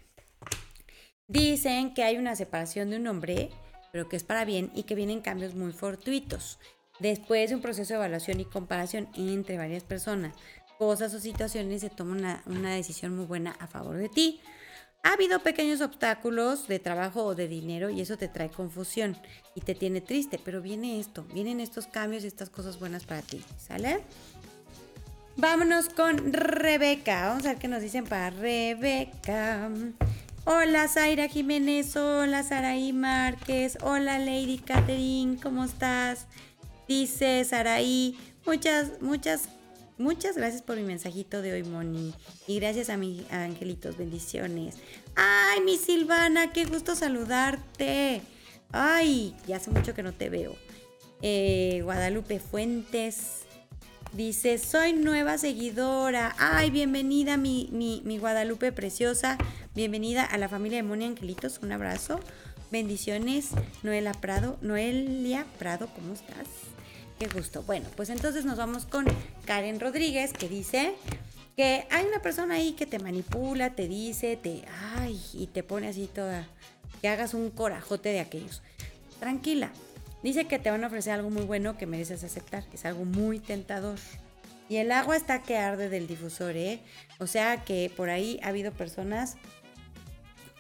Dicen 1.28 1.94
que 1.94 2.04
hay 2.04 2.18
una 2.18 2.36
separación 2.36 2.90
de 2.90 2.98
un 2.98 3.08
hombre, 3.08 3.52
pero 3.92 4.10
que 4.10 4.16
es 4.16 4.24
para 4.24 4.44
bien 4.44 4.72
y 4.74 4.84
que 4.84 4.96
vienen 4.96 5.22
cambios 5.22 5.54
muy 5.54 5.72
fortuitos. 5.72 6.58
Después 7.00 7.50
de 7.50 7.58
un 7.58 7.62
proceso 7.62 7.94
de 7.94 8.00
evaluación 8.00 8.40
y 8.40 8.46
comparación 8.46 9.08
entre 9.13 9.58
varias 9.58 9.84
personas, 9.84 10.34
cosas 10.80 11.13
o 11.13 11.20
situaciones, 11.20 11.82
se 11.82 11.90
toma 11.90 12.13
una, 12.13 12.44
una 12.46 12.74
decisión 12.74 13.16
muy 13.16 13.26
buena 13.26 13.52
a 13.60 13.68
favor 13.68 13.98
de 13.98 14.10
ti. 14.10 14.42
Ha 15.03 15.13
habido 15.13 15.39
pequeños 15.39 15.81
obstáculos 15.81 16.67
de 16.67 16.79
trabajo 16.79 17.23
o 17.23 17.35
de 17.35 17.48
dinero 17.48 17.89
y 17.89 18.02
eso 18.02 18.17
te 18.17 18.27
trae 18.27 18.50
confusión 18.50 19.17
y 19.56 19.62
te 19.62 19.73
tiene 19.73 20.02
triste, 20.02 20.39
pero 20.43 20.62
viene 20.62 21.00
esto, 21.00 21.23
vienen 21.33 21.60
estos 21.60 21.87
cambios 21.87 22.23
y 22.23 22.27
estas 22.27 22.50
cosas 22.50 22.79
buenas 22.79 23.06
para 23.06 23.21
ti, 23.21 23.41
¿sale? 23.58 24.04
Vámonos 25.37 25.89
con 25.89 26.33
Rebeca. 26.33 27.27
Vamos 27.27 27.45
a 27.45 27.50
ver 27.50 27.58
qué 27.58 27.67
nos 27.67 27.81
dicen 27.81 28.06
para 28.06 28.31
Rebeca. 28.31 29.69
Hola 30.45 30.87
Zaira 30.87 31.27
Jiménez, 31.27 31.95
hola 31.98 32.41
Saraí 32.41 32.93
Márquez, 32.93 33.77
hola 33.81 34.17
Lady 34.17 34.58
Catherine, 34.58 35.37
¿cómo 35.43 35.65
estás? 35.65 36.25
Dice 36.87 37.43
Saraí, 37.43 38.17
muchas, 38.45 39.02
muchas, 39.02 39.50
muchas 39.98 40.35
gracias 40.35 40.62
por 40.62 40.77
mi 40.77 40.83
mensajito 40.83 41.41
de 41.41 41.54
hoy, 41.54 41.63
Moni. 41.63 42.13
Y 42.48 42.60
gracias 42.60 42.89
a 42.89 42.98
mis 42.98 43.29
angelitos, 43.31 43.98
bendiciones. 43.98 44.75
Ay, 45.15 45.62
mi 45.62 45.77
Silvana, 45.77 46.52
qué 46.54 46.65
gusto 46.65 46.95
saludarte. 46.95 48.21
Ay, 48.71 49.35
ya 49.48 49.58
hace 49.58 49.71
mucho 49.71 49.93
que 49.93 50.04
no 50.04 50.13
te 50.13 50.29
veo. 50.29 50.56
Eh, 51.21 51.81
Guadalupe 51.83 52.39
Fuentes, 52.39 53.48
Dice, 54.13 54.58
soy 54.58 54.93
nueva 54.93 55.37
seguidora. 55.37 56.33
Ay, 56.39 56.71
bienvenida 56.71 57.37
mi, 57.37 57.69
mi, 57.71 58.02
mi, 58.06 58.17
Guadalupe 58.17 58.71
preciosa. 58.71 59.37
Bienvenida 59.75 60.23
a 60.23 60.37
la 60.37 60.48
familia 60.48 60.77
de 60.77 60.83
Moni 60.83 61.06
Angelitos. 61.06 61.60
Un 61.62 61.73
abrazo. 61.73 62.19
Bendiciones. 62.71 63.50
Noelia 63.83 64.13
Prado. 64.13 64.58
Noelia 64.62 65.45
Prado, 65.60 65.89
¿cómo 65.93 66.13
estás? 66.13 66.48
Qué 67.19 67.27
gusto. 67.27 67.63
Bueno, 67.63 67.87
pues 67.95 68.10
entonces 68.10 68.45
nos 68.45 68.58
vamos 68.58 68.85
con 68.85 69.06
Karen 69.48 69.79
Rodríguez 69.79 70.33
que 70.33 70.48
dice 70.48 70.93
que 71.56 71.87
hay 71.89 72.06
una 72.06 72.21
persona 72.21 72.56
ahí 72.56 72.73
que 72.73 72.85
te 72.85 73.00
manipula, 73.00 73.71
te 73.71 73.87
dice, 73.87 74.37
te, 74.37 74.63
ay, 74.95 75.19
y 75.33 75.48
te 75.48 75.63
pone 75.63 75.87
así 75.87 76.06
toda, 76.06 76.48
que 77.02 77.08
hagas 77.08 77.33
un 77.33 77.50
corajote 77.50 78.10
de 78.10 78.19
aquellos. 78.19 78.62
Tranquila, 79.19 79.71
Dice 80.23 80.45
que 80.45 80.58
te 80.60 80.71
van 80.71 80.83
a 80.83 80.87
ofrecer 80.87 81.13
algo 81.13 81.29
muy 81.29 81.43
bueno 81.43 81.77
que 81.77 81.85
mereces 81.85 82.23
aceptar. 82.23 82.63
Es 82.73 82.85
algo 82.85 83.06
muy 83.06 83.39
tentador. 83.39 83.98
Y 84.67 84.77
el 84.77 84.91
agua 84.91 85.15
está 85.15 85.43
que 85.43 85.58
arde 85.58 85.89
del 85.89 86.08
difusor, 86.08 86.58
¿eh? 86.58 86.81
O 87.19 87.27
sea 87.27 87.63
que 87.63 87.91
por 87.95 88.10
ahí 88.10 88.39
ha 88.43 88.50
habido 88.50 88.71
personas 88.73 89.37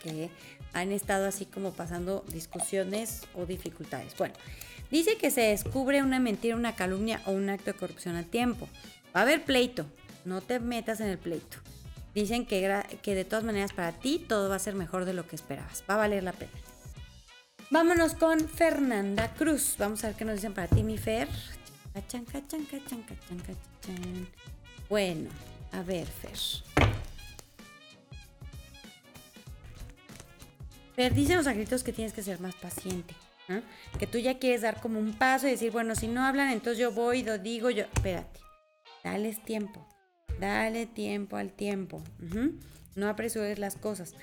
que 0.01 0.29
han 0.73 0.91
estado 0.91 1.27
así 1.27 1.45
como 1.45 1.73
pasando 1.73 2.23
discusiones 2.31 3.23
o 3.33 3.45
dificultades. 3.45 4.15
Bueno, 4.15 4.35
dice 4.91 5.17
que 5.17 5.31
se 5.31 5.41
descubre 5.41 6.01
una 6.01 6.19
mentira, 6.19 6.55
una 6.55 6.75
calumnia 6.75 7.21
o 7.25 7.31
un 7.31 7.49
acto 7.49 7.71
de 7.71 7.77
corrupción 7.77 8.15
a 8.15 8.23
tiempo. 8.23 8.67
Va 9.15 9.21
a 9.21 9.23
haber 9.23 9.43
pleito, 9.43 9.85
no 10.25 10.41
te 10.41 10.59
metas 10.59 10.99
en 10.99 11.07
el 11.07 11.17
pleito. 11.17 11.57
Dicen 12.13 12.45
que, 12.45 12.83
que 13.01 13.15
de 13.15 13.25
todas 13.25 13.43
maneras 13.43 13.73
para 13.73 13.91
ti 13.91 14.17
todo 14.19 14.49
va 14.49 14.55
a 14.55 14.59
ser 14.59 14.75
mejor 14.75 15.05
de 15.05 15.13
lo 15.13 15.27
que 15.27 15.35
esperabas, 15.35 15.83
va 15.89 15.95
a 15.95 15.97
valer 15.97 16.23
la 16.23 16.33
pena. 16.33 16.51
Vámonos 17.69 18.13
con 18.13 18.47
Fernanda 18.47 19.33
Cruz. 19.33 19.75
Vamos 19.77 20.03
a 20.03 20.07
ver 20.07 20.15
qué 20.15 20.23
nos 20.23 20.35
dicen 20.35 20.53
para 20.53 20.67
ti, 20.67 20.83
mi 20.83 20.97
Fer. 20.97 21.27
Bueno, 24.89 25.29
a 25.73 25.81
ver, 25.81 26.07
Fer. 26.07 26.37
Fer, 30.95 31.13
dicen 31.13 31.35
los 31.37 31.47
agritos 31.47 31.83
que 31.83 31.91
tienes 31.91 32.13
que 32.13 32.23
ser 32.23 32.39
más 32.39 32.55
paciente. 32.55 33.13
Que 33.99 34.07
tú 34.07 34.17
ya 34.17 34.39
quieres 34.39 34.61
dar 34.61 34.81
como 34.81 34.99
un 34.99 35.13
paso 35.13 35.47
y 35.47 35.51
decir, 35.51 35.71
bueno, 35.71 35.95
si 35.95 36.07
no 36.07 36.25
hablan, 36.25 36.51
entonces 36.51 36.79
yo 36.79 36.91
voy, 36.91 37.23
lo 37.23 37.37
digo, 37.37 37.69
yo. 37.69 37.83
Espérate. 37.95 38.39
Dales 39.03 39.43
tiempo. 39.43 39.87
Dale 40.39 40.85
tiempo 40.85 41.37
al 41.37 41.51
tiempo. 41.51 42.01
No 42.95 43.07
apresures 43.07 43.59
las 43.59 43.75
cosas. 43.75 44.13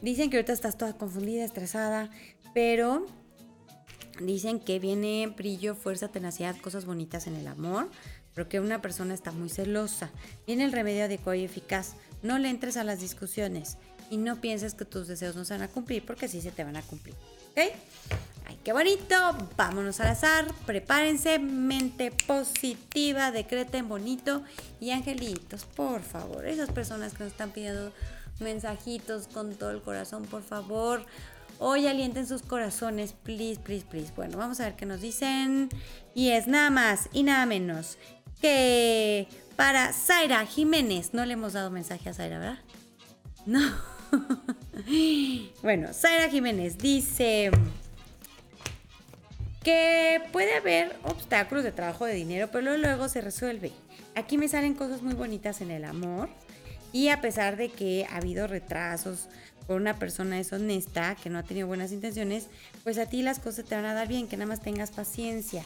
Dicen 0.00 0.30
que 0.30 0.36
ahorita 0.36 0.52
estás 0.52 0.78
toda 0.78 0.96
confundida, 0.96 1.44
estresada, 1.44 2.10
pero 2.54 3.06
dicen 4.20 4.60
que 4.60 4.78
viene 4.78 5.32
brillo, 5.36 5.74
fuerza, 5.74 6.08
tenacidad, 6.08 6.56
cosas 6.58 6.84
bonitas 6.86 7.26
en 7.26 7.36
el 7.36 7.46
amor, 7.46 7.90
pero 8.34 8.48
que 8.48 8.60
una 8.60 8.82
persona 8.82 9.14
está 9.14 9.32
muy 9.32 9.48
celosa. 9.48 10.10
Viene 10.46 10.64
el 10.64 10.72
remedio 10.72 11.04
adecuado 11.04 11.34
y 11.34 11.44
eficaz. 11.44 11.94
No 12.22 12.38
le 12.38 12.48
entres 12.48 12.76
a 12.76 12.84
las 12.84 13.00
discusiones 13.00 13.78
y 14.10 14.16
no 14.16 14.40
pienses 14.40 14.74
que 14.74 14.84
tus 14.84 15.08
deseos 15.08 15.36
no 15.36 15.44
se 15.44 15.54
van 15.54 15.62
a 15.62 15.68
cumplir 15.68 16.04
porque 16.04 16.28
sí 16.28 16.40
se 16.40 16.50
te 16.50 16.64
van 16.64 16.76
a 16.76 16.82
cumplir. 16.82 17.14
¿Ok? 17.52 17.72
¡Ay, 18.52 18.58
qué 18.64 18.72
bonito! 18.74 19.14
Vámonos 19.56 19.98
al 20.00 20.08
azar. 20.08 20.46
Prepárense. 20.66 21.38
Mente 21.38 22.12
positiva. 22.26 23.30
Decreten 23.30 23.88
bonito. 23.88 24.42
Y 24.78 24.90
angelitos, 24.90 25.64
por 25.64 26.02
favor. 26.02 26.46
Esas 26.46 26.70
personas 26.70 27.14
que 27.14 27.24
nos 27.24 27.32
están 27.32 27.50
pidiendo 27.50 27.92
mensajitos 28.40 29.26
con 29.28 29.54
todo 29.54 29.70
el 29.70 29.80
corazón, 29.80 30.24
por 30.24 30.42
favor. 30.42 31.06
Hoy 31.60 31.86
alienten 31.86 32.26
sus 32.26 32.42
corazones, 32.42 33.14
please, 33.14 33.58
please, 33.58 33.86
please. 33.88 34.12
Bueno, 34.14 34.36
vamos 34.36 34.60
a 34.60 34.64
ver 34.64 34.76
qué 34.76 34.84
nos 34.84 35.00
dicen. 35.00 35.70
Y 36.14 36.30
es 36.30 36.46
nada 36.46 36.68
más 36.68 37.08
y 37.12 37.22
nada 37.22 37.46
menos 37.46 37.96
que 38.42 39.28
para 39.56 39.94
Zaira 39.94 40.44
Jiménez. 40.44 41.14
No 41.14 41.24
le 41.24 41.34
hemos 41.34 41.54
dado 41.54 41.70
mensaje 41.70 42.10
a 42.10 42.14
Zaira, 42.14 42.38
¿verdad? 42.38 42.58
No. 43.46 43.60
bueno, 45.62 45.94
Zaira 45.94 46.28
Jiménez 46.28 46.76
dice 46.76 47.50
que 49.62 50.20
puede 50.32 50.54
haber 50.54 50.96
obstáculos 51.04 51.64
de 51.64 51.72
trabajo 51.72 52.04
de 52.04 52.14
dinero, 52.14 52.48
pero 52.52 52.76
luego 52.76 53.08
se 53.08 53.20
resuelve. 53.20 53.72
Aquí 54.14 54.38
me 54.38 54.48
salen 54.48 54.74
cosas 54.74 55.02
muy 55.02 55.14
bonitas 55.14 55.60
en 55.60 55.70
el 55.70 55.84
amor. 55.84 56.28
Y 56.92 57.08
a 57.08 57.20
pesar 57.22 57.56
de 57.56 57.70
que 57.70 58.06
ha 58.10 58.16
habido 58.16 58.46
retrasos 58.46 59.28
por 59.66 59.76
una 59.76 59.98
persona 59.98 60.36
deshonesta 60.36 61.14
que 61.14 61.30
no 61.30 61.38
ha 61.38 61.42
tenido 61.42 61.66
buenas 61.66 61.92
intenciones, 61.92 62.48
pues 62.84 62.98
a 62.98 63.06
ti 63.06 63.22
las 63.22 63.38
cosas 63.38 63.64
te 63.64 63.74
van 63.74 63.86
a 63.86 63.94
dar 63.94 64.08
bien, 64.08 64.28
que 64.28 64.36
nada 64.36 64.48
más 64.48 64.60
tengas 64.60 64.90
paciencia. 64.90 65.64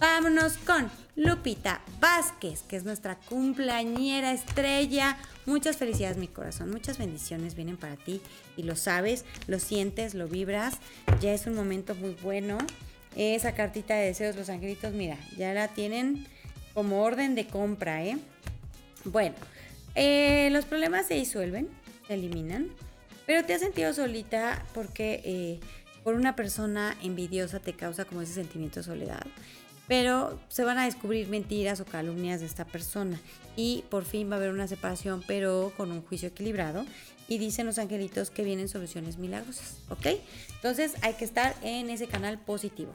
Vámonos 0.00 0.56
con 0.56 0.90
Lupita 1.14 1.82
Vázquez, 2.00 2.62
que 2.62 2.76
es 2.76 2.84
nuestra 2.84 3.16
cumpleañera 3.16 4.32
estrella. 4.32 5.18
Muchas 5.44 5.76
felicidades, 5.76 6.16
mi 6.16 6.26
corazón. 6.26 6.70
Muchas 6.70 6.96
bendiciones 6.96 7.54
vienen 7.54 7.76
para 7.76 7.96
ti 7.96 8.22
y 8.56 8.62
lo 8.62 8.76
sabes, 8.76 9.26
lo 9.46 9.58
sientes, 9.58 10.14
lo 10.14 10.26
vibras. 10.26 10.78
Ya 11.20 11.34
es 11.34 11.46
un 11.46 11.54
momento 11.54 11.94
muy 11.94 12.16
bueno. 12.22 12.56
Esa 13.14 13.52
cartita 13.52 13.94
de 13.94 14.06
deseos, 14.06 14.36
los 14.36 14.48
angelitos, 14.48 14.94
mira, 14.94 15.18
ya 15.36 15.52
la 15.52 15.68
tienen 15.68 16.26
como 16.72 17.02
orden 17.02 17.34
de 17.34 17.46
compra, 17.46 18.02
¿eh? 18.02 18.16
Bueno, 19.04 19.34
eh, 19.96 20.48
los 20.50 20.64
problemas 20.64 21.08
se 21.08 21.14
disuelven, 21.14 21.68
se 22.06 22.14
eliminan, 22.14 22.68
pero 23.26 23.44
te 23.44 23.52
has 23.52 23.60
sentido 23.60 23.92
solita 23.92 24.64
porque 24.72 25.20
eh, 25.26 25.60
por 26.04 26.14
una 26.14 26.36
persona 26.36 26.96
envidiosa 27.02 27.60
te 27.60 27.74
causa 27.74 28.06
como 28.06 28.22
ese 28.22 28.32
sentimiento 28.32 28.80
de 28.80 28.84
soledad. 28.84 29.26
Pero 29.90 30.38
se 30.46 30.62
van 30.62 30.78
a 30.78 30.84
descubrir 30.84 31.26
mentiras 31.26 31.80
o 31.80 31.84
calumnias 31.84 32.38
de 32.38 32.46
esta 32.46 32.64
persona 32.64 33.20
y 33.56 33.82
por 33.90 34.04
fin 34.04 34.30
va 34.30 34.34
a 34.34 34.36
haber 34.36 34.52
una 34.52 34.68
separación, 34.68 35.24
pero 35.26 35.72
con 35.76 35.90
un 35.90 36.00
juicio 36.02 36.28
equilibrado. 36.28 36.86
Y 37.26 37.38
dicen 37.38 37.66
los 37.66 37.76
angelitos 37.80 38.30
que 38.30 38.44
vienen 38.44 38.68
soluciones 38.68 39.18
milagrosas, 39.18 39.78
¿ok? 39.88 40.06
Entonces 40.54 40.94
hay 41.02 41.14
que 41.14 41.24
estar 41.24 41.56
en 41.62 41.90
ese 41.90 42.06
canal 42.06 42.38
positivo. 42.38 42.92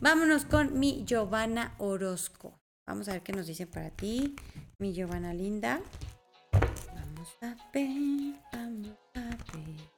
Vámonos 0.00 0.44
con 0.44 0.78
mi 0.78 1.04
Giovanna 1.04 1.74
Orozco. 1.78 2.56
Vamos 2.86 3.08
a 3.08 3.14
ver 3.14 3.22
qué 3.22 3.32
nos 3.32 3.48
dicen 3.48 3.66
para 3.66 3.90
ti, 3.90 4.36
mi 4.78 4.92
Giovanna 4.92 5.34
linda. 5.34 5.80
Vamos 6.52 7.28
a 7.42 7.56
ver, 7.72 8.36
vamos 8.52 8.96
a 9.16 9.20
ver. 9.52 9.96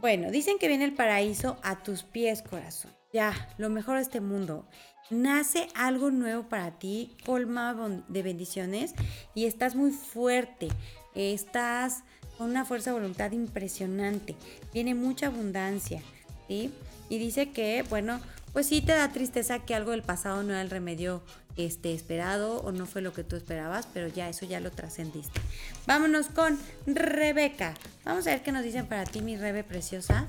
Bueno, 0.00 0.30
dicen 0.30 0.58
que 0.58 0.68
viene 0.68 0.84
el 0.84 0.94
paraíso 0.94 1.58
a 1.62 1.82
tus 1.82 2.04
pies, 2.04 2.42
corazón. 2.42 2.92
Ya, 3.12 3.32
lo 3.58 3.68
mejor 3.68 3.96
de 3.96 4.02
este 4.02 4.20
mundo. 4.20 4.68
Nace 5.10 5.66
algo 5.74 6.12
nuevo 6.12 6.44
para 6.48 6.78
ti, 6.78 7.16
colma 7.26 7.74
de 8.06 8.22
bendiciones 8.22 8.94
y 9.34 9.46
estás 9.46 9.74
muy 9.74 9.90
fuerte. 9.90 10.68
Estás 11.16 12.04
con 12.36 12.50
una 12.50 12.64
fuerza 12.64 12.90
de 12.90 13.00
voluntad 13.00 13.32
impresionante. 13.32 14.36
Viene 14.72 14.94
mucha 14.94 15.26
abundancia, 15.26 16.00
¿sí? 16.46 16.72
Y 17.08 17.18
dice 17.18 17.50
que, 17.50 17.84
bueno, 17.90 18.20
pues 18.52 18.66
sí 18.66 18.82
te 18.82 18.92
da 18.92 19.12
tristeza 19.12 19.58
que 19.58 19.74
algo 19.74 19.90
del 19.90 20.02
pasado 20.02 20.44
no 20.44 20.50
era 20.50 20.62
el 20.62 20.70
remedio 20.70 21.22
este, 21.58 21.92
esperado 21.92 22.60
o 22.62 22.72
no 22.72 22.86
fue 22.86 23.02
lo 23.02 23.12
que 23.12 23.24
tú 23.24 23.36
esperabas, 23.36 23.86
pero 23.92 24.08
ya 24.08 24.28
eso 24.28 24.46
ya 24.46 24.60
lo 24.60 24.70
trascendiste. 24.70 25.40
Vámonos 25.86 26.28
con 26.28 26.58
Rebeca. 26.86 27.74
Vamos 28.04 28.26
a 28.26 28.30
ver 28.30 28.42
qué 28.42 28.52
nos 28.52 28.62
dicen 28.62 28.86
para 28.86 29.04
ti, 29.04 29.20
mi 29.20 29.36
Rebe 29.36 29.64
preciosa. 29.64 30.26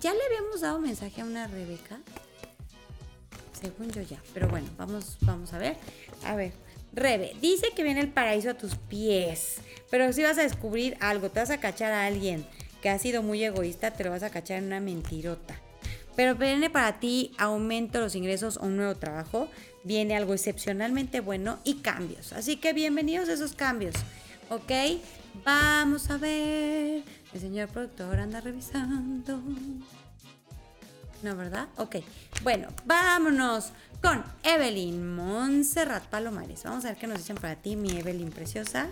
¿Ya 0.00 0.12
le 0.12 0.20
habíamos 0.24 0.62
dado 0.62 0.78
mensaje 0.78 1.20
a 1.20 1.24
una 1.24 1.46
Rebeca? 1.46 2.00
Según 3.60 3.90
yo 3.90 4.00
ya, 4.00 4.18
pero 4.32 4.48
bueno, 4.48 4.68
vamos, 4.78 5.18
vamos 5.20 5.52
a 5.52 5.58
ver. 5.58 5.76
A 6.24 6.34
ver, 6.34 6.52
Rebe, 6.94 7.36
dice 7.42 7.68
que 7.76 7.82
viene 7.82 8.00
el 8.00 8.08
paraíso 8.08 8.50
a 8.50 8.54
tus 8.54 8.74
pies, 8.74 9.58
pero 9.90 10.10
si 10.14 10.22
vas 10.22 10.38
a 10.38 10.42
descubrir 10.42 10.96
algo, 11.00 11.28
te 11.30 11.40
vas 11.40 11.50
a 11.50 11.60
cachar 11.60 11.92
a 11.92 12.06
alguien 12.06 12.46
que 12.80 12.88
ha 12.88 12.98
sido 12.98 13.22
muy 13.22 13.44
egoísta, 13.44 13.90
te 13.90 14.04
lo 14.04 14.10
vas 14.10 14.22
a 14.22 14.30
cachar 14.30 14.58
en 14.58 14.64
una 14.64 14.80
mentirota. 14.80 15.59
Pero 16.20 16.34
viene 16.34 16.68
para 16.68 17.00
ti 17.00 17.32
aumento 17.38 17.96
de 17.96 18.04
los 18.04 18.14
ingresos 18.14 18.58
o 18.58 18.66
un 18.66 18.76
nuevo 18.76 18.94
trabajo, 18.94 19.48
viene 19.84 20.14
algo 20.14 20.34
excepcionalmente 20.34 21.20
bueno 21.20 21.58
y 21.64 21.76
cambios. 21.76 22.34
Así 22.34 22.58
que 22.58 22.74
bienvenidos 22.74 23.30
a 23.30 23.32
esos 23.32 23.54
cambios, 23.54 23.94
¿ok? 24.50 25.00
Vamos 25.46 26.10
a 26.10 26.18
ver. 26.18 27.04
El 27.32 27.40
señor 27.40 27.70
productor 27.70 28.18
anda 28.18 28.42
revisando. 28.42 29.40
¿No, 31.22 31.36
verdad? 31.36 31.68
Ok. 31.78 31.96
Bueno, 32.42 32.68
vámonos 32.84 33.72
con 34.02 34.22
Evelyn 34.42 35.14
Montserrat 35.14 36.04
Palomares. 36.04 36.64
Vamos 36.64 36.84
a 36.84 36.88
ver 36.88 36.98
qué 36.98 37.06
nos 37.06 37.16
dicen 37.16 37.36
para 37.36 37.56
ti, 37.56 37.76
mi 37.76 37.96
Evelyn 37.96 38.28
preciosa. 38.28 38.90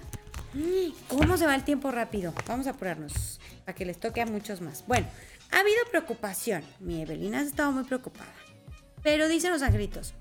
¿Cómo 1.09 1.37
se 1.37 1.45
va 1.45 1.55
el 1.55 1.65
tiempo 1.65 1.91
rápido? 1.91 2.33
Vamos 2.47 2.67
a 2.67 2.71
apurarnos 2.71 3.39
para 3.67 3.77
que 3.77 3.85
les 3.85 4.01
toque 4.01 4.23
a 4.23 4.27
muchos 4.27 4.63
más. 4.63 4.83
Bueno, 4.87 5.07
ha 5.51 5.61
habido 5.61 5.79
preocupación. 5.91 6.63
Mi 6.81 7.03
Evelina 7.03 7.39
ha 7.39 7.43
estado 7.43 7.73
muy 7.73 7.85
preocupada. 7.85 8.33
Pero 9.03 9.29
dicen 9.29 9.53
los 9.53 9.63
angelitos, 9.63 10.15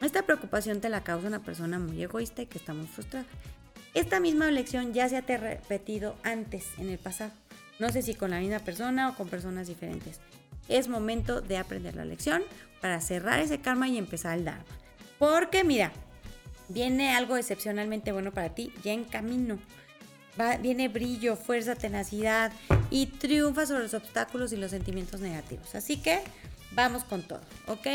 esta 0.00 0.22
preocupación 0.22 0.80
te 0.80 0.88
la 0.88 1.04
causa 1.04 1.28
una 1.28 1.42
persona 1.42 1.78
muy 1.78 2.02
egoísta 2.02 2.42
y 2.42 2.46
que 2.46 2.58
está 2.58 2.74
muy 2.74 2.86
frustrada. 2.86 3.26
Esta 3.94 4.18
misma 4.20 4.50
lección 4.50 4.92
ya 4.92 5.08
se 5.08 5.16
ha 5.16 5.20
repetido 5.20 6.16
antes, 6.24 6.66
en 6.78 6.90
el 6.90 6.98
pasado. 6.98 7.32
No 7.78 7.90
sé 7.90 8.02
si 8.02 8.14
con 8.14 8.30
la 8.30 8.40
misma 8.40 8.58
persona 8.58 9.08
o 9.08 9.14
con 9.14 9.28
personas 9.28 9.68
diferentes. 9.68 10.20
Es 10.68 10.88
momento 10.88 11.40
de 11.40 11.58
aprender 11.58 11.94
la 11.94 12.04
lección 12.04 12.42
para 12.80 13.00
cerrar 13.00 13.40
ese 13.40 13.60
karma 13.60 13.88
y 13.88 13.98
empezar 13.98 14.38
el 14.38 14.44
Dharma. 14.44 14.64
Porque 15.18 15.64
mira, 15.64 15.92
viene 16.68 17.14
algo 17.14 17.36
excepcionalmente 17.36 18.12
bueno 18.12 18.32
para 18.32 18.54
ti 18.54 18.72
ya 18.82 18.92
en 18.92 19.04
camino 19.04 19.58
viene 20.60 20.88
brillo, 20.88 21.36
fuerza, 21.36 21.74
tenacidad 21.74 22.52
y 22.90 23.06
triunfa 23.06 23.66
sobre 23.66 23.84
los 23.84 23.94
obstáculos 23.94 24.52
y 24.52 24.56
los 24.56 24.70
sentimientos 24.70 25.20
negativos. 25.20 25.74
Así 25.74 25.96
que 25.96 26.20
vamos 26.72 27.04
con 27.04 27.22
todo, 27.22 27.40
¿ok? 27.66 27.86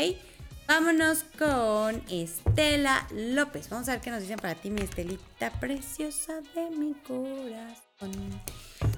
Vámonos 0.66 1.24
con 1.36 2.00
Estela 2.08 3.06
López. 3.12 3.68
Vamos 3.70 3.88
a 3.88 3.92
ver 3.92 4.00
qué 4.00 4.10
nos 4.10 4.20
dicen 4.20 4.38
para 4.38 4.54
ti, 4.54 4.70
mi 4.70 4.82
Estelita 4.82 5.50
preciosa 5.58 6.40
de 6.54 6.70
mi 6.70 6.94
corazón. 6.94 8.40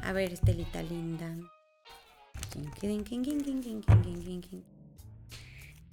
A 0.02 0.12
ver, 0.12 0.34
Estelita 0.34 0.82
linda. 0.82 1.34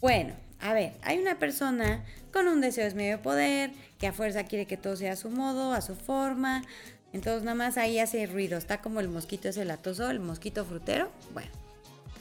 Bueno, 0.01 0.33
a 0.59 0.73
ver, 0.73 0.93
hay 1.01 1.17
una 1.17 1.39
persona 1.39 2.03
con 2.33 2.47
un 2.47 2.59
deseo 2.59 2.85
de 2.89 2.95
medio 2.95 3.21
poder, 3.21 3.71
que 3.97 4.07
a 4.07 4.13
fuerza 4.13 4.43
quiere 4.43 4.65
que 4.65 4.75
todo 4.75 4.97
sea 4.97 5.13
a 5.13 5.15
su 5.15 5.29
modo, 5.29 5.73
a 5.73 5.81
su 5.81 5.95
forma, 5.95 6.63
Entonces 7.13 7.43
nada 7.43 7.55
más 7.55 7.77
ahí 7.77 7.99
hace 7.99 8.25
ruido. 8.27 8.57
Está 8.57 8.81
como 8.81 8.99
el 8.99 9.09
mosquito 9.09 9.49
ese 9.49 9.65
latoso, 9.65 10.09
el 10.09 10.19
mosquito 10.19 10.65
frutero. 10.65 11.09
Bueno. 11.33 11.49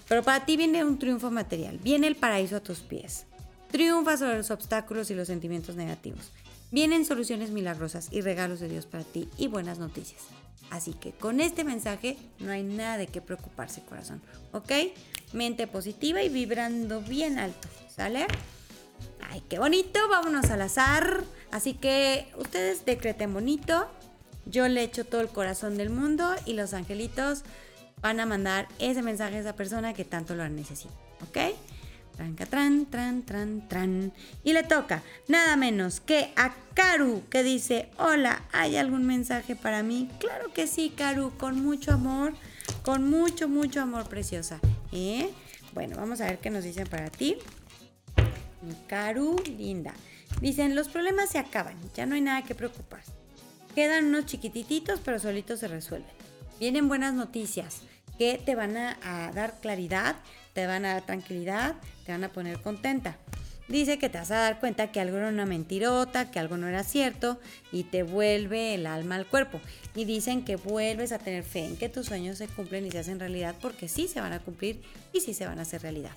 Pero 0.08 0.22
para 0.22 0.46
ti 0.46 0.56
viene 0.56 0.84
un 0.84 0.98
triunfo 0.98 1.30
material. 1.30 1.78
Viene 1.78 2.06
el 2.06 2.16
paraíso 2.16 2.56
a 2.56 2.60
tus 2.60 2.80
pies. 2.80 3.26
Triunfa 3.70 4.16
sobre 4.16 4.38
los 4.38 4.50
obstáculos 4.50 5.10
y 5.10 5.14
los 5.14 5.26
sentimientos 5.26 5.76
negativos. 5.76 6.32
Vienen 6.70 7.04
soluciones 7.04 7.50
milagrosas 7.50 8.08
y 8.10 8.22
regalos 8.22 8.60
de 8.60 8.68
Dios 8.68 8.86
para 8.86 9.04
ti 9.04 9.28
y 9.36 9.46
buenas 9.46 9.78
noticias. 9.78 10.22
Así 10.70 10.92
que 10.92 11.12
con 11.12 11.40
este 11.40 11.64
mensaje 11.64 12.16
no 12.40 12.50
hay 12.52 12.62
nada 12.62 12.98
de 12.98 13.06
qué 13.06 13.20
preocuparse, 13.20 13.82
corazón. 13.82 14.22
¿Ok? 14.52 14.72
Mente 15.32 15.66
positiva 15.66 16.22
y 16.22 16.28
vibrando 16.28 17.00
bien 17.00 17.38
alto. 17.38 17.68
¿Sale? 17.94 18.26
Ay, 19.30 19.42
qué 19.48 19.58
bonito. 19.58 19.98
Vámonos 20.08 20.50
al 20.50 20.62
azar. 20.62 21.24
Así 21.50 21.74
que 21.74 22.28
ustedes 22.36 22.84
decreten 22.84 23.32
bonito. 23.32 23.88
Yo 24.48 24.68
le 24.68 24.82
echo 24.82 25.04
todo 25.04 25.20
el 25.20 25.28
corazón 25.28 25.76
del 25.76 25.90
mundo 25.90 26.34
y 26.44 26.54
los 26.54 26.74
angelitos 26.74 27.44
van 28.00 28.20
a 28.20 28.26
mandar 28.26 28.68
ese 28.78 29.02
mensaje 29.02 29.36
a 29.36 29.40
esa 29.40 29.56
persona 29.56 29.94
que 29.94 30.04
tanto 30.04 30.34
lo 30.34 30.48
necesita. 30.48 30.94
¿Ok? 31.22 31.38
tran, 32.50 32.86
tran, 32.86 33.22
tran, 33.22 33.68
tran. 33.68 34.12
Y 34.42 34.52
le 34.52 34.62
toca 34.62 35.02
nada 35.28 35.56
menos 35.56 36.00
que 36.00 36.32
a 36.36 36.54
Karu, 36.74 37.22
que 37.30 37.42
dice, 37.42 37.88
hola, 37.96 38.42
¿hay 38.52 38.76
algún 38.76 39.06
mensaje 39.06 39.56
para 39.56 39.82
mí? 39.82 40.08
Claro 40.18 40.52
que 40.52 40.66
sí, 40.66 40.90
Karu, 40.90 41.36
con 41.36 41.62
mucho 41.62 41.92
amor, 41.92 42.34
con 42.82 43.08
mucho, 43.08 43.48
mucho 43.48 43.80
amor, 43.80 44.08
preciosa. 44.08 44.58
¿Eh? 44.92 45.30
Bueno, 45.74 45.96
vamos 45.96 46.20
a 46.20 46.26
ver 46.26 46.38
qué 46.38 46.50
nos 46.50 46.64
dicen 46.64 46.86
para 46.88 47.10
ti. 47.10 47.36
Karu, 48.88 49.36
linda. 49.56 49.94
Dicen, 50.40 50.74
los 50.74 50.88
problemas 50.88 51.30
se 51.30 51.38
acaban, 51.38 51.76
ya 51.94 52.06
no 52.06 52.14
hay 52.14 52.20
nada 52.20 52.42
que 52.42 52.54
preocuparse. 52.54 53.17
Quedan 53.78 54.06
unos 54.06 54.26
chiquititos, 54.26 54.98
pero 55.04 55.20
solitos 55.20 55.60
se 55.60 55.68
resuelven. 55.68 56.10
Vienen 56.58 56.88
buenas 56.88 57.14
noticias 57.14 57.82
que 58.18 58.42
te 58.44 58.56
van 58.56 58.76
a 58.76 59.30
dar 59.32 59.60
claridad 59.60 60.16
te 60.58 60.66
van 60.66 60.84
a 60.84 60.94
dar 60.94 61.06
tranquilidad, 61.06 61.76
te 62.04 62.10
van 62.10 62.24
a 62.24 62.32
poner 62.32 62.60
contenta. 62.60 63.16
Dice 63.68 63.96
que 63.96 64.08
te 64.08 64.18
vas 64.18 64.32
a 64.32 64.38
dar 64.38 64.58
cuenta 64.58 64.90
que 64.90 64.98
algo 64.98 65.18
era 65.18 65.28
una 65.28 65.46
mentirota, 65.46 66.32
que 66.32 66.40
algo 66.40 66.56
no 66.56 66.66
era 66.66 66.82
cierto 66.82 67.38
y 67.70 67.84
te 67.84 68.02
vuelve 68.02 68.74
el 68.74 68.88
alma 68.88 69.14
al 69.14 69.28
cuerpo. 69.28 69.60
Y 69.94 70.04
dicen 70.04 70.44
que 70.44 70.56
vuelves 70.56 71.12
a 71.12 71.20
tener 71.20 71.44
fe 71.44 71.64
en 71.64 71.76
que 71.76 71.88
tus 71.88 72.06
sueños 72.06 72.38
se 72.38 72.48
cumplen 72.48 72.84
y 72.84 72.90
se 72.90 72.98
hacen 72.98 73.20
realidad 73.20 73.54
porque 73.62 73.86
sí 73.86 74.08
se 74.08 74.20
van 74.20 74.32
a 74.32 74.40
cumplir 74.40 74.82
y 75.12 75.20
sí 75.20 75.32
se 75.32 75.46
van 75.46 75.60
a 75.60 75.62
hacer 75.62 75.82
realidad. 75.82 76.16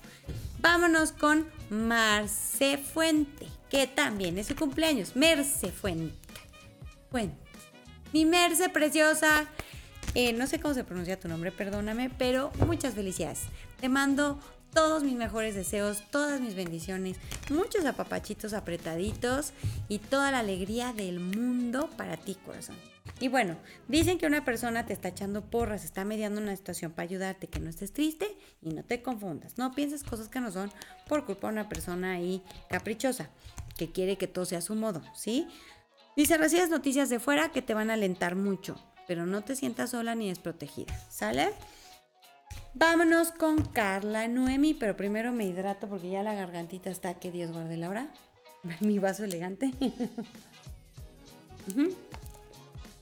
Vámonos 0.58 1.12
con 1.12 1.46
Marce 1.70 2.78
Fuente, 2.78 3.46
que 3.70 3.86
también 3.86 4.38
es 4.38 4.48
su 4.48 4.56
cumpleaños. 4.56 5.14
Merce 5.14 5.70
Fuente. 5.70 6.16
Fuente. 7.12 7.41
Mi 8.12 8.24
Merce 8.26 8.68
preciosa. 8.68 9.46
Eh, 10.14 10.32
no 10.34 10.46
sé 10.46 10.60
cómo 10.60 10.74
se 10.74 10.84
pronuncia 10.84 11.18
tu 11.18 11.28
nombre, 11.28 11.50
perdóname, 11.50 12.10
pero 12.18 12.52
muchas 12.66 12.94
felicidades. 12.94 13.44
Te 13.80 13.88
mando 13.88 14.38
todos 14.74 15.02
mis 15.02 15.14
mejores 15.14 15.54
deseos, 15.54 16.02
todas 16.10 16.40
mis 16.40 16.54
bendiciones, 16.54 17.16
muchos 17.50 17.84
apapachitos 17.84 18.52
apretaditos 18.52 19.52
y 19.88 19.98
toda 19.98 20.30
la 20.30 20.40
alegría 20.40 20.92
del 20.92 21.20
mundo 21.20 21.88
para 21.96 22.16
ti, 22.16 22.34
corazón. 22.34 22.76
Y 23.20 23.28
bueno, 23.28 23.56
dicen 23.88 24.18
que 24.18 24.26
una 24.26 24.44
persona 24.44 24.86
te 24.86 24.92
está 24.92 25.08
echando 25.08 25.42
porras, 25.42 25.84
está 25.84 26.04
mediando 26.04 26.40
una 26.40 26.56
situación 26.56 26.92
para 26.92 27.04
ayudarte, 27.04 27.48
que 27.48 27.60
no 27.60 27.70
estés 27.70 27.92
triste 27.92 28.36
y 28.62 28.70
no 28.70 28.84
te 28.84 29.02
confundas. 29.02 29.58
No 29.58 29.72
pienses 29.72 30.02
cosas 30.04 30.28
que 30.28 30.40
no 30.40 30.50
son 30.50 30.70
por 31.08 31.24
culpa 31.24 31.48
de 31.48 31.54
una 31.54 31.68
persona 31.68 32.12
ahí 32.12 32.42
caprichosa, 32.68 33.30
que 33.76 33.90
quiere 33.90 34.16
que 34.16 34.26
todo 34.26 34.44
sea 34.44 34.58
a 34.58 34.62
su 34.62 34.74
modo, 34.74 35.02
¿sí? 35.14 35.46
Dice, 36.16 36.36
recibes 36.36 36.70
noticias 36.70 37.08
de 37.08 37.20
fuera 37.20 37.50
que 37.50 37.62
te 37.62 37.74
van 37.74 37.90
a 37.90 37.94
alentar 37.94 38.36
mucho, 38.36 38.76
pero 39.06 39.26
no 39.26 39.42
te 39.42 39.56
sientas 39.56 39.90
sola 39.90 40.14
ni 40.14 40.28
desprotegida, 40.28 40.94
¿sale? 41.10 41.52
Vámonos 42.74 43.32
con 43.32 43.64
Carla 43.64 44.28
Noemi, 44.28 44.74
pero 44.74 44.96
primero 44.96 45.32
me 45.32 45.44
hidrato 45.44 45.88
porque 45.88 46.10
ya 46.10 46.22
la 46.22 46.34
gargantita 46.34 46.90
está 46.90 47.14
que 47.14 47.30
Dios 47.30 47.52
guarde 47.52 47.76
la 47.76 47.88
hora. 47.88 48.08
Mi 48.80 48.98
vaso 48.98 49.24
elegante. 49.24 49.72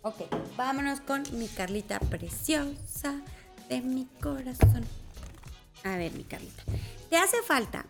Ok, 0.02 0.16
vámonos 0.56 1.00
con 1.00 1.22
mi 1.38 1.46
Carlita 1.46 1.98
preciosa 2.00 3.20
de 3.68 3.82
mi 3.82 4.06
corazón. 4.22 4.82
A 5.84 5.96
ver, 5.96 6.12
mi 6.12 6.24
Carlita. 6.24 6.62
Te 7.10 7.18
hace 7.18 7.42
falta 7.42 7.84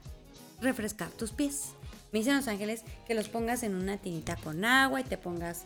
refrescar 0.61 1.09
tus 1.11 1.31
pies. 1.31 1.75
Me 2.13 2.21
dicen 2.21 2.37
los 2.37 2.49
ángeles 2.49 2.85
que 3.07 3.15
los 3.15 3.29
pongas 3.29 3.63
en 3.63 3.75
una 3.75 3.99
tinita 3.99 4.37
con 4.37 4.65
agua 4.65 5.01
y 5.01 5.05
te 5.05 5.17
pongas 5.17 5.65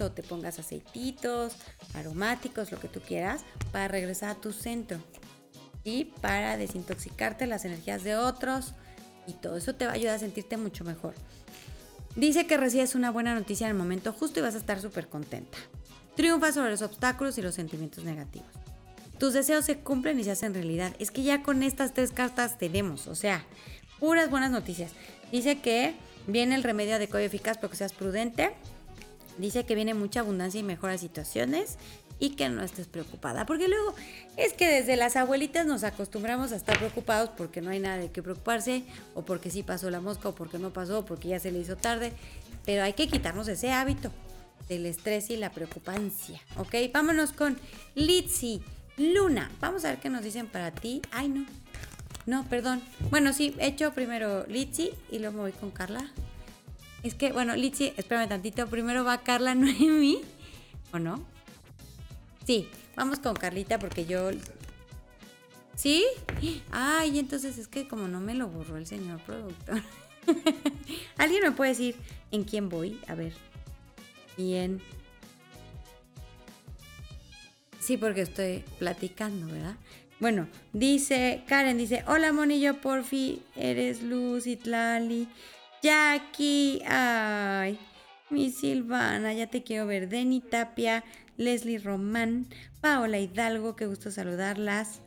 o 0.00 0.10
te 0.12 0.22
pongas 0.22 0.58
aceititos, 0.58 1.56
aromáticos, 1.94 2.70
lo 2.70 2.78
que 2.78 2.88
tú 2.88 3.00
quieras, 3.00 3.40
para 3.72 3.88
regresar 3.88 4.28
a 4.28 4.34
tu 4.34 4.52
centro 4.52 4.98
y 5.82 6.04
para 6.20 6.58
desintoxicarte 6.58 7.46
las 7.46 7.64
energías 7.64 8.04
de 8.04 8.16
otros 8.16 8.74
y 9.26 9.32
todo 9.32 9.56
eso 9.56 9.74
te 9.74 9.86
va 9.86 9.92
a 9.92 9.94
ayudar 9.94 10.16
a 10.16 10.18
sentirte 10.18 10.58
mucho 10.58 10.84
mejor. 10.84 11.14
Dice 12.16 12.46
que 12.46 12.58
recibes 12.58 12.94
una 12.94 13.10
buena 13.10 13.34
noticia 13.34 13.66
en 13.66 13.70
el 13.70 13.78
momento 13.78 14.12
justo 14.12 14.40
y 14.40 14.42
vas 14.42 14.54
a 14.54 14.58
estar 14.58 14.78
súper 14.78 15.08
contenta. 15.08 15.56
Triunfa 16.16 16.52
sobre 16.52 16.72
los 16.72 16.82
obstáculos 16.82 17.38
y 17.38 17.42
los 17.42 17.54
sentimientos 17.54 18.04
negativos. 18.04 18.50
Tus 19.18 19.32
deseos 19.32 19.64
se 19.64 19.78
cumplen 19.78 20.20
y 20.20 20.24
se 20.24 20.32
hacen 20.32 20.52
realidad. 20.52 20.94
Es 20.98 21.10
que 21.10 21.22
ya 21.22 21.42
con 21.42 21.62
estas 21.62 21.94
tres 21.94 22.12
cartas 22.12 22.58
tenemos, 22.58 23.06
o 23.06 23.14
sea, 23.14 23.46
puras 23.98 24.28
buenas 24.28 24.50
noticias. 24.50 24.92
Dice 25.30 25.60
que 25.60 25.94
viene 26.26 26.54
el 26.54 26.62
remedio 26.62 26.96
adecuado 26.96 27.22
y 27.22 27.26
eficaz, 27.26 27.58
pero 27.58 27.70
que 27.70 27.76
seas 27.76 27.92
prudente 27.92 28.50
Dice 29.40 29.64
que 29.64 29.74
viene 29.74 29.94
mucha 29.94 30.20
abundancia 30.20 30.60
y 30.60 30.62
mejoras 30.62 31.00
situaciones 31.00 31.76
y 32.18 32.30
que 32.30 32.50
no 32.50 32.62
estés 32.62 32.86
preocupada. 32.86 33.46
Porque 33.46 33.68
luego 33.68 33.94
es 34.36 34.52
que 34.52 34.68
desde 34.68 34.96
las 34.96 35.16
abuelitas 35.16 35.64
nos 35.64 35.82
acostumbramos 35.82 36.52
a 36.52 36.56
estar 36.56 36.76
preocupados 36.76 37.30
porque 37.30 37.62
no 37.62 37.70
hay 37.70 37.80
nada 37.80 37.96
de 37.96 38.10
qué 38.10 38.22
preocuparse, 38.22 38.84
o 39.14 39.22
porque 39.22 39.50
sí 39.50 39.62
pasó 39.62 39.88
la 39.90 40.00
mosca, 40.00 40.28
o 40.28 40.34
porque 40.34 40.58
no 40.58 40.74
pasó, 40.74 41.00
o 41.00 41.04
porque 41.06 41.28
ya 41.28 41.40
se 41.40 41.50
le 41.52 41.58
hizo 41.60 41.76
tarde. 41.76 42.12
Pero 42.66 42.82
hay 42.82 42.92
que 42.92 43.08
quitarnos 43.08 43.48
ese 43.48 43.72
hábito 43.72 44.12
del 44.68 44.84
estrés 44.84 45.30
y 45.30 45.36
la 45.36 45.50
preocupancia. 45.50 46.38
¿Ok? 46.58 46.74
Vámonos 46.92 47.32
con 47.32 47.56
Litsi. 47.94 48.62
Luna. 48.98 49.50
Vamos 49.60 49.86
a 49.86 49.90
ver 49.90 50.00
qué 50.00 50.10
nos 50.10 50.22
dicen 50.22 50.46
para 50.46 50.70
ti. 50.72 51.00
Ay, 51.10 51.28
no. 51.28 51.46
No, 52.26 52.44
perdón. 52.44 52.82
Bueno, 53.10 53.32
sí, 53.32 53.54
he 53.58 53.68
hecho 53.68 53.92
primero 53.92 54.44
Litsi 54.46 54.90
y 55.10 55.18
luego 55.18 55.36
me 55.36 55.42
voy 55.42 55.52
con 55.52 55.70
Carla. 55.70 56.10
Es 57.02 57.14
que, 57.14 57.32
bueno, 57.32 57.56
Litsi, 57.56 57.92
espérame 57.96 58.28
tantito. 58.28 58.66
Primero 58.66 59.04
va 59.04 59.22
Carla 59.22 59.54
Noemi. 59.56 60.20
¿O 60.92 60.98
no? 60.98 61.24
Sí, 62.46 62.68
vamos 62.96 63.18
con 63.20 63.34
Carlita 63.34 63.78
porque 63.78 64.04
yo. 64.06 64.30
¿Sí? 65.76 66.04
Ay, 66.70 67.18
entonces 67.18 67.56
es 67.58 67.68
que 67.68 67.88
como 67.88 68.06
no 68.06 68.20
me 68.20 68.34
lo 68.34 68.48
borró 68.48 68.76
el 68.76 68.86
señor 68.86 69.20
productor. 69.20 69.82
¿Alguien 71.16 71.42
me 71.42 71.52
puede 71.52 71.70
decir 71.70 71.96
en 72.30 72.44
quién 72.44 72.68
voy? 72.68 73.00
A 73.08 73.14
ver. 73.14 73.32
En. 74.36 74.80
Sí, 77.78 77.96
porque 77.96 78.22
estoy 78.22 78.62
platicando, 78.78 79.46
¿verdad? 79.46 79.76
Bueno, 80.20 80.48
dice 80.74 81.44
Karen, 81.48 81.78
dice, 81.78 82.04
hola 82.06 82.30
monillo, 82.34 82.78
porfi, 82.82 83.42
eres 83.56 84.02
Luz 84.02 84.46
y 84.46 84.56
Tlali. 84.56 85.28
Jackie, 85.82 86.82
ay, 86.86 87.78
mi 88.28 88.50
Silvana, 88.50 89.32
ya 89.32 89.46
te 89.46 89.62
quiero 89.62 89.86
ver. 89.86 90.10
Denny 90.10 90.40
Tapia, 90.40 91.04
Leslie 91.38 91.78
Román, 91.78 92.46
Paola 92.82 93.18
Hidalgo, 93.18 93.76
qué 93.76 93.86
gusto 93.86 94.10
saludarlas. 94.10 95.00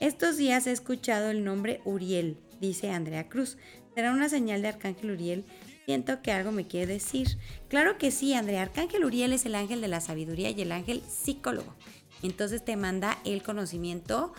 Estos 0.00 0.36
días 0.36 0.66
he 0.66 0.72
escuchado 0.72 1.30
el 1.30 1.44
nombre 1.44 1.80
Uriel, 1.84 2.36
dice 2.60 2.90
Andrea 2.90 3.28
Cruz. 3.28 3.56
¿Será 3.94 4.10
una 4.10 4.28
señal 4.28 4.62
de 4.62 4.68
Arcángel 4.68 5.12
Uriel? 5.12 5.44
Siento 5.84 6.22
que 6.22 6.32
algo 6.32 6.50
me 6.50 6.66
quiere 6.66 6.94
decir. 6.94 7.38
Claro 7.68 7.98
que 7.98 8.10
sí, 8.10 8.34
Andrea. 8.34 8.62
Arcángel 8.62 9.04
Uriel 9.04 9.32
es 9.32 9.46
el 9.46 9.54
ángel 9.54 9.80
de 9.80 9.86
la 9.86 10.00
sabiduría 10.00 10.50
y 10.50 10.60
el 10.60 10.72
ángel 10.72 11.02
psicólogo. 11.08 11.76
Entonces 12.22 12.64
te 12.64 12.76
manda 12.76 13.18
el 13.24 13.42
conocimiento 13.42 14.32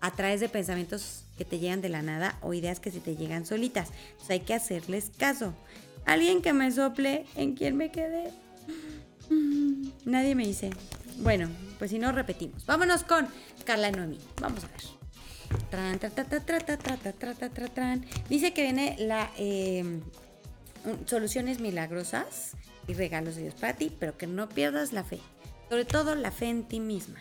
a 0.00 0.10
través 0.12 0.40
de 0.40 0.48
pensamientos 0.48 1.24
que 1.36 1.44
te 1.44 1.58
llegan 1.58 1.80
de 1.80 1.88
la 1.88 2.02
nada 2.02 2.38
o 2.42 2.54
ideas 2.54 2.80
que 2.80 2.90
se 2.90 3.00
te 3.00 3.16
llegan 3.16 3.46
solitas. 3.46 3.90
Entonces 4.10 4.30
hay 4.30 4.40
que 4.40 4.54
hacerles 4.54 5.10
caso. 5.16 5.54
Alguien 6.04 6.42
que 6.42 6.52
me 6.52 6.70
sople 6.72 7.26
en 7.36 7.54
quién 7.54 7.76
me 7.76 7.90
quedé. 7.90 8.32
Nadie 10.04 10.34
me 10.34 10.46
dice. 10.46 10.70
Bueno, 11.18 11.48
pues 11.78 11.90
si 11.90 11.98
no 11.98 12.12
repetimos. 12.12 12.64
Vámonos 12.66 13.04
con 13.04 13.28
Carla 13.64 13.90
Noemí. 13.90 14.18
Vamos 14.40 14.64
a 14.64 14.68
ver. 14.68 14.98
Dice 18.28 18.52
que 18.52 18.62
viene 18.62 18.96
la 18.98 19.30
soluciones 21.06 21.60
milagrosas 21.60 22.52
y 22.86 22.94
regalos 22.94 23.36
de 23.36 23.42
Dios 23.42 23.54
para 23.54 23.74
ti, 23.74 23.94
pero 23.98 24.16
que 24.16 24.26
no 24.26 24.48
pierdas 24.48 24.92
la 24.92 25.04
fe. 25.04 25.18
Sobre 25.68 25.84
todo 25.84 26.14
la 26.14 26.30
fe 26.30 26.46
en 26.46 26.64
ti 26.64 26.80
misma 26.80 27.20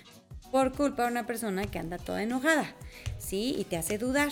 por 0.52 0.72
culpa 0.72 1.04
de 1.04 1.12
una 1.12 1.26
persona 1.26 1.66
que 1.66 1.80
anda 1.80 1.98
toda 1.98 2.24
enojada, 2.24 2.74
¿sí? 3.20 3.56
Y 3.58 3.66
te 3.66 3.78
hace 3.78 3.98
dudar. 3.98 4.32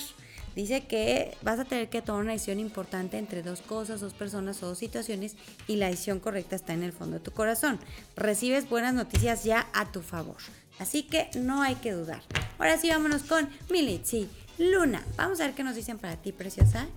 Dice 0.55 0.85
que 0.87 1.35
vas 1.41 1.59
a 1.59 1.65
tener 1.65 1.89
que 1.89 2.01
tomar 2.01 2.21
una 2.21 2.31
decisión 2.31 2.59
importante 2.59 3.17
entre 3.17 3.43
dos 3.43 3.61
cosas, 3.61 3.99
dos 3.99 4.13
personas 4.13 4.63
o 4.63 4.67
dos 4.67 4.77
situaciones 4.77 5.35
y 5.67 5.75
la 5.75 5.89
decisión 5.89 6.21
correcta 6.21 6.55
está 6.55 6.73
en 6.73 6.83
el 6.83 6.93
fondo 6.93 7.17
de 7.17 7.23
tu 7.23 7.31
corazón. 7.31 7.77
Recibes 8.15 8.69
buenas 8.69 8.93
noticias 8.93 9.43
ya 9.43 9.67
a 9.73 9.91
tu 9.91 10.01
favor. 10.01 10.37
Así 10.79 11.03
que 11.03 11.29
no 11.35 11.61
hay 11.61 11.75
que 11.75 11.91
dudar. 11.91 12.21
Ahora 12.57 12.77
sí, 12.77 12.89
vámonos 12.89 13.23
con 13.23 13.49
Militzi. 13.69 14.29
Luna, 14.57 15.03
vamos 15.17 15.41
a 15.41 15.47
ver 15.47 15.53
qué 15.55 15.63
nos 15.63 15.75
dicen 15.75 15.97
para 15.97 16.15
ti, 16.15 16.31
preciosa. 16.31 16.87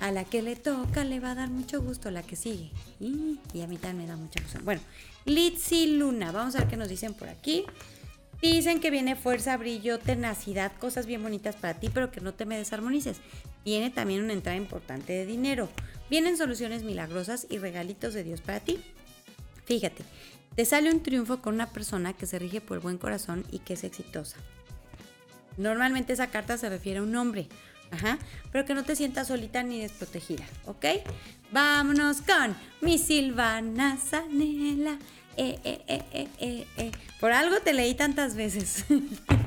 A 0.00 0.10
la 0.10 0.24
que 0.24 0.42
le 0.42 0.56
toca 0.56 1.04
le 1.04 1.20
va 1.20 1.30
a 1.30 1.34
dar 1.36 1.50
mucho 1.50 1.80
gusto 1.80 2.10
la 2.10 2.24
que 2.24 2.34
sigue. 2.34 2.72
Y, 2.98 3.38
a 3.62 3.68
mí 3.68 3.76
también 3.76 3.98
me 3.98 4.06
da 4.06 4.16
mucha 4.16 4.42
gusto. 4.42 4.58
Bueno, 4.64 4.80
Litsi 5.28 5.98
Luna, 5.98 6.32
vamos 6.32 6.54
a 6.56 6.60
ver 6.60 6.68
qué 6.68 6.76
nos 6.78 6.88
dicen 6.88 7.12
por 7.12 7.28
aquí. 7.28 7.66
Dicen 8.40 8.80
que 8.80 8.90
viene 8.90 9.14
fuerza, 9.14 9.56
brillo, 9.58 9.98
tenacidad, 9.98 10.72
cosas 10.78 11.04
bien 11.04 11.22
bonitas 11.22 11.54
para 11.54 11.74
ti, 11.74 11.90
pero 11.92 12.10
que 12.10 12.22
no 12.22 12.32
te 12.32 12.46
me 12.46 12.56
desarmonices. 12.56 13.18
Viene 13.64 13.90
también 13.90 14.22
una 14.22 14.32
entrada 14.32 14.56
importante 14.56 15.12
de 15.12 15.26
dinero. 15.26 15.68
Vienen 16.08 16.38
soluciones 16.38 16.82
milagrosas 16.82 17.46
y 17.50 17.58
regalitos 17.58 18.14
de 18.14 18.24
Dios 18.24 18.40
para 18.40 18.60
ti. 18.60 18.80
Fíjate, 19.66 20.02
te 20.54 20.64
sale 20.64 20.90
un 20.90 21.02
triunfo 21.02 21.42
con 21.42 21.54
una 21.54 21.70
persona 21.70 22.14
que 22.14 22.26
se 22.26 22.38
rige 22.38 22.62
por 22.62 22.78
el 22.78 22.82
buen 22.82 22.96
corazón 22.96 23.44
y 23.50 23.58
que 23.58 23.74
es 23.74 23.84
exitosa. 23.84 24.38
Normalmente 25.58 26.14
esa 26.14 26.28
carta 26.28 26.56
se 26.56 26.70
refiere 26.70 27.00
a 27.00 27.02
un 27.02 27.14
hombre, 27.16 27.48
ajá, 27.90 28.18
pero 28.50 28.64
que 28.64 28.72
no 28.72 28.84
te 28.84 28.96
sientas 28.96 29.28
solita 29.28 29.62
ni 29.62 29.80
desprotegida, 29.80 30.44
¿ok? 30.64 30.86
Vámonos 31.52 32.22
con 32.22 32.56
mi 32.80 32.96
Silvana 32.96 33.98
Sanela. 33.98 34.98
Eh, 35.40 35.56
eh, 35.62 35.84
eh, 35.86 36.04
eh, 36.12 36.28
eh, 36.40 36.66
eh. 36.78 36.92
Por 37.20 37.30
algo 37.30 37.60
te 37.60 37.72
leí 37.72 37.94
tantas 37.94 38.34
veces. 38.34 38.84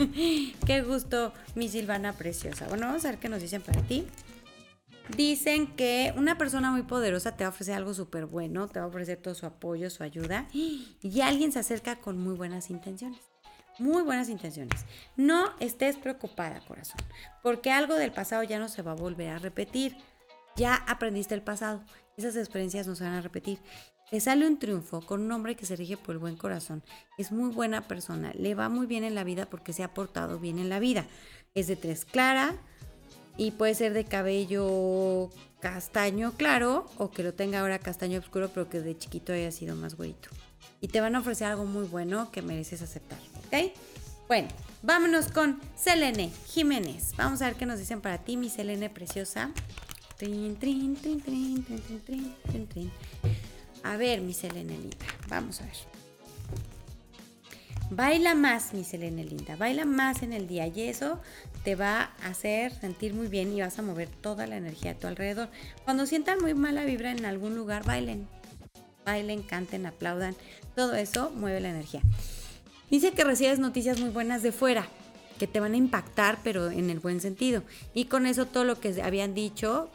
Qué 0.65 0.81
gusto, 0.83 1.33
mi 1.53 1.67
Silvana 1.67 2.13
preciosa. 2.13 2.65
Bueno, 2.69 2.87
vamos 2.87 3.03
a 3.03 3.09
ver 3.09 3.19
qué 3.19 3.27
nos 3.27 3.41
dicen 3.41 3.61
para 3.61 3.81
ti. 3.81 4.07
Dicen 5.17 5.67
que 5.75 6.13
una 6.15 6.37
persona 6.37 6.71
muy 6.71 6.83
poderosa 6.83 7.35
te 7.35 7.43
va 7.43 7.49
a 7.49 7.51
ofrecer 7.51 7.75
algo 7.75 7.93
súper 7.93 8.25
bueno, 8.25 8.69
te 8.69 8.79
va 8.79 8.85
a 8.85 8.87
ofrecer 8.87 9.17
todo 9.17 9.35
su 9.35 9.45
apoyo, 9.45 9.89
su 9.89 10.03
ayuda, 10.03 10.47
y 10.53 11.19
alguien 11.19 11.51
se 11.51 11.59
acerca 11.59 11.97
con 11.97 12.17
muy 12.17 12.35
buenas 12.35 12.69
intenciones. 12.69 13.19
Muy 13.77 14.03
buenas 14.03 14.29
intenciones. 14.29 14.85
No 15.17 15.51
estés 15.59 15.97
preocupada, 15.97 16.61
corazón, 16.61 17.01
porque 17.43 17.71
algo 17.71 17.95
del 17.95 18.13
pasado 18.13 18.43
ya 18.43 18.59
no 18.59 18.69
se 18.69 18.81
va 18.81 18.93
a 18.93 18.95
volver 18.95 19.29
a 19.29 19.39
repetir. 19.39 19.97
Ya 20.55 20.75
aprendiste 20.75 21.35
el 21.35 21.41
pasado. 21.41 21.83
Esas 22.15 22.37
experiencias 22.37 22.87
no 22.87 22.95
se 22.95 23.03
van 23.03 23.13
a 23.13 23.21
repetir. 23.21 23.59
Le 24.11 24.19
sale 24.19 24.45
un 24.45 24.59
triunfo 24.59 25.01
con 25.01 25.21
un 25.21 25.31
hombre 25.31 25.55
que 25.55 25.65
se 25.65 25.75
rige 25.75 25.97
por 25.97 26.15
el 26.15 26.19
buen 26.19 26.35
corazón. 26.35 26.83
Es 27.17 27.31
muy 27.31 27.49
buena 27.49 27.87
persona. 27.87 28.33
Le 28.37 28.55
va 28.55 28.69
muy 28.69 28.85
bien 28.85 29.03
en 29.03 29.15
la 29.15 29.23
vida 29.23 29.45
porque 29.49 29.73
se 29.73 29.83
ha 29.83 29.93
portado 29.93 30.39
bien 30.39 30.59
en 30.59 30.69
la 30.69 30.79
vida. 30.79 31.05
Es 31.55 31.67
de 31.67 31.75
tres 31.75 32.05
clara, 32.05 32.59
y 33.37 33.51
puede 33.51 33.75
ser 33.75 33.93
de 33.93 34.05
cabello 34.05 35.29
castaño 35.59 36.33
claro 36.33 36.85
o 36.97 37.11
que 37.11 37.23
lo 37.23 37.33
tenga 37.33 37.61
ahora 37.61 37.79
castaño 37.79 38.19
oscuro 38.19 38.49
pero 38.53 38.69
que 38.69 38.81
de 38.81 38.97
chiquito 38.97 39.33
haya 39.33 39.51
sido 39.51 39.75
más 39.75 39.95
güerito. 39.95 40.29
Y 40.79 40.87
te 40.87 41.01
van 41.01 41.15
a 41.15 41.19
ofrecer 41.19 41.47
algo 41.47 41.65
muy 41.65 41.85
bueno 41.85 42.31
que 42.31 42.41
mereces 42.41 42.81
aceptar, 42.81 43.19
¿ok? 43.47 43.71
Bueno, 44.27 44.47
vámonos 44.81 45.27
con 45.31 45.59
Selene 45.75 46.31
Jiménez. 46.47 47.13
Vamos 47.17 47.41
a 47.41 47.45
ver 47.45 47.55
qué 47.55 47.65
nos 47.65 47.79
dicen 47.79 48.01
para 48.01 48.19
ti, 48.19 48.37
mi 48.37 48.49
Selene 48.49 48.89
preciosa. 48.89 49.51
Trin, 50.17 50.55
trin, 50.57 50.95
trin, 50.95 51.65
A 53.83 53.97
ver, 53.97 54.21
mi 54.21 54.33
Selene 54.33 54.77
linda, 54.77 55.05
vamos 55.27 55.61
a 55.61 55.65
ver. 55.65 55.73
Baila 57.89 58.35
más, 58.35 58.73
mi 58.73 58.85
Selene 58.85 59.25
linda, 59.25 59.57
baila 59.57 59.83
más 59.83 60.23
en 60.23 60.31
el 60.31 60.47
día 60.47 60.65
y 60.67 60.83
eso 60.83 61.19
te 61.65 61.75
va 61.75 62.11
a 62.23 62.27
hacer 62.27 62.73
sentir 62.73 63.13
muy 63.13 63.27
bien 63.27 63.51
y 63.53 63.61
vas 63.61 63.77
a 63.79 63.81
mover 63.81 64.07
toda 64.07 64.47
la 64.47 64.55
energía 64.55 64.91
a 64.91 64.95
tu 64.95 65.07
alrededor. 65.07 65.49
Cuando 65.83 66.05
sientan 66.05 66.39
muy 66.39 66.53
mala 66.53 66.85
vibra 66.85 67.11
en 67.11 67.25
algún 67.25 67.55
lugar, 67.55 67.83
bailen. 67.83 68.27
Bailen, 69.05 69.43
canten, 69.43 69.85
aplaudan. 69.85 70.35
Todo 70.75 70.95
eso 70.95 71.31
mueve 71.31 71.59
la 71.59 71.69
energía. 71.69 72.01
Dice 72.89 73.11
que 73.11 73.23
recibes 73.23 73.59
noticias 73.59 73.99
muy 73.99 74.09
buenas 74.09 74.41
de 74.41 74.51
fuera, 74.51 74.87
que 75.37 75.47
te 75.47 75.59
van 75.59 75.73
a 75.73 75.77
impactar, 75.77 76.39
pero 76.43 76.71
en 76.71 76.89
el 76.89 76.99
buen 76.99 77.19
sentido. 77.19 77.63
Y 77.93 78.05
con 78.05 78.25
eso 78.25 78.45
todo 78.45 78.63
lo 78.63 78.79
que 78.79 79.01
habían 79.01 79.33
dicho, 79.33 79.89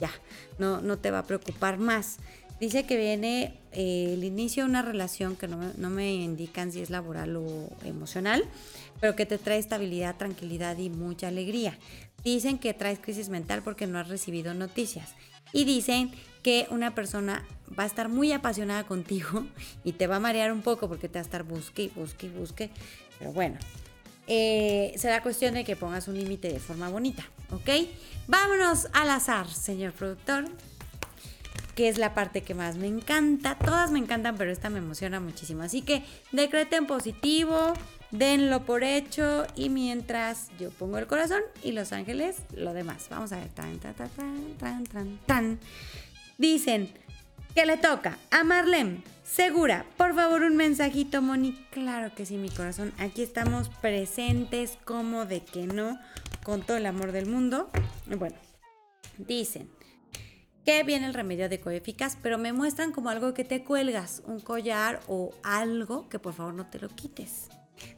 ya, 0.00 0.10
no, 0.58 0.80
no 0.80 0.98
te 0.98 1.10
va 1.10 1.20
a 1.20 1.26
preocupar 1.26 1.78
más. 1.78 2.18
Dice 2.60 2.84
que 2.86 2.96
viene 2.96 3.54
eh, 3.72 4.14
el 4.14 4.24
inicio 4.24 4.64
de 4.64 4.70
una 4.70 4.82
relación 4.82 5.36
que 5.36 5.46
no 5.46 5.90
me, 5.90 6.14
indican 6.14 6.72
si 6.72 6.80
es 6.80 6.90
laboral 6.90 7.36
o 7.36 7.70
emocional, 7.84 8.44
pero 9.00 9.14
que 9.14 9.26
te 9.26 9.38
trae 9.38 9.58
estabilidad, 9.58 10.16
tranquilidad 10.16 10.76
y 10.78 10.90
mucha 10.90 11.28
alegría. 11.28 11.78
Dicen 12.24 12.58
que 12.58 12.74
traes 12.74 12.98
crisis 12.98 13.28
mental 13.28 13.62
porque 13.62 13.86
no 13.86 13.98
has 13.98 14.08
recibido 14.08 14.54
noticias. 14.54 15.14
Y 15.52 15.64
dicen 15.64 16.10
que 16.42 16.66
una 16.70 16.94
persona 16.94 17.46
va 17.78 17.84
a 17.84 17.86
estar 17.86 18.08
muy 18.08 18.32
apasionada 18.32 18.84
contigo 18.84 19.46
y 19.84 19.92
te 19.92 20.08
va 20.08 20.16
a 20.16 20.20
marear 20.20 20.52
un 20.52 20.62
poco 20.62 20.88
porque 20.88 21.08
te 21.08 21.14
va 21.14 21.20
a 21.20 21.24
estar 21.24 21.44
busque 21.44 21.92
busque 21.94 22.28
busque. 22.28 22.70
Pero 23.20 23.32
bueno, 23.32 23.56
eh, 24.26 24.92
será 24.96 25.22
cuestión 25.22 25.54
de 25.54 25.64
que 25.64 25.76
pongas 25.76 26.08
un 26.08 26.18
límite 26.18 26.52
de 26.52 26.58
forma 26.58 26.88
bonita, 26.88 27.24
¿ok? 27.52 27.88
Vámonos 28.26 28.88
al 28.92 29.10
azar, 29.10 29.48
señor 29.48 29.92
productor 29.92 30.44
que 31.78 31.88
es 31.88 31.96
la 31.96 32.12
parte 32.12 32.42
que 32.42 32.54
más 32.54 32.76
me 32.76 32.88
encanta. 32.88 33.54
Todas 33.56 33.92
me 33.92 34.00
encantan, 34.00 34.36
pero 34.36 34.50
esta 34.50 34.68
me 34.68 34.80
emociona 34.80 35.20
muchísimo. 35.20 35.62
Así 35.62 35.82
que 35.82 36.02
decreten 36.32 36.88
positivo, 36.88 37.72
denlo 38.10 38.64
por 38.64 38.82
hecho 38.82 39.46
y 39.54 39.68
mientras 39.68 40.48
yo 40.58 40.70
pongo 40.70 40.98
el 40.98 41.06
corazón 41.06 41.40
y 41.62 41.70
los 41.70 41.92
ángeles, 41.92 42.38
lo 42.52 42.72
demás. 42.72 43.06
Vamos 43.10 43.30
a 43.30 43.36
ver. 43.36 43.50
Tan, 43.50 43.78
tan, 43.78 43.94
tan, 43.94 44.86
tan, 44.86 45.18
tan, 45.24 45.60
Dicen 46.36 46.92
que 47.54 47.64
le 47.64 47.76
toca 47.76 48.18
a 48.32 48.42
Marlene. 48.42 49.04
Segura, 49.22 49.86
por 49.96 50.16
favor 50.16 50.42
un 50.42 50.56
mensajito, 50.56 51.22
Moni. 51.22 51.64
Claro 51.70 52.12
que 52.12 52.26
sí, 52.26 52.38
mi 52.38 52.50
corazón. 52.50 52.92
Aquí 52.98 53.22
estamos 53.22 53.68
presentes, 53.68 54.78
como 54.84 55.26
de 55.26 55.44
que 55.44 55.68
no, 55.68 55.96
con 56.42 56.62
todo 56.62 56.76
el 56.76 56.86
amor 56.86 57.12
del 57.12 57.26
mundo. 57.26 57.70
Bueno, 58.06 58.34
dicen, 59.16 59.70
que 60.68 60.82
viene 60.82 61.06
el 61.06 61.14
remedio 61.14 61.46
adecuado 61.46 61.72
y 61.72 61.78
eficaz, 61.78 62.18
pero 62.22 62.36
me 62.36 62.52
muestran 62.52 62.92
como 62.92 63.08
algo 63.08 63.32
que 63.32 63.42
te 63.42 63.64
cuelgas, 63.64 64.22
un 64.26 64.38
collar 64.38 65.00
o 65.08 65.30
algo 65.42 66.10
que 66.10 66.18
por 66.18 66.34
favor 66.34 66.52
no 66.52 66.66
te 66.66 66.78
lo 66.78 66.90
quites. 66.90 67.48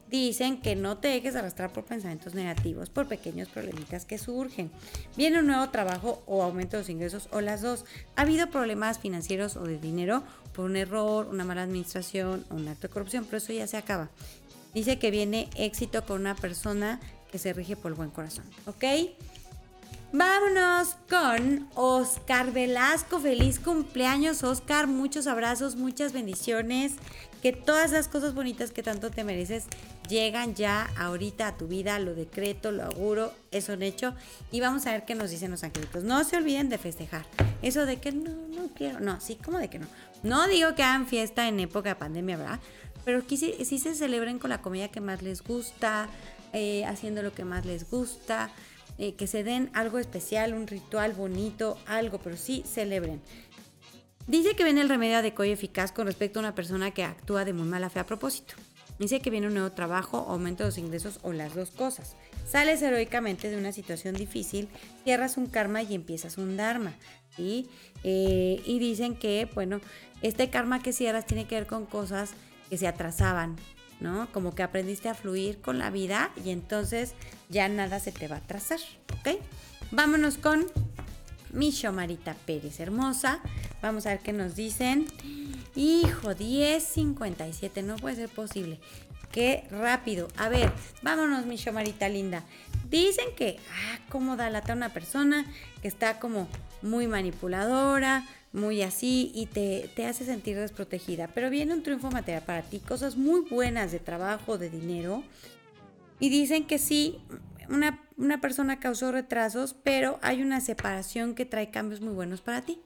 Dicen 0.09 0.63
que 0.63 0.77
no 0.77 0.97
te 0.97 1.09
dejes 1.09 1.35
arrastrar 1.35 1.73
por 1.73 1.85
pensamientos 1.85 2.33
negativos, 2.33 2.89
por 2.89 3.09
pequeños 3.09 3.49
problemitas 3.49 4.05
que 4.05 4.19
surgen. 4.19 4.71
Viene 5.17 5.41
un 5.41 5.49
nuevo 5.49 5.69
trabajo 5.71 6.23
o 6.27 6.45
aumento 6.45 6.77
de 6.77 6.83
los 6.83 6.91
ingresos 6.91 7.29
o 7.33 7.41
las 7.41 7.61
dos. 7.61 7.87
Ha 8.15 8.23
habido 8.23 8.51
problemas 8.51 9.01
financieros 9.01 9.57
o 9.57 9.65
de 9.65 9.81
dinero 9.81 10.23
por 10.55 10.67
un 10.67 10.77
error, 10.77 11.27
una 11.27 11.45
mala 11.45 11.65
administración 11.65 12.45
o 12.51 12.55
un 12.55 12.69
acto 12.69 12.87
de 12.87 12.93
corrupción, 12.93 13.25
pero 13.25 13.39
eso 13.39 13.53
ya 13.53 13.67
se 13.67 13.79
acaba. 13.79 14.11
Dice 14.75 15.01
que 15.01 15.11
viene 15.11 15.51
éxito 15.57 16.07
con 16.07 16.21
una 16.21 16.37
persona 16.37 17.01
que 17.33 17.39
se 17.39 17.53
rige 17.53 17.75
por 17.75 17.91
el 17.91 17.97
buen 17.97 18.11
corazón, 18.11 18.45
¿ok? 18.67 18.85
Vámonos 20.13 20.97
con 21.09 21.69
Oscar 21.77 22.53
Velasco. 22.53 23.21
Feliz 23.21 23.61
cumpleaños, 23.61 24.43
Oscar. 24.43 24.89
Muchos 24.89 25.29
abrazos, 25.29 25.77
muchas 25.77 26.13
bendiciones. 26.13 26.95
Que 27.43 27.53
todas 27.53 27.93
las 27.93 28.09
cosas 28.09 28.35
bonitas 28.35 28.73
que 28.73 28.83
tanto 28.83 29.13
te 29.13 29.23
mereces 29.23 29.67
llegan 30.09 30.57
ya 30.57 30.91
ahorita 30.99 31.47
a 31.47 31.57
tu 31.57 31.69
vida. 31.69 32.01
Lo 32.01 32.17
decreto, 32.17 32.73
lo 32.73 32.87
auguro, 32.87 33.33
es 33.53 33.69
un 33.69 33.85
hecho. 33.85 34.13
Y 34.51 34.59
vamos 34.59 34.85
a 34.87 34.91
ver 34.91 35.05
qué 35.05 35.15
nos 35.15 35.31
dicen 35.31 35.53
los 35.53 35.63
angelitos. 35.63 36.03
No 36.03 36.25
se 36.25 36.37
olviden 36.37 36.71
de 36.71 36.79
festejar. 36.79 37.25
Eso 37.63 37.87
de 37.87 37.99
que 37.99 38.11
no, 38.11 38.33
no 38.33 38.67
quiero. 38.75 38.99
No, 38.99 39.21
sí, 39.21 39.37
como 39.37 39.59
de 39.59 39.71
que 39.71 39.79
no. 39.79 39.87
No 40.25 40.49
digo 40.49 40.75
que 40.75 40.83
hagan 40.83 41.07
fiesta 41.07 41.47
en 41.47 41.61
época 41.61 41.91
de 41.91 41.95
pandemia, 41.95 42.37
¿verdad? 42.37 42.59
Pero 43.05 43.25
que 43.25 43.37
sí, 43.37 43.55
se 43.65 43.95
celebren 43.95 44.41
con 44.41 44.51
la 44.51 44.61
comida 44.61 44.89
que 44.89 45.01
más 45.01 45.23
les 45.23 45.45
gusta, 45.45 46.09
eh, 46.53 46.85
haciendo 46.85 47.23
lo 47.23 47.33
que 47.33 47.45
más 47.45 47.65
les 47.65 47.89
gusta 47.89 48.51
eh, 49.03 49.15
que 49.15 49.27
se 49.27 49.43
den 49.43 49.71
algo 49.73 49.99
especial, 49.99 50.53
un 50.53 50.67
ritual 50.67 51.15
bonito, 51.15 51.79
algo, 51.87 52.19
pero 52.19 52.37
sí 52.37 52.63
celebren. 52.67 53.23
Dice 54.27 54.55
que 54.55 54.63
viene 54.63 54.83
el 54.83 54.91
remedio 54.91 55.17
adecuado 55.17 55.49
y 55.49 55.55
eficaz 55.55 55.91
con 55.91 56.07
respecto 56.07 56.39
a 56.39 56.43
una 56.43 56.55
persona 56.55 56.91
que 56.91 57.03
actúa 57.03 57.47
de 57.47 57.55
muy 57.55 57.67
mala 57.67 57.89
fe 57.89 58.01
a 58.01 58.05
propósito. 58.05 58.57
Dice 58.99 59.21
que 59.21 59.31
viene 59.31 59.47
un 59.47 59.55
nuevo 59.55 59.73
trabajo, 59.73 60.27
aumento 60.29 60.65
de 60.65 60.69
los 60.69 60.77
ingresos 60.77 61.19
o 61.23 61.33
las 61.33 61.55
dos 61.55 61.71
cosas. 61.71 62.15
Sales 62.47 62.83
heroicamente 62.83 63.49
de 63.49 63.57
una 63.57 63.73
situación 63.73 64.15
difícil, 64.15 64.69
cierras 65.03 65.39
un 65.39 65.47
karma 65.47 65.83
y 65.83 65.95
empiezas 65.95 66.37
un 66.37 66.59
dharma. 66.59 66.93
¿sí? 67.35 67.71
Eh, 68.05 68.61
y 68.67 68.79
dicen 68.81 69.17
que, 69.17 69.49
bueno, 69.55 69.81
este 70.21 70.51
karma 70.51 70.83
que 70.83 70.93
cierras 70.93 71.25
tiene 71.25 71.47
que 71.47 71.55
ver 71.55 71.67
con 71.67 71.87
cosas 71.87 72.33
que 72.69 72.77
se 72.77 72.87
atrasaban, 72.87 73.57
¿no? 74.01 74.31
Como 74.33 74.55
que 74.55 74.63
aprendiste 74.63 75.09
a 75.09 75.15
fluir 75.15 75.61
con 75.61 75.79
la 75.79 75.91
vida 75.91 76.31
y 76.45 76.51
entonces 76.51 77.15
ya 77.49 77.69
nada 77.69 78.01
se 78.01 78.13
te 78.13 78.29
va 78.29 78.37
a 78.37 78.39
atrasar, 78.39 78.81
¿ok? 79.19 79.39
Vámonos 79.91 80.39
con 80.39 80.67
Micho 81.53 81.93
Marita 81.93 82.35
Pérez, 82.47 82.81
hermosa. 82.81 83.41
Vamos 83.83 84.07
a 84.07 84.11
ver 84.11 84.21
qué 84.21 84.33
nos 84.33 84.55
dicen. 84.55 85.07
Hijo, 85.75 86.31
10.57, 86.31 87.83
no 87.83 87.97
puede 87.97 88.17
ser 88.17 88.29
posible. 88.29 88.79
Qué 89.33 89.67
rápido. 89.71 90.29
A 90.37 90.49
ver, 90.49 90.73
vámonos, 91.03 91.47
Micho 91.47 91.73
Marita 91.73 92.09
linda. 92.09 92.45
Dicen 92.91 93.27
que, 93.37 93.59
ah, 93.71 93.99
cómo 94.09 94.37
da 94.37 94.51
lata 94.51 94.73
una 94.73 94.93
persona 94.93 95.47
que 95.81 95.89
está 95.89 96.19
como 96.19 96.49
muy 96.83 97.07
manipuladora, 97.07 98.27
muy 98.53 98.83
así 98.83 99.31
y 99.33 99.47
te, 99.47 99.89
te, 99.95 100.07
hace 100.07 100.25
sentir 100.25 100.59
desprotegida. 100.59 101.29
Pero 101.29 101.51
viene 101.51 101.73
un 101.73 101.85
triunfo 101.85 102.11
material 102.11 102.43
para 102.43 102.63
ti, 102.63 102.81
cosas 102.81 103.17
muy 103.17 103.43
buenas 103.49 103.93
de 103.93 104.01
trabajo, 104.01 104.59
de 104.59 104.71
dinero. 104.71 105.23
Y 106.19 106.31
dicen 106.31 106.67
que 106.67 106.79
sí, 106.79 107.21
una, 107.69 108.03
una 108.17 108.41
persona 108.41 108.81
causó 108.81 109.13
retrasos, 109.13 109.77
pero 109.85 110.19
hay 110.21 110.43
una 110.43 110.61
separación 110.61 111.37
que 111.37 111.47
trae 111.47 111.71
cambios 111.71 112.01
muy 112.01 112.13
buenos 112.13 112.41
para 112.41 112.63
ti. 112.63 112.81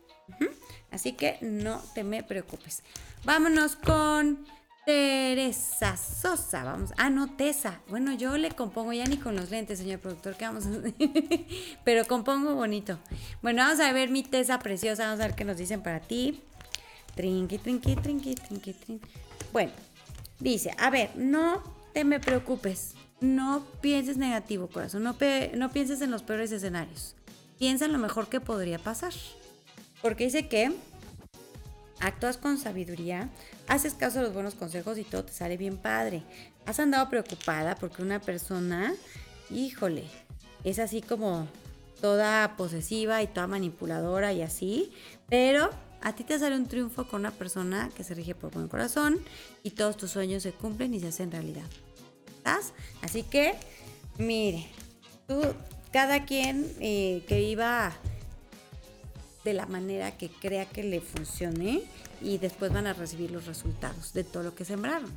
Así 0.91 1.13
que 1.13 1.39
no 1.41 1.83
te 1.95 2.05
me 2.05 2.23
preocupes. 2.23 2.83
Vámonos 3.25 3.75
con 3.77 4.47
Teresa 4.85 5.97
Sosa, 5.97 6.63
vamos. 6.63 6.93
Ah, 6.99 7.09
no, 7.09 7.35
Tesa. 7.37 7.81
Bueno, 7.89 8.13
yo 8.13 8.37
le 8.37 8.51
compongo 8.51 8.93
ya 8.93 9.05
ni 9.07 9.17
con 9.17 9.35
los 9.35 9.51
lentes, 9.51 9.79
señor 9.79 10.01
productor, 10.01 10.37
¿qué 10.37 10.45
vamos 10.45 10.67
a 10.67 10.71
hacer? 10.71 10.95
Pero 11.85 12.07
compongo 12.07 12.55
bonito. 12.55 12.99
Bueno, 13.41 13.63
vamos 13.63 13.81
a 13.81 13.93
ver 13.93 14.11
mi 14.11 14.23
Tesa 14.23 14.59
preciosa, 14.59 15.07
vamos 15.07 15.21
a 15.21 15.27
ver 15.29 15.37
qué 15.37 15.45
nos 15.45 15.57
dicen 15.57 15.83
para 15.83 16.01
ti. 16.01 16.43
Trinqui, 17.15 17.59
trinqui, 17.59 17.97
trinqui, 17.97 18.35
trinqui, 18.35 18.73
trinqui. 18.75 19.09
Bueno, 19.53 19.73
dice, 20.39 20.75
a 20.79 20.91
ver, 20.91 21.11
no 21.17 21.63
te 21.93 22.05
me 22.05 22.21
preocupes. 22.21 22.95
No 23.21 23.65
pienses 23.81 24.19
negativo, 24.19 24.67
corazón. 24.67 25.03
No, 25.03 25.17
no 25.55 25.71
pienses 25.71 26.03
en 26.03 26.11
los 26.11 26.23
peores 26.23 26.53
escenarios. 26.53 27.15
Piensa 27.59 27.87
en 27.87 27.93
lo 27.93 27.99
mejor 27.99 28.29
que 28.29 28.41
podría 28.41 28.79
pasar. 28.79 29.15
Porque 30.03 30.25
dice 30.25 30.49
que 30.49 30.75
actúas 32.01 32.37
con 32.37 32.59
sabiduría, 32.59 33.31
haces 33.69 33.95
caso 33.95 34.21
a 34.21 34.23
los 34.23 34.35
buenos 34.35 34.55
consejos 34.55 34.99
y 34.99 35.05
todo 35.05 35.25
te 35.25 35.33
sale 35.33 35.57
bien 35.57 35.77
padre. 35.77 36.23
Has 36.67 36.81
andado 36.81 37.09
preocupada 37.09 37.75
porque 37.75 38.03
una 38.03 38.21
persona, 38.21 38.95
híjole, 39.51 40.05
es 40.65 40.79
así 40.79 41.03
como 41.03 41.47
toda 42.01 42.57
posesiva 42.57 43.23
y 43.23 43.27
toda 43.27 43.47
manipuladora 43.47 44.33
y 44.33 44.43
así, 44.43 44.93
pero 45.29 45.71
a 46.03 46.15
ti 46.15 46.25
te 46.25 46.39
sale 46.39 46.57
un 46.57 46.67
triunfo 46.67 47.09
con 47.09 47.21
una 47.21 47.31
persona 47.31 47.91
que 47.97 48.05
se 48.05 48.15
rige 48.15 48.35
por 48.35 48.53
buen 48.53 48.69
corazón 48.69 49.19
y 49.63 49.71
todos 49.71 49.97
tus 49.97 50.11
sueños 50.11 50.43
se 50.43 50.53
cumplen 50.53 50.93
y 50.93 51.01
se 51.01 51.09
hacen 51.09 51.31
realidad. 51.31 51.65
¿Estás? 52.37 52.75
Así 53.01 53.23
que, 53.23 53.55
mire, 54.19 54.67
tú, 55.27 55.41
cada 55.93 56.27
quien 56.27 56.71
eh, 56.81 57.25
que 57.27 57.39
viva 57.39 57.93
de 59.45 59.55
la 59.55 59.67
manera 59.67 60.17
que 60.17 60.29
crea 60.29 60.67
que 60.67 60.83
le 60.83 61.01
funcione 61.01 61.83
y 62.21 62.39
después 62.39 62.73
van 62.73 62.87
a 62.87 62.95
recibir 62.95 63.31
los 63.31 63.47
resultados 63.47 64.13
de 64.13 64.25
todo 64.25 64.43
lo 64.43 64.55
que 64.55 64.65
sembraron. 64.65 65.11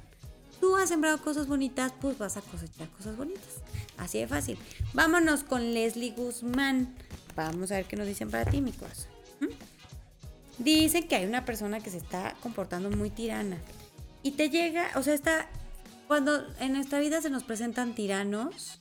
Tú 0.60 0.76
has 0.76 0.90
sembrado 0.90 1.22
cosas 1.22 1.48
bonitas, 1.48 1.94
pues 2.02 2.18
vas 2.18 2.36
a 2.38 2.42
cosechar 2.42 2.90
cosas 2.90 3.16
bonitas. 3.16 3.62
Así 3.98 4.20
de 4.20 4.28
fácil. 4.28 4.58
Vámonos 4.94 5.44
con 5.44 5.74
Leslie 5.74 6.12
Guzmán. 6.12 6.96
Vamos 7.36 7.72
a 7.72 7.76
ver 7.76 7.86
qué 7.86 7.96
nos 7.96 8.08
dicen 8.08 8.32
para 8.32 8.50
ti, 8.50 8.62
mi 8.62 8.72
corazón. 8.72 9.12
¿Mm? 9.40 10.64
Dicen 10.64 11.08
que 11.08 11.16
hay 11.16 11.26
una 11.26 11.46
persona 11.46 11.80
que 11.80 11.92
se 11.92 11.98
está 11.98 12.36
comportando 12.42 12.90
muy 12.90 13.12
tirana. 13.12 13.58
Y 14.24 14.32
te 14.32 14.50
llega, 14.50 14.90
o 14.96 15.04
sea, 15.04 15.14
está, 15.14 15.48
cuando 16.08 16.44
en 16.60 16.74
nuestra 16.74 17.00
vida 17.00 17.22
se 17.22 17.30
nos 17.30 17.44
presentan 17.44 17.94
tiranos, 17.94 18.80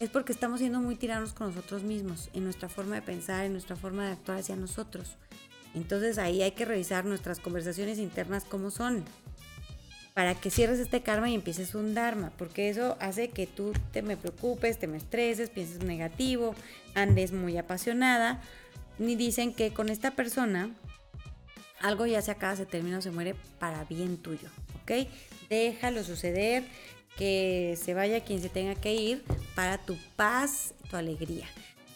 es 0.00 0.10
porque 0.10 0.32
estamos 0.32 0.60
siendo 0.60 0.80
muy 0.80 0.96
tiranos 0.96 1.32
con 1.32 1.48
nosotros 1.48 1.82
mismos, 1.82 2.30
en 2.32 2.44
nuestra 2.44 2.68
forma 2.68 2.94
de 2.94 3.02
pensar, 3.02 3.44
en 3.44 3.52
nuestra 3.52 3.76
forma 3.76 4.06
de 4.06 4.12
actuar 4.12 4.38
hacia 4.38 4.56
nosotros. 4.56 5.16
Entonces 5.74 6.18
ahí 6.18 6.42
hay 6.42 6.52
que 6.52 6.64
revisar 6.64 7.04
nuestras 7.04 7.40
conversaciones 7.40 7.98
internas 7.98 8.44
como 8.44 8.70
son, 8.70 9.04
para 10.14 10.34
que 10.34 10.50
cierres 10.50 10.78
este 10.80 11.02
karma 11.02 11.30
y 11.30 11.34
empieces 11.34 11.74
un 11.74 11.94
dharma, 11.94 12.32
porque 12.36 12.68
eso 12.68 12.96
hace 13.00 13.30
que 13.30 13.46
tú 13.46 13.72
te 13.92 14.02
me 14.02 14.16
preocupes, 14.16 14.78
te 14.78 14.86
me 14.86 14.96
estreses, 14.96 15.50
pienses 15.50 15.84
negativo, 15.84 16.54
andes 16.94 17.32
muy 17.32 17.56
apasionada, 17.56 18.40
ni 18.98 19.14
dicen 19.14 19.52
que 19.52 19.72
con 19.72 19.88
esta 19.88 20.12
persona 20.12 20.70
algo 21.80 22.06
ya 22.06 22.22
se 22.22 22.32
acaba, 22.32 22.56
se 22.56 22.66
termina 22.66 22.98
o 22.98 23.02
se 23.02 23.12
muere 23.12 23.36
para 23.60 23.84
bien 23.84 24.16
tuyo, 24.16 24.48
¿ok? 24.82 25.08
Déjalo 25.48 26.02
suceder, 26.02 26.64
que 27.18 27.76
se 27.82 27.92
vaya 27.94 28.24
quien 28.24 28.40
se 28.40 28.48
tenga 28.48 28.76
que 28.76 28.94
ir 28.94 29.24
para 29.54 29.76
tu 29.76 29.98
paz, 30.16 30.72
tu 30.88 30.96
alegría. 30.96 31.46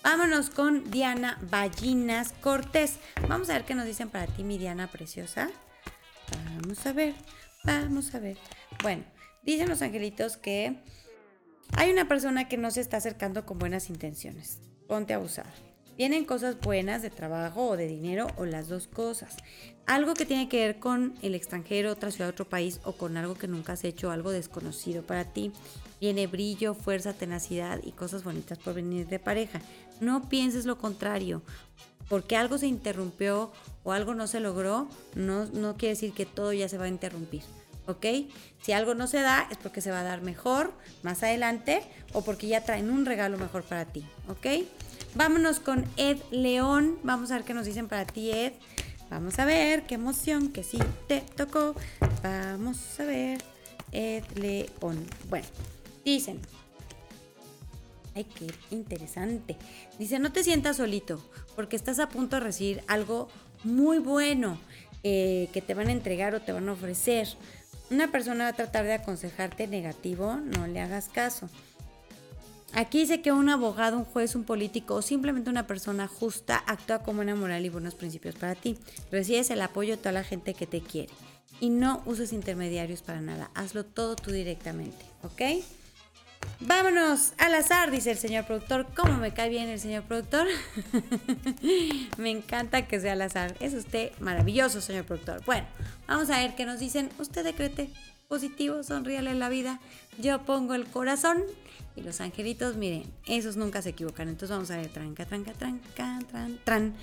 Vámonos 0.03 0.51
con 0.51 0.91
Diana 0.91 1.39
Ballinas 1.49 2.33
Cortés. 2.41 2.99
Vamos 3.29 3.49
a 3.49 3.55
ver 3.55 3.65
qué 3.65 3.75
nos 3.75 3.87
dicen 3.87 4.11
para 4.11 4.27
ti, 4.27 4.43
mi 4.43 4.59
Diana 4.59 4.91
preciosa. 4.91 5.49
Vamos 6.45 6.85
a 6.85 6.93
ver, 6.93 7.15
vamos 7.63 8.15
a 8.15 8.19
ver. 8.19 8.37
Bueno, 8.83 9.05
dicen 9.45 9.69
los 9.69 9.81
angelitos 9.81 10.37
que 10.37 10.77
hay 11.77 11.91
una 11.91 12.09
persona 12.09 12.49
que 12.49 12.59
no 12.59 12.73
se 12.73 12.81
está 12.81 12.97
acercando 12.97 13.47
con 13.47 13.61
buenas 13.61 13.91
intenciones. 13.91 14.61
Ponte 14.89 15.15
a 15.15 15.17
abusar. 15.17 15.72
Vienen 16.03 16.25
cosas 16.25 16.59
buenas 16.59 17.01
de 17.01 17.11
trabajo 17.11 17.65
o 17.69 17.77
de 17.77 17.87
dinero 17.87 18.27
o 18.37 18.45
las 18.45 18.69
dos 18.69 18.89
cosas. 18.89 19.37
Algo 19.87 20.15
que 20.15 20.27
tiene 20.27 20.49
que 20.49 20.57
ver 20.57 20.81
con 20.81 21.15
el 21.23 21.37
extranjero, 21.37 21.93
otra 21.93 22.11
ciudad, 22.11 22.29
otro 22.29 22.45
país 22.45 22.81
o 22.83 22.95
con 22.95 23.17
algo 23.17 23.37
que 23.37 23.47
nunca 23.47 23.75
has 23.75 23.85
hecho, 23.85 24.11
algo 24.11 24.33
desconocido 24.33 25.05
para 25.05 25.27
ti. 25.27 25.53
Viene 26.01 26.27
brillo, 26.27 26.75
fuerza, 26.75 27.13
tenacidad 27.13 27.79
y 27.85 27.93
cosas 27.93 28.25
bonitas 28.25 28.59
por 28.59 28.75
venir 28.75 29.07
de 29.07 29.21
pareja. 29.21 29.61
No 30.01 30.29
pienses 30.29 30.67
lo 30.67 30.77
contrario. 30.77 31.41
Porque 32.09 32.37
algo 32.37 32.59
se 32.59 32.67
interrumpió 32.67 33.53
o 33.85 33.93
algo 33.93 34.13
no 34.13 34.27
se 34.27 34.41
logró, 34.41 34.89
no, 35.15 35.47
no 35.53 35.77
quiere 35.77 35.95
decir 35.95 36.13
que 36.13 36.27
todo 36.27 36.53
ya 36.53 36.69
se 36.69 36.79
va 36.79 36.87
a 36.87 36.89
interrumpir. 36.89 37.43
¿ok? 37.87 38.07
Si 38.61 38.73
algo 38.73 38.95
no 38.95 39.07
se 39.07 39.21
da 39.21 39.47
es 39.51 39.59
porque 39.59 39.81
se 39.81 39.93
va 39.93 40.01
a 40.01 40.05
dar 40.05 40.23
mejor 40.23 40.73
más 41.03 41.23
adelante 41.23 41.83
o 42.13 42.23
porque 42.23 42.49
ya 42.49 42.65
traen 42.65 42.91
un 42.91 43.07
regalo 43.07 43.39
mejor 43.39 43.63
para 43.63 43.85
ti, 43.85 44.05
¿ok? 44.29 44.67
Vámonos 45.15 45.61
con 45.61 45.85
Ed 45.97 46.19
León. 46.31 46.99
Vamos 47.03 47.31
a 47.31 47.37
ver 47.37 47.45
qué 47.45 47.53
nos 47.55 47.67
dicen 47.67 47.89
para 47.89 48.07
ti, 48.07 48.31
Ed. 48.31 48.55
Vamos 49.11 49.39
a 49.39 49.45
ver, 49.45 49.83
qué 49.83 49.97
emoción 49.97 50.49
que 50.49 50.65
sí 50.65 50.79
te 51.07 51.21
tocó. 51.21 51.75
Vamos 52.23 52.99
a 52.99 53.05
ver, 53.05 53.43
Ed 53.93 54.25
León. 54.35 55.05
Bueno, 55.29 55.47
dicen. 56.05 56.41
Ay, 58.15 58.25
qué 58.25 58.51
interesante. 58.71 59.57
Dice, 59.99 60.19
no 60.19 60.33
te 60.33 60.43
sientas 60.43 60.79
solito, 60.79 61.23
porque 61.57 61.77
estás 61.77 61.99
a 61.99 62.09
punto 62.09 62.37
de 62.37 62.41
recibir 62.41 62.83
algo 62.87 63.29
muy 63.65 63.99
bueno 63.99 64.59
eh, 65.03 65.49
que 65.53 65.61
te 65.63 65.75
van 65.75 65.89
a 65.89 65.93
entregar 65.93 66.35
o 66.35 66.41
te 66.41 66.53
van 66.53 66.69
a 66.69 66.73
ofrecer. 66.73 67.29
Una 67.91 68.11
persona 68.11 68.45
va 68.45 68.51
a 68.51 68.55
tratar 68.55 68.85
de 68.85 68.95
aconsejarte 68.95 69.67
negativo, 69.67 70.37
no 70.37 70.67
le 70.67 70.81
hagas 70.81 71.11
caso. 71.11 71.51
Aquí 72.75 73.01
dice 73.01 73.21
que 73.21 73.33
un 73.33 73.49
abogado, 73.51 73.99
un 73.99 74.05
juez, 74.05 74.35
un 74.35 74.45
político 74.45 74.95
o 74.95 75.03
simplemente 75.03 75.51
una 75.51 75.67
persona 75.67 76.09
justa 76.09 76.63
actúa 76.67 77.03
como 77.03 77.21
una 77.21 77.35
moral 77.35 77.65
y 77.67 77.69
buenos 77.69 77.95
principios 77.95 78.35
para 78.35 78.55
ti. 78.55 78.79
Recibes 79.11 79.51
el 79.51 79.61
apoyo 79.61 79.97
de 79.97 79.99
toda 79.99 80.13
la 80.13 80.25
gente 80.25 80.55
que 80.55 80.67
te 80.67 80.81
quiere. 80.81 81.13
Y 81.61 81.71
no 81.71 82.03
uses 82.07 82.33
intermediarios 82.33 83.03
para 83.03 83.21
nada. 83.21 83.51
Hazlo 83.55 83.85
todo 83.85 84.17
tú 84.17 84.33
directamente, 84.33 85.05
¿ok? 85.23 85.63
Vámonos 86.61 87.35
al 87.39 87.55
azar, 87.55 87.91
dice 87.91 88.13
el 88.13 88.19
señor 88.19 88.45
productor. 88.45 88.87
¿Cómo 88.95 89.19
me 89.19 89.35
cae 89.35 89.49
bien 89.49 89.69
el 89.69 89.81
señor 89.81 90.05
productor? 90.05 90.47
me 92.17 92.31
encanta 92.31 92.87
que 92.87 93.01
sea 93.01 93.13
al 93.13 93.23
azar. 93.23 93.55
Es 93.61 93.75
usted 93.75 94.13
maravilloso, 94.21 94.81
señor 94.81 95.05
productor. 95.05 95.45
Bueno, 95.45 95.67
vamos 96.07 96.31
a 96.31 96.39
ver 96.39 96.55
qué 96.55 96.65
nos 96.65 96.81
dicen. 96.81 97.11
Usted 97.19 97.45
decrete 97.45 97.91
positivo, 98.33 98.83
sonríale 98.83 99.35
la 99.35 99.51
vida. 99.51 99.79
Yo 100.19 100.41
pongo 100.47 100.73
el 100.73 100.87
corazón 100.87 101.43
y 101.97 102.01
los 102.01 102.23
angelitos, 102.23 102.77
miren, 102.77 103.05
esos 103.27 103.57
nunca 103.59 103.83
se 103.83 103.91
equivocan. 103.91 104.31
Entonces 104.31 104.49
vamos 104.49 104.71
a 104.71 104.79
ver, 104.79 104.89
tranca, 104.89 105.27
tranca, 105.27 105.53
tranca, 105.53 106.19
tran, 106.31 106.59
tran. 106.65 106.95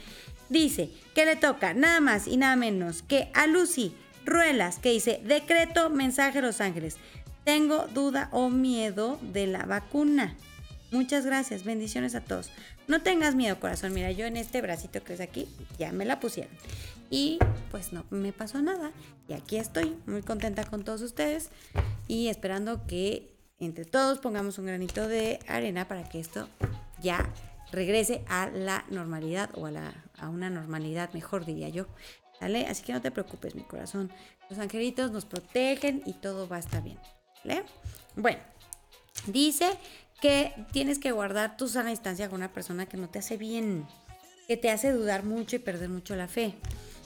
Dice 0.50 0.90
que 1.14 1.28
le 1.28 1.36
toca 1.36 1.76
nada 1.76 2.00
más 2.00 2.26
y 2.26 2.36
nada 2.38 2.56
menos 2.56 3.04
que 3.04 3.30
a 3.36 3.46
Lucy 3.46 3.94
Ruelas, 4.26 4.80
que 4.80 4.90
dice, 4.90 5.22
decreto 5.24 5.92
mensaje 5.92 6.40
a 6.40 6.42
los 6.42 6.62
ángeles. 6.62 6.98
Tengo 7.44 7.86
duda 7.94 8.30
o 8.32 8.50
miedo 8.50 9.20
de 9.22 9.46
la 9.46 9.68
vacuna. 9.68 10.36
Muchas 10.90 11.28
gracias, 11.28 11.64
bendiciones 11.64 12.16
a 12.16 12.22
todos. 12.22 12.50
No 12.88 13.04
tengas 13.04 13.36
miedo, 13.36 13.60
corazón. 13.60 13.94
Mira, 13.94 14.12
yo 14.12 14.26
en 14.26 14.36
este 14.36 14.64
bracito 14.64 15.04
que 15.04 15.14
es 15.14 15.20
aquí, 15.20 15.48
ya 15.78 15.92
me 15.92 16.06
la 16.06 16.20
pusieron. 16.20 16.52
Y 17.10 17.40
pues 17.72 17.94
no 17.94 18.06
me 18.10 18.34
pasó 18.34 18.62
nada. 18.62 18.92
Y 19.28 19.34
aquí 19.34 19.58
estoy, 19.58 19.98
muy 20.06 20.22
contenta 20.22 20.64
con 20.64 20.84
todos 20.84 21.02
ustedes. 21.02 21.50
Y 22.08 22.28
esperando 22.28 22.86
que 22.86 23.36
entre 23.60 23.86
todos 23.86 24.20
pongamos 24.20 24.58
un 24.58 24.68
granito 24.68 25.08
de 25.08 25.40
arena 25.48 25.88
para 25.88 26.08
que 26.08 26.20
esto 26.20 26.48
ya 27.02 27.32
regrese 27.72 28.24
a 28.28 28.50
la 28.50 28.86
normalidad 28.90 29.50
o 29.56 29.66
a, 29.66 29.72
la, 29.72 29.94
a 30.18 30.30
una 30.30 30.50
normalidad 30.50 31.12
mejor, 31.14 31.46
diría 31.46 31.70
yo. 31.70 31.88
¿Vale? 32.42 32.68
Así 32.68 32.84
que 32.84 32.94
no 32.94 33.02
te 33.02 33.12
preocupes, 33.12 33.56
mi 33.56 33.64
corazón. 33.64 34.12
Los 34.50 34.60
angelitos 34.60 35.12
nos 35.12 35.26
protegen 35.26 36.02
y 36.06 36.14
todo 36.14 36.48
va 36.48 36.56
a 36.56 36.60
estar 36.60 36.82
bien. 36.82 36.98
¿Vale? 37.44 37.64
Bueno, 38.16 38.40
dice 39.28 39.70
que 40.22 40.54
tienes 40.72 41.00
que 41.00 41.12
guardar 41.12 41.58
tu 41.58 41.68
sana 41.68 41.90
distancia 41.90 42.30
con 42.30 42.38
una 42.38 42.52
persona 42.52 42.86
que 42.86 42.98
no 42.98 43.10
te 43.10 43.20
hace 43.20 43.38
bien, 43.38 43.86
que 44.48 44.58
te 44.58 44.70
hace 44.70 44.92
dudar 44.92 45.24
mucho 45.24 45.56
y 45.56 45.60
perder 45.60 45.90
mucho 45.90 46.16
la 46.16 46.28
fe. 46.28 46.56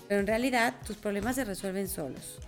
Pero 0.08 0.20
en 0.20 0.28
realidad 0.28 0.76
tus 0.86 0.98
problemas 0.98 1.36
se 1.36 1.46
resuelven 1.46 1.88
solos. 1.88 2.40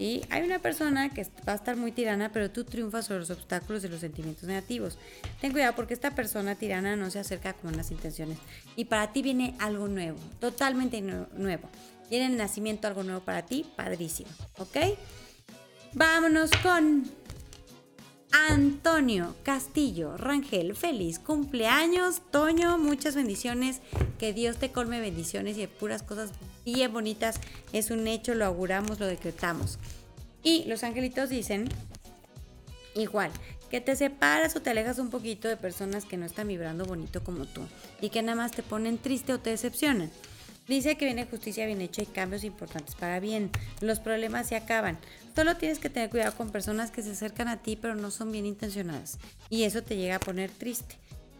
Y 0.00 0.22
hay 0.30 0.42
una 0.42 0.60
persona 0.60 1.10
que 1.10 1.26
va 1.46 1.52
a 1.52 1.56
estar 1.56 1.76
muy 1.76 1.92
tirana, 1.92 2.32
pero 2.32 2.50
tú 2.50 2.64
triunfas 2.64 3.04
sobre 3.04 3.20
los 3.20 3.28
obstáculos 3.28 3.82
de 3.82 3.90
los 3.90 4.00
sentimientos 4.00 4.44
negativos. 4.44 4.96
Ten 5.42 5.52
cuidado 5.52 5.74
porque 5.76 5.92
esta 5.92 6.14
persona 6.14 6.54
tirana 6.54 6.96
no 6.96 7.10
se 7.10 7.18
acerca 7.18 7.52
con 7.52 7.74
unas 7.74 7.90
intenciones. 7.90 8.38
Y 8.76 8.86
para 8.86 9.12
ti 9.12 9.20
viene 9.20 9.54
algo 9.58 9.88
nuevo, 9.88 10.18
totalmente 10.40 11.02
nuevo. 11.02 11.68
Viene 12.08 12.26
el 12.26 12.38
nacimiento 12.38 12.88
algo 12.88 13.02
nuevo 13.02 13.20
para 13.20 13.44
ti, 13.44 13.66
padrísimo. 13.76 14.30
¿Ok? 14.56 14.76
Vámonos 15.92 16.50
con 16.62 17.04
Antonio 18.32 19.36
Castillo 19.42 20.16
Rangel. 20.16 20.74
Feliz 20.76 21.18
cumpleaños, 21.18 22.22
Toño. 22.30 22.78
Muchas 22.78 23.14
bendiciones. 23.14 23.80
Que 24.18 24.32
Dios 24.32 24.56
te 24.56 24.72
colme 24.72 25.00
bendiciones 25.00 25.58
y 25.58 25.60
de 25.60 25.68
puras 25.68 26.02
cosas 26.02 26.30
bien 26.64 26.92
bonitas. 26.92 27.40
Es 27.72 27.90
un 27.90 28.06
hecho, 28.06 28.34
lo 28.34 28.44
auguramos, 28.44 29.00
lo 29.00 29.06
decretamos. 29.06 29.78
Y 30.42 30.64
los 30.64 30.84
angelitos 30.84 31.28
dicen, 31.28 31.68
igual, 32.94 33.30
que 33.70 33.80
te 33.80 33.94
separas 33.94 34.56
o 34.56 34.62
te 34.62 34.70
alejas 34.70 34.98
un 34.98 35.10
poquito 35.10 35.48
de 35.48 35.56
personas 35.56 36.04
que 36.04 36.16
no 36.16 36.26
están 36.26 36.48
vibrando 36.48 36.84
bonito 36.84 37.22
como 37.22 37.46
tú 37.46 37.62
y 38.00 38.10
que 38.10 38.22
nada 38.22 38.36
más 38.36 38.52
te 38.52 38.62
ponen 38.62 38.98
triste 38.98 39.32
o 39.32 39.38
te 39.40 39.50
decepcionan. 39.50 40.10
Dice 40.66 40.96
que 40.96 41.04
viene 41.04 41.26
justicia 41.26 41.66
bien 41.66 41.80
hecha 41.80 42.02
y 42.02 42.06
cambios 42.06 42.44
importantes 42.44 42.94
para 42.94 43.18
bien. 43.18 43.50
Los 43.80 43.98
problemas 43.98 44.48
se 44.48 44.56
acaban. 44.56 44.98
Solo 45.34 45.56
tienes 45.56 45.78
que 45.78 45.90
tener 45.90 46.10
cuidado 46.10 46.36
con 46.36 46.50
personas 46.50 46.90
que 46.90 47.02
se 47.02 47.12
acercan 47.12 47.48
a 47.48 47.62
ti 47.62 47.76
pero 47.76 47.94
no 47.94 48.10
son 48.10 48.30
bien 48.32 48.46
intencionadas. 48.46 49.18
Y 49.48 49.64
eso 49.64 49.82
te 49.82 49.96
llega 49.96 50.16
a 50.16 50.20
poner 50.20 50.50
triste. 50.50 50.96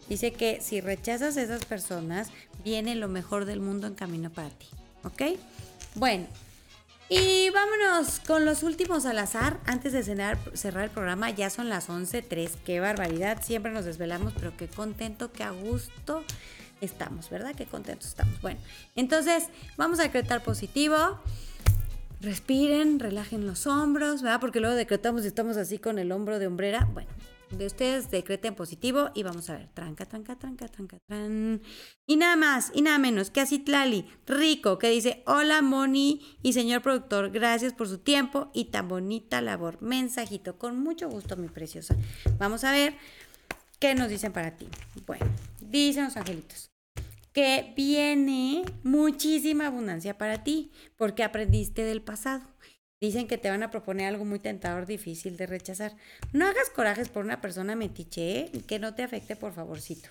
Dice 0.09 0.33
que 0.33 0.59
si 0.61 0.81
rechazas 0.81 1.37
a 1.37 1.41
esas 1.41 1.65
personas, 1.65 2.29
viene 2.63 2.95
lo 2.95 3.07
mejor 3.07 3.45
del 3.45 3.61
mundo 3.61 3.87
en 3.87 3.95
camino 3.95 4.29
para 4.29 4.49
ti. 4.49 4.67
¿Ok? 5.03 5.21
Bueno. 5.95 6.27
Y 7.09 7.49
vámonos 7.49 8.21
con 8.21 8.45
los 8.45 8.63
últimos 8.63 9.05
al 9.05 9.19
azar. 9.19 9.59
Antes 9.65 9.91
de 9.91 10.01
cenar, 10.01 10.37
cerrar 10.53 10.85
el 10.85 10.91
programa, 10.91 11.29
ya 11.29 11.49
son 11.49 11.67
las 11.67 11.89
11.03. 11.89 12.51
Qué 12.65 12.79
barbaridad. 12.79 13.43
Siempre 13.43 13.73
nos 13.73 13.83
desvelamos, 13.83 14.31
pero 14.33 14.55
qué 14.55 14.69
contento, 14.69 15.33
qué 15.33 15.43
a 15.43 15.51
gusto 15.51 16.23
estamos, 16.79 17.29
¿verdad? 17.29 17.53
Qué 17.53 17.65
contentos 17.65 18.07
estamos. 18.07 18.39
Bueno, 18.41 18.61
entonces 18.95 19.49
vamos 19.75 19.99
a 19.99 20.03
decretar 20.03 20.41
positivo. 20.41 21.19
Respiren, 22.21 22.99
relajen 22.99 23.45
los 23.45 23.67
hombros, 23.67 24.21
¿verdad? 24.21 24.39
Porque 24.39 24.61
luego 24.61 24.75
decretamos 24.75 25.25
y 25.25 25.27
estamos 25.27 25.57
así 25.57 25.79
con 25.79 25.99
el 25.99 26.13
hombro 26.13 26.39
de 26.39 26.47
hombrera. 26.47 26.87
Bueno, 26.93 27.09
de 27.51 27.65
ustedes 27.65 28.09
decreten 28.11 28.55
positivo 28.55 29.11
y 29.13 29.23
vamos 29.23 29.49
a 29.49 29.57
ver. 29.57 29.69
Tranca, 29.69 30.05
tranca, 30.05 30.37
tranca, 30.37 30.67
tranca, 30.67 30.97
tran. 31.07 31.61
Y 32.07 32.17
nada 32.17 32.35
más 32.35 32.71
y 32.73 32.81
nada 32.81 32.97
menos 32.97 33.29
que 33.29 33.41
así 33.41 33.59
Tlali, 33.59 34.05
rico, 34.25 34.77
que 34.77 34.89
dice: 34.89 35.23
Hola, 35.25 35.61
Moni 35.61 36.21
y 36.41 36.53
señor 36.53 36.81
productor, 36.81 37.31
gracias 37.31 37.73
por 37.73 37.87
su 37.87 37.99
tiempo 37.99 38.49
y 38.53 38.65
tan 38.65 38.87
bonita 38.87 39.41
labor. 39.41 39.81
Mensajito, 39.81 40.57
con 40.57 40.79
mucho 40.79 41.09
gusto, 41.09 41.37
mi 41.37 41.47
preciosa. 41.47 41.95
Vamos 42.37 42.63
a 42.63 42.71
ver 42.71 42.95
qué 43.79 43.95
nos 43.95 44.09
dicen 44.09 44.31
para 44.31 44.55
ti. 44.55 44.67
Bueno, 45.05 45.25
dicen 45.59 46.05
los 46.05 46.17
angelitos 46.17 46.71
que 47.33 47.73
viene 47.75 48.63
muchísima 48.83 49.67
abundancia 49.67 50.17
para 50.17 50.43
ti, 50.43 50.71
porque 50.97 51.23
aprendiste 51.23 51.83
del 51.83 52.01
pasado. 52.01 52.50
Dicen 53.01 53.27
que 53.27 53.39
te 53.39 53.49
van 53.49 53.63
a 53.63 53.71
proponer 53.71 54.07
algo 54.07 54.25
muy 54.25 54.37
tentador, 54.37 54.85
difícil 54.85 55.35
de 55.35 55.47
rechazar. 55.47 55.95
No 56.33 56.45
hagas 56.45 56.69
corajes 56.69 57.09
por 57.09 57.25
una 57.25 57.41
persona 57.41 57.75
metiche, 57.75 58.41
¿eh? 58.41 58.51
que 58.67 58.77
no 58.77 58.93
te 58.93 59.01
afecte, 59.01 59.35
por 59.35 59.53
favorcito. 59.53 60.09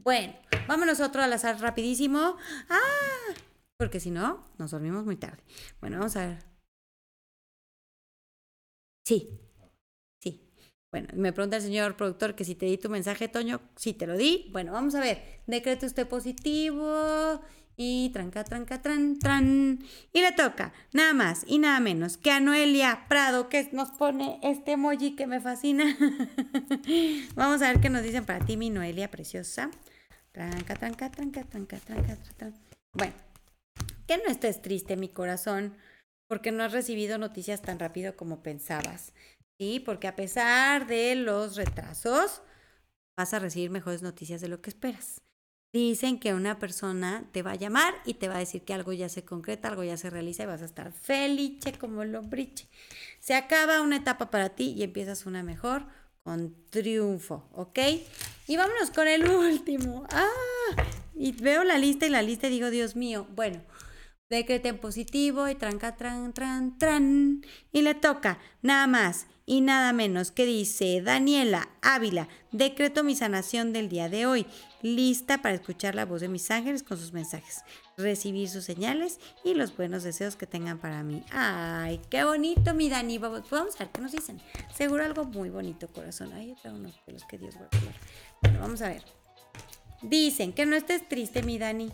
Bueno, 0.00 0.34
vámonos 0.66 0.98
otro 1.00 1.22
al 1.22 1.32
azar 1.32 1.60
rapidísimo. 1.60 2.36
Ah, 2.68 3.34
porque 3.78 4.00
si 4.00 4.10
no, 4.10 4.44
nos 4.58 4.72
dormimos 4.72 5.04
muy 5.04 5.16
tarde. 5.16 5.40
Bueno, 5.80 5.98
vamos 5.98 6.16
a 6.16 6.26
ver. 6.26 6.38
Sí, 9.06 9.38
bueno, 10.92 11.08
me 11.14 11.32
pregunta 11.32 11.56
el 11.56 11.62
señor 11.62 11.96
productor 11.96 12.34
que 12.34 12.44
si 12.44 12.54
te 12.54 12.66
di 12.66 12.76
tu 12.76 12.90
mensaje, 12.90 13.26
Toño, 13.26 13.62
si 13.76 13.94
te 13.94 14.06
lo 14.06 14.14
di. 14.14 14.50
Bueno, 14.52 14.72
vamos 14.72 14.94
a 14.94 15.00
ver. 15.00 15.40
Decreto 15.46 15.86
usted 15.86 16.06
positivo 16.06 17.40
y 17.76 18.10
tranca, 18.10 18.44
tranca, 18.44 18.82
tran, 18.82 19.18
tran. 19.18 19.78
Y 20.12 20.20
le 20.20 20.32
toca 20.32 20.72
nada 20.92 21.14
más 21.14 21.44
y 21.46 21.58
nada 21.58 21.80
menos 21.80 22.16
que 22.16 22.30
a 22.30 22.40
Noelia 22.40 23.06
Prado, 23.08 23.48
que 23.48 23.68
nos 23.72 23.90
pone 23.90 24.38
este 24.42 24.72
emoji 24.72 25.16
que 25.16 25.26
me 25.26 25.40
fascina. 25.40 25.96
vamos 27.34 27.62
a 27.62 27.72
ver 27.72 27.80
qué 27.80 27.90
nos 27.90 28.02
dicen 28.02 28.24
para 28.24 28.44
ti, 28.44 28.56
mi 28.56 28.70
Noelia 28.70 29.10
preciosa. 29.10 29.70
Tranca, 30.32 30.76
tranca, 30.76 31.10
tranca, 31.10 31.44
tranca, 31.44 31.78
tranca, 31.78 32.16
tranca. 32.36 32.58
Bueno, 32.94 33.14
que 34.06 34.16
no 34.18 34.24
estés 34.24 34.62
triste, 34.62 34.96
mi 34.96 35.08
corazón, 35.08 35.76
porque 36.28 36.52
no 36.52 36.62
has 36.62 36.72
recibido 36.72 37.18
noticias 37.18 37.62
tan 37.62 37.78
rápido 37.78 38.16
como 38.16 38.42
pensabas. 38.42 39.12
¿sí? 39.58 39.80
Porque 39.80 40.08
a 40.08 40.16
pesar 40.16 40.86
de 40.86 41.14
los 41.14 41.56
retrasos, 41.56 42.42
vas 43.16 43.34
a 43.34 43.38
recibir 43.38 43.70
mejores 43.70 44.02
noticias 44.02 44.40
de 44.40 44.48
lo 44.48 44.60
que 44.60 44.70
esperas. 44.70 45.22
Dicen 45.72 46.18
que 46.18 46.34
una 46.34 46.58
persona 46.58 47.24
te 47.32 47.42
va 47.42 47.52
a 47.52 47.56
llamar 47.56 47.94
y 48.04 48.14
te 48.14 48.28
va 48.28 48.36
a 48.36 48.40
decir 48.40 48.62
que 48.62 48.74
algo 48.74 48.92
ya 48.92 49.08
se 49.08 49.24
concreta, 49.24 49.68
algo 49.68 49.82
ya 49.82 49.96
se 49.96 50.10
realiza 50.10 50.42
y 50.42 50.46
vas 50.46 50.60
a 50.60 50.66
estar 50.66 50.92
felice 50.92 51.72
como 51.72 52.04
lombriche. 52.04 52.68
Se 53.20 53.34
acaba 53.34 53.80
una 53.80 53.96
etapa 53.96 54.30
para 54.30 54.50
ti 54.50 54.74
y 54.76 54.82
empiezas 54.82 55.24
una 55.24 55.42
mejor 55.42 55.86
con 56.22 56.54
triunfo, 56.68 57.48
¿ok? 57.52 57.78
Y 58.46 58.56
vámonos 58.58 58.90
con 58.90 59.08
el 59.08 59.26
último. 59.28 60.06
¡Ah! 60.10 60.28
Y 61.14 61.32
veo 61.32 61.64
la 61.64 61.78
lista 61.78 62.06
y 62.06 62.10
la 62.10 62.20
lista 62.20 62.48
y 62.48 62.50
digo, 62.50 62.70
Dios 62.70 62.94
mío, 62.94 63.26
bueno, 63.34 63.62
decreten 64.28 64.78
positivo 64.78 65.48
y 65.48 65.54
tranca, 65.54 65.96
tran, 65.96 66.32
tran, 66.32 66.78
tran. 66.78 67.42
Y 67.72 67.82
le 67.82 67.94
toca 67.94 68.38
nada 68.60 68.86
más 68.86 69.26
y 69.46 69.60
nada 69.60 69.92
menos 69.92 70.30
que 70.30 70.46
dice 70.46 71.02
Daniela 71.02 71.68
Ávila, 71.82 72.28
decreto 72.52 73.04
mi 73.04 73.14
sanación 73.16 73.72
del 73.72 73.88
día 73.88 74.08
de 74.08 74.26
hoy, 74.26 74.46
lista 74.82 75.40
para 75.42 75.54
escuchar 75.54 75.94
la 75.94 76.04
voz 76.04 76.20
de 76.20 76.28
mis 76.28 76.50
ángeles 76.50 76.82
con 76.82 76.98
sus 76.98 77.12
mensajes, 77.12 77.62
recibir 77.96 78.48
sus 78.48 78.64
señales 78.64 79.18
y 79.44 79.54
los 79.54 79.76
buenos 79.76 80.02
deseos 80.02 80.36
que 80.36 80.46
tengan 80.46 80.78
para 80.78 81.02
mí. 81.02 81.22
Ay, 81.30 82.00
qué 82.10 82.24
bonito 82.24 82.74
mi 82.74 82.88
Dani, 82.88 83.18
vamos 83.18 83.52
a 83.52 83.78
ver 83.78 83.90
qué 83.92 84.00
nos 84.00 84.12
dicen. 84.12 84.40
Seguro 84.74 85.04
algo 85.04 85.24
muy 85.24 85.50
bonito, 85.50 85.88
corazón. 85.88 86.32
Ay, 86.32 86.54
yo 86.64 86.72
unos 86.72 86.98
pelos 86.98 87.24
que 87.24 87.38
Dios 87.38 87.54
va 87.56 87.66
a 87.66 87.70
poner. 87.70 87.94
Bueno, 88.42 88.60
vamos 88.60 88.82
a 88.82 88.88
ver. 88.88 89.02
Dicen 90.02 90.52
que 90.52 90.66
no 90.66 90.76
estés 90.76 91.08
triste, 91.08 91.42
mi 91.42 91.58
Dani. 91.58 91.90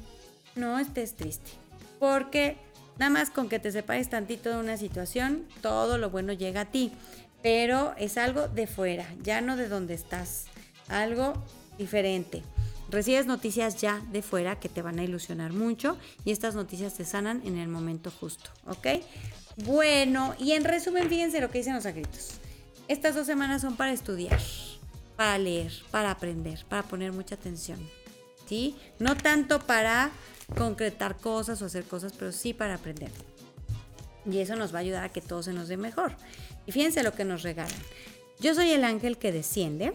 No 0.55 0.79
estés 0.79 1.15
triste. 1.15 1.51
Porque 1.99 2.57
nada 2.99 3.11
más 3.11 3.31
con 3.31 3.49
que 3.49 3.59
te 3.59 3.71
separes 3.71 4.09
tantito 4.09 4.51
de 4.51 4.57
una 4.57 4.77
situación, 4.77 5.47
todo 5.61 5.99
lo 5.99 6.11
bueno 6.11 6.33
llega 6.33 6.63
a 6.63 6.71
ti 6.71 6.93
pero 7.43 7.95
es 7.97 8.19
algo 8.19 8.49
de 8.49 8.67
fuera, 8.67 9.07
ya 9.23 9.41
no 9.41 9.57
de 9.57 9.69
donde 9.69 9.95
estás, 9.95 10.47
algo 10.89 11.35
diferente. 11.77 12.43
Recibes 12.91 13.27
noticias 13.27 13.77
ya 13.77 14.03
de 14.13 14.23
fuera 14.23 14.59
que 14.59 14.69
te 14.69 14.81
van 14.81 14.99
a 14.99 15.05
ilusionar 15.05 15.53
mucho 15.53 15.99
y 16.25 16.33
estas 16.33 16.55
noticias 16.55 16.95
te 16.95 17.05
sanan 17.05 17.43
en 17.45 17.59
el 17.59 17.69
momento 17.69 18.11
justo, 18.11 18.51
¿ok? 18.67 18.87
Bueno, 19.65 20.35
y 20.39 20.53
en 20.53 20.65
resumen, 20.65 21.09
fíjense 21.09 21.41
lo 21.41 21.51
que 21.51 21.59
dicen 21.59 21.75
los 21.75 21.85
agritos. 21.85 22.31
Estas 22.87 23.15
dos 23.15 23.27
semanas 23.27 23.61
son 23.61 23.77
para 23.77 23.93
estudiar, 23.93 24.41
para 25.17 25.37
leer, 25.37 25.73
para 25.91 26.11
aprender, 26.11 26.65
para 26.69 26.83
poner 26.83 27.13
mucha 27.13 27.35
atención, 27.35 27.79
¿sí? 28.47 28.77
No 28.99 29.17
tanto 29.17 29.61
para 29.61 30.11
concretar 30.57 31.17
cosas 31.19 31.61
o 31.61 31.67
hacer 31.67 31.85
cosas, 31.85 32.13
pero 32.19 32.33
sí 32.33 32.55
para 32.55 32.77
aprender. 32.77 33.11
Y 34.25 34.39
eso 34.39 34.57
nos 34.57 34.73
va 34.73 34.79
a 34.79 34.81
ayudar 34.81 35.05
a 35.05 35.09
que 35.11 35.21
todo 35.21 35.43
se 35.43 35.53
nos 35.53 35.69
dé 35.69 35.77
mejor. 35.77 36.15
Y 36.67 36.73
fíjense 36.73 37.03
lo 37.03 37.15
que 37.15 37.25
nos 37.25 37.43
regalan. 37.43 37.75
Yo 38.41 38.55
soy 38.55 38.71
el 38.71 38.85
ángel 38.85 39.19
que 39.19 39.33
desciende 39.33 39.93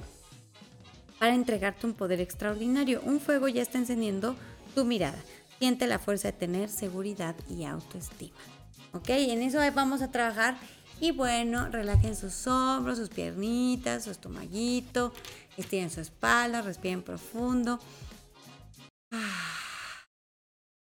para 1.24 1.36
entregarte 1.36 1.88
un 1.88 1.94
poder 1.94 2.20
extraordinario. 2.20 3.00
Un 3.06 3.22
fuego 3.22 3.48
ya 3.48 3.62
está 3.62 3.78
encendiendo 3.78 4.36
tu 4.76 4.84
mirada. 4.84 5.18
Siente 5.58 5.88
la 5.88 5.98
fuerza 5.98 6.28
de 6.28 6.38
tener 6.38 6.68
seguridad 6.68 7.34
y 7.50 7.64
autoestima. 7.64 8.36
¿Ok? 8.92 9.08
En 9.08 9.42
eso 9.42 9.60
vamos 9.74 10.02
a 10.02 10.12
trabajar. 10.12 10.58
Y 11.00 11.12
bueno, 11.12 11.70
relajen 11.70 12.18
sus 12.18 12.46
hombros, 12.46 12.98
sus 12.98 13.08
piernitas, 13.08 14.04
su 14.04 14.12
estomaguito. 14.12 15.14
Estiren 15.56 15.90
su 15.90 16.02
espalda, 16.02 16.62
respiren 16.62 17.02
profundo. 17.02 17.80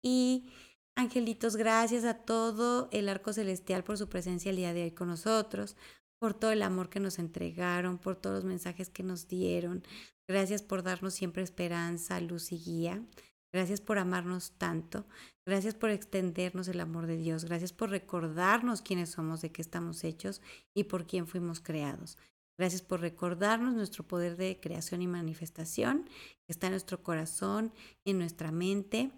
Y 0.05 0.51
Angelitos, 0.95 1.57
gracias 1.57 2.05
a 2.05 2.19
todo 2.19 2.91
el 2.93 3.09
arco 3.09 3.33
celestial 3.33 3.83
por 3.83 3.97
su 3.97 4.11
presencia 4.11 4.51
el 4.51 4.57
día 4.57 4.75
de 4.75 4.83
hoy 4.83 4.91
con 4.91 5.09
nosotros, 5.09 5.75
por 6.19 6.35
todo 6.35 6.51
el 6.51 6.61
amor 6.61 6.91
que 6.91 7.01
nos 7.01 7.19
entregaron, 7.19 7.97
por 7.97 8.17
todos 8.17 8.37
los 8.37 8.45
mensajes 8.45 8.91
que 8.91 9.03
nos 9.03 9.27
dieron. 9.27 9.83
Gracias 10.29 10.63
por 10.63 10.83
darnos 10.83 11.15
siempre 11.15 11.43
esperanza, 11.43 12.21
luz 12.21 12.53
y 12.53 12.59
guía. 12.59 13.03
Gracias 13.51 13.81
por 13.81 13.99
amarnos 13.99 14.53
tanto. 14.59 15.07
Gracias 15.47 15.75
por 15.75 15.89
extendernos 15.89 16.69
el 16.69 16.81
amor 16.81 17.07
de 17.07 17.17
Dios. 17.17 17.47
Gracias 17.47 17.73
por 17.73 17.89
recordarnos 17.89 18.83
quiénes 18.83 19.09
somos, 19.11 19.41
de 19.41 19.51
qué 19.51 19.63
estamos 19.63 20.05
hechos 20.05 20.43
y 20.75 20.85
por 20.85 21.07
quién 21.07 21.27
fuimos 21.27 21.61
creados. 21.61 22.19
Gracias 22.59 22.83
por 22.83 23.01
recordarnos 23.01 23.75
nuestro 23.75 24.07
poder 24.07 24.37
de 24.37 24.61
creación 24.61 25.01
y 25.01 25.07
manifestación 25.07 26.05
que 26.45 26.53
está 26.53 26.67
en 26.67 26.73
nuestro 26.73 27.03
corazón, 27.03 27.73
en 28.05 28.19
nuestra 28.19 28.53
mente 28.53 29.13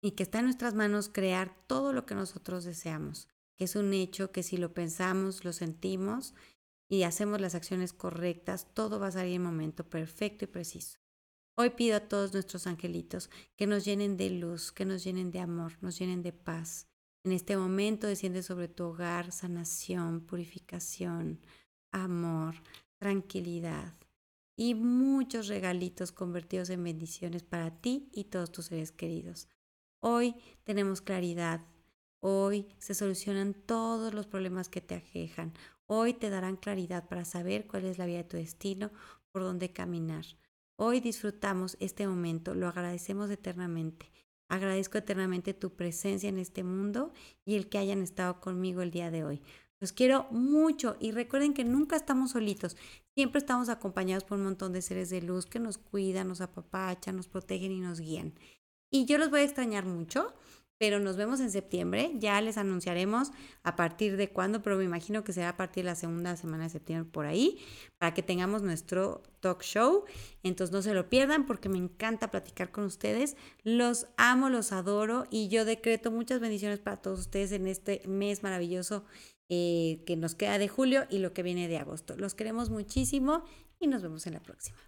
y 0.00 0.12
que 0.12 0.22
está 0.22 0.38
en 0.38 0.44
nuestras 0.44 0.74
manos 0.74 1.08
crear 1.08 1.56
todo 1.66 1.92
lo 1.92 2.06
que 2.06 2.14
nosotros 2.14 2.64
deseamos. 2.64 3.28
que 3.56 3.64
es 3.64 3.74
un 3.74 3.94
hecho 3.94 4.32
que 4.32 4.42
si 4.42 4.58
lo 4.58 4.74
pensamos, 4.74 5.42
lo 5.42 5.54
sentimos 5.54 6.34
y 6.88 7.02
hacemos 7.02 7.40
las 7.40 7.54
acciones 7.54 7.92
correctas, 7.92 8.72
todo 8.74 9.00
va 9.00 9.08
a 9.08 9.12
salir 9.12 9.34
en 9.34 9.42
momento 9.42 9.88
perfecto 9.88 10.44
y 10.44 10.48
preciso. 10.48 10.98
Hoy 11.56 11.70
pido 11.70 11.96
a 11.96 12.00
todos 12.08 12.32
nuestros 12.32 12.66
angelitos 12.66 13.30
que 13.56 13.66
nos 13.66 13.84
llenen 13.84 14.16
de 14.16 14.30
luz, 14.30 14.72
que 14.72 14.84
nos 14.84 15.02
llenen 15.02 15.30
de 15.30 15.40
amor, 15.40 15.72
nos 15.80 15.98
llenen 15.98 16.22
de 16.22 16.32
paz. 16.32 16.86
En 17.24 17.32
este 17.32 17.56
momento 17.56 18.06
desciende 18.06 18.42
sobre 18.42 18.68
tu 18.68 18.84
hogar 18.84 19.32
sanación, 19.32 20.20
purificación, 20.20 21.40
amor, 21.92 22.56
tranquilidad 22.98 23.94
y 24.54 24.74
muchos 24.74 25.48
regalitos 25.48 26.12
convertidos 26.12 26.70
en 26.70 26.84
bendiciones 26.84 27.42
para 27.42 27.70
ti 27.70 28.08
y 28.12 28.24
todos 28.24 28.52
tus 28.52 28.66
seres 28.66 28.92
queridos. 28.92 29.48
Hoy 30.00 30.34
tenemos 30.64 31.00
claridad, 31.00 31.66
hoy 32.20 32.68
se 32.78 32.94
solucionan 32.94 33.54
todos 33.54 34.14
los 34.14 34.26
problemas 34.26 34.68
que 34.68 34.80
te 34.80 34.94
aquejan, 34.94 35.52
hoy 35.86 36.14
te 36.14 36.30
darán 36.30 36.56
claridad 36.56 37.08
para 37.08 37.24
saber 37.24 37.66
cuál 37.66 37.84
es 37.84 37.98
la 37.98 38.06
vía 38.06 38.18
de 38.18 38.24
tu 38.24 38.36
destino, 38.36 38.90
por 39.32 39.42
dónde 39.42 39.72
caminar. 39.72 40.24
Hoy 40.76 41.00
disfrutamos 41.00 41.76
este 41.80 42.06
momento, 42.06 42.54
lo 42.54 42.68
agradecemos 42.68 43.30
eternamente. 43.30 44.10
Agradezco 44.48 44.98
eternamente 44.98 45.54
tu 45.54 45.74
presencia 45.74 46.28
en 46.28 46.38
este 46.38 46.62
mundo 46.62 47.12
y 47.44 47.56
el 47.56 47.68
que 47.68 47.78
hayan 47.78 48.02
estado 48.02 48.40
conmigo 48.40 48.82
el 48.82 48.90
día 48.90 49.10
de 49.10 49.24
hoy. 49.24 49.42
Los 49.80 49.92
quiero 49.92 50.26
mucho 50.30 50.96
y 51.00 51.10
recuerden 51.10 51.52
que 51.52 51.64
nunca 51.64 51.96
estamos 51.96 52.30
solitos, 52.30 52.76
siempre 53.14 53.40
estamos 53.40 53.68
acompañados 53.68 54.24
por 54.24 54.38
un 54.38 54.44
montón 54.44 54.72
de 54.72 54.82
seres 54.82 55.10
de 55.10 55.20
luz 55.20 55.46
que 55.46 55.58
nos 55.58 55.76
cuidan, 55.78 56.28
nos 56.28 56.40
apapachan, 56.40 57.16
nos 57.16 57.28
protegen 57.28 57.72
y 57.72 57.80
nos 57.80 58.00
guían. 58.00 58.34
Y 58.90 59.04
yo 59.04 59.18
los 59.18 59.30
voy 59.30 59.40
a 59.40 59.44
extrañar 59.44 59.84
mucho, 59.84 60.32
pero 60.78 61.00
nos 61.00 61.16
vemos 61.16 61.40
en 61.40 61.50
septiembre. 61.50 62.12
Ya 62.14 62.40
les 62.40 62.58
anunciaremos 62.58 63.32
a 63.62 63.76
partir 63.76 64.16
de 64.16 64.30
cuándo, 64.30 64.62
pero 64.62 64.76
me 64.76 64.84
imagino 64.84 65.24
que 65.24 65.32
será 65.32 65.50
a 65.50 65.56
partir 65.56 65.84
de 65.84 65.90
la 65.90 65.94
segunda 65.94 66.36
semana 66.36 66.64
de 66.64 66.70
septiembre 66.70 67.10
por 67.10 67.26
ahí, 67.26 67.58
para 67.98 68.14
que 68.14 68.22
tengamos 68.22 68.62
nuestro 68.62 69.22
talk 69.40 69.62
show. 69.62 70.04
Entonces 70.42 70.72
no 70.72 70.82
se 70.82 70.94
lo 70.94 71.08
pierdan 71.08 71.46
porque 71.46 71.68
me 71.68 71.78
encanta 71.78 72.30
platicar 72.30 72.70
con 72.70 72.84
ustedes. 72.84 73.36
Los 73.62 74.06
amo, 74.16 74.50
los 74.50 74.72
adoro 74.72 75.26
y 75.30 75.48
yo 75.48 75.64
decreto 75.64 76.10
muchas 76.10 76.40
bendiciones 76.40 76.78
para 76.78 76.98
todos 76.98 77.20
ustedes 77.20 77.52
en 77.52 77.66
este 77.66 78.02
mes 78.06 78.42
maravilloso 78.42 79.04
eh, 79.48 80.02
que 80.06 80.16
nos 80.16 80.34
queda 80.34 80.58
de 80.58 80.68
julio 80.68 81.06
y 81.08 81.18
lo 81.18 81.32
que 81.32 81.42
viene 81.42 81.68
de 81.68 81.78
agosto. 81.78 82.16
Los 82.16 82.34
queremos 82.34 82.70
muchísimo 82.70 83.44
y 83.78 83.86
nos 83.86 84.02
vemos 84.02 84.26
en 84.26 84.34
la 84.34 84.40
próxima. 84.40 84.78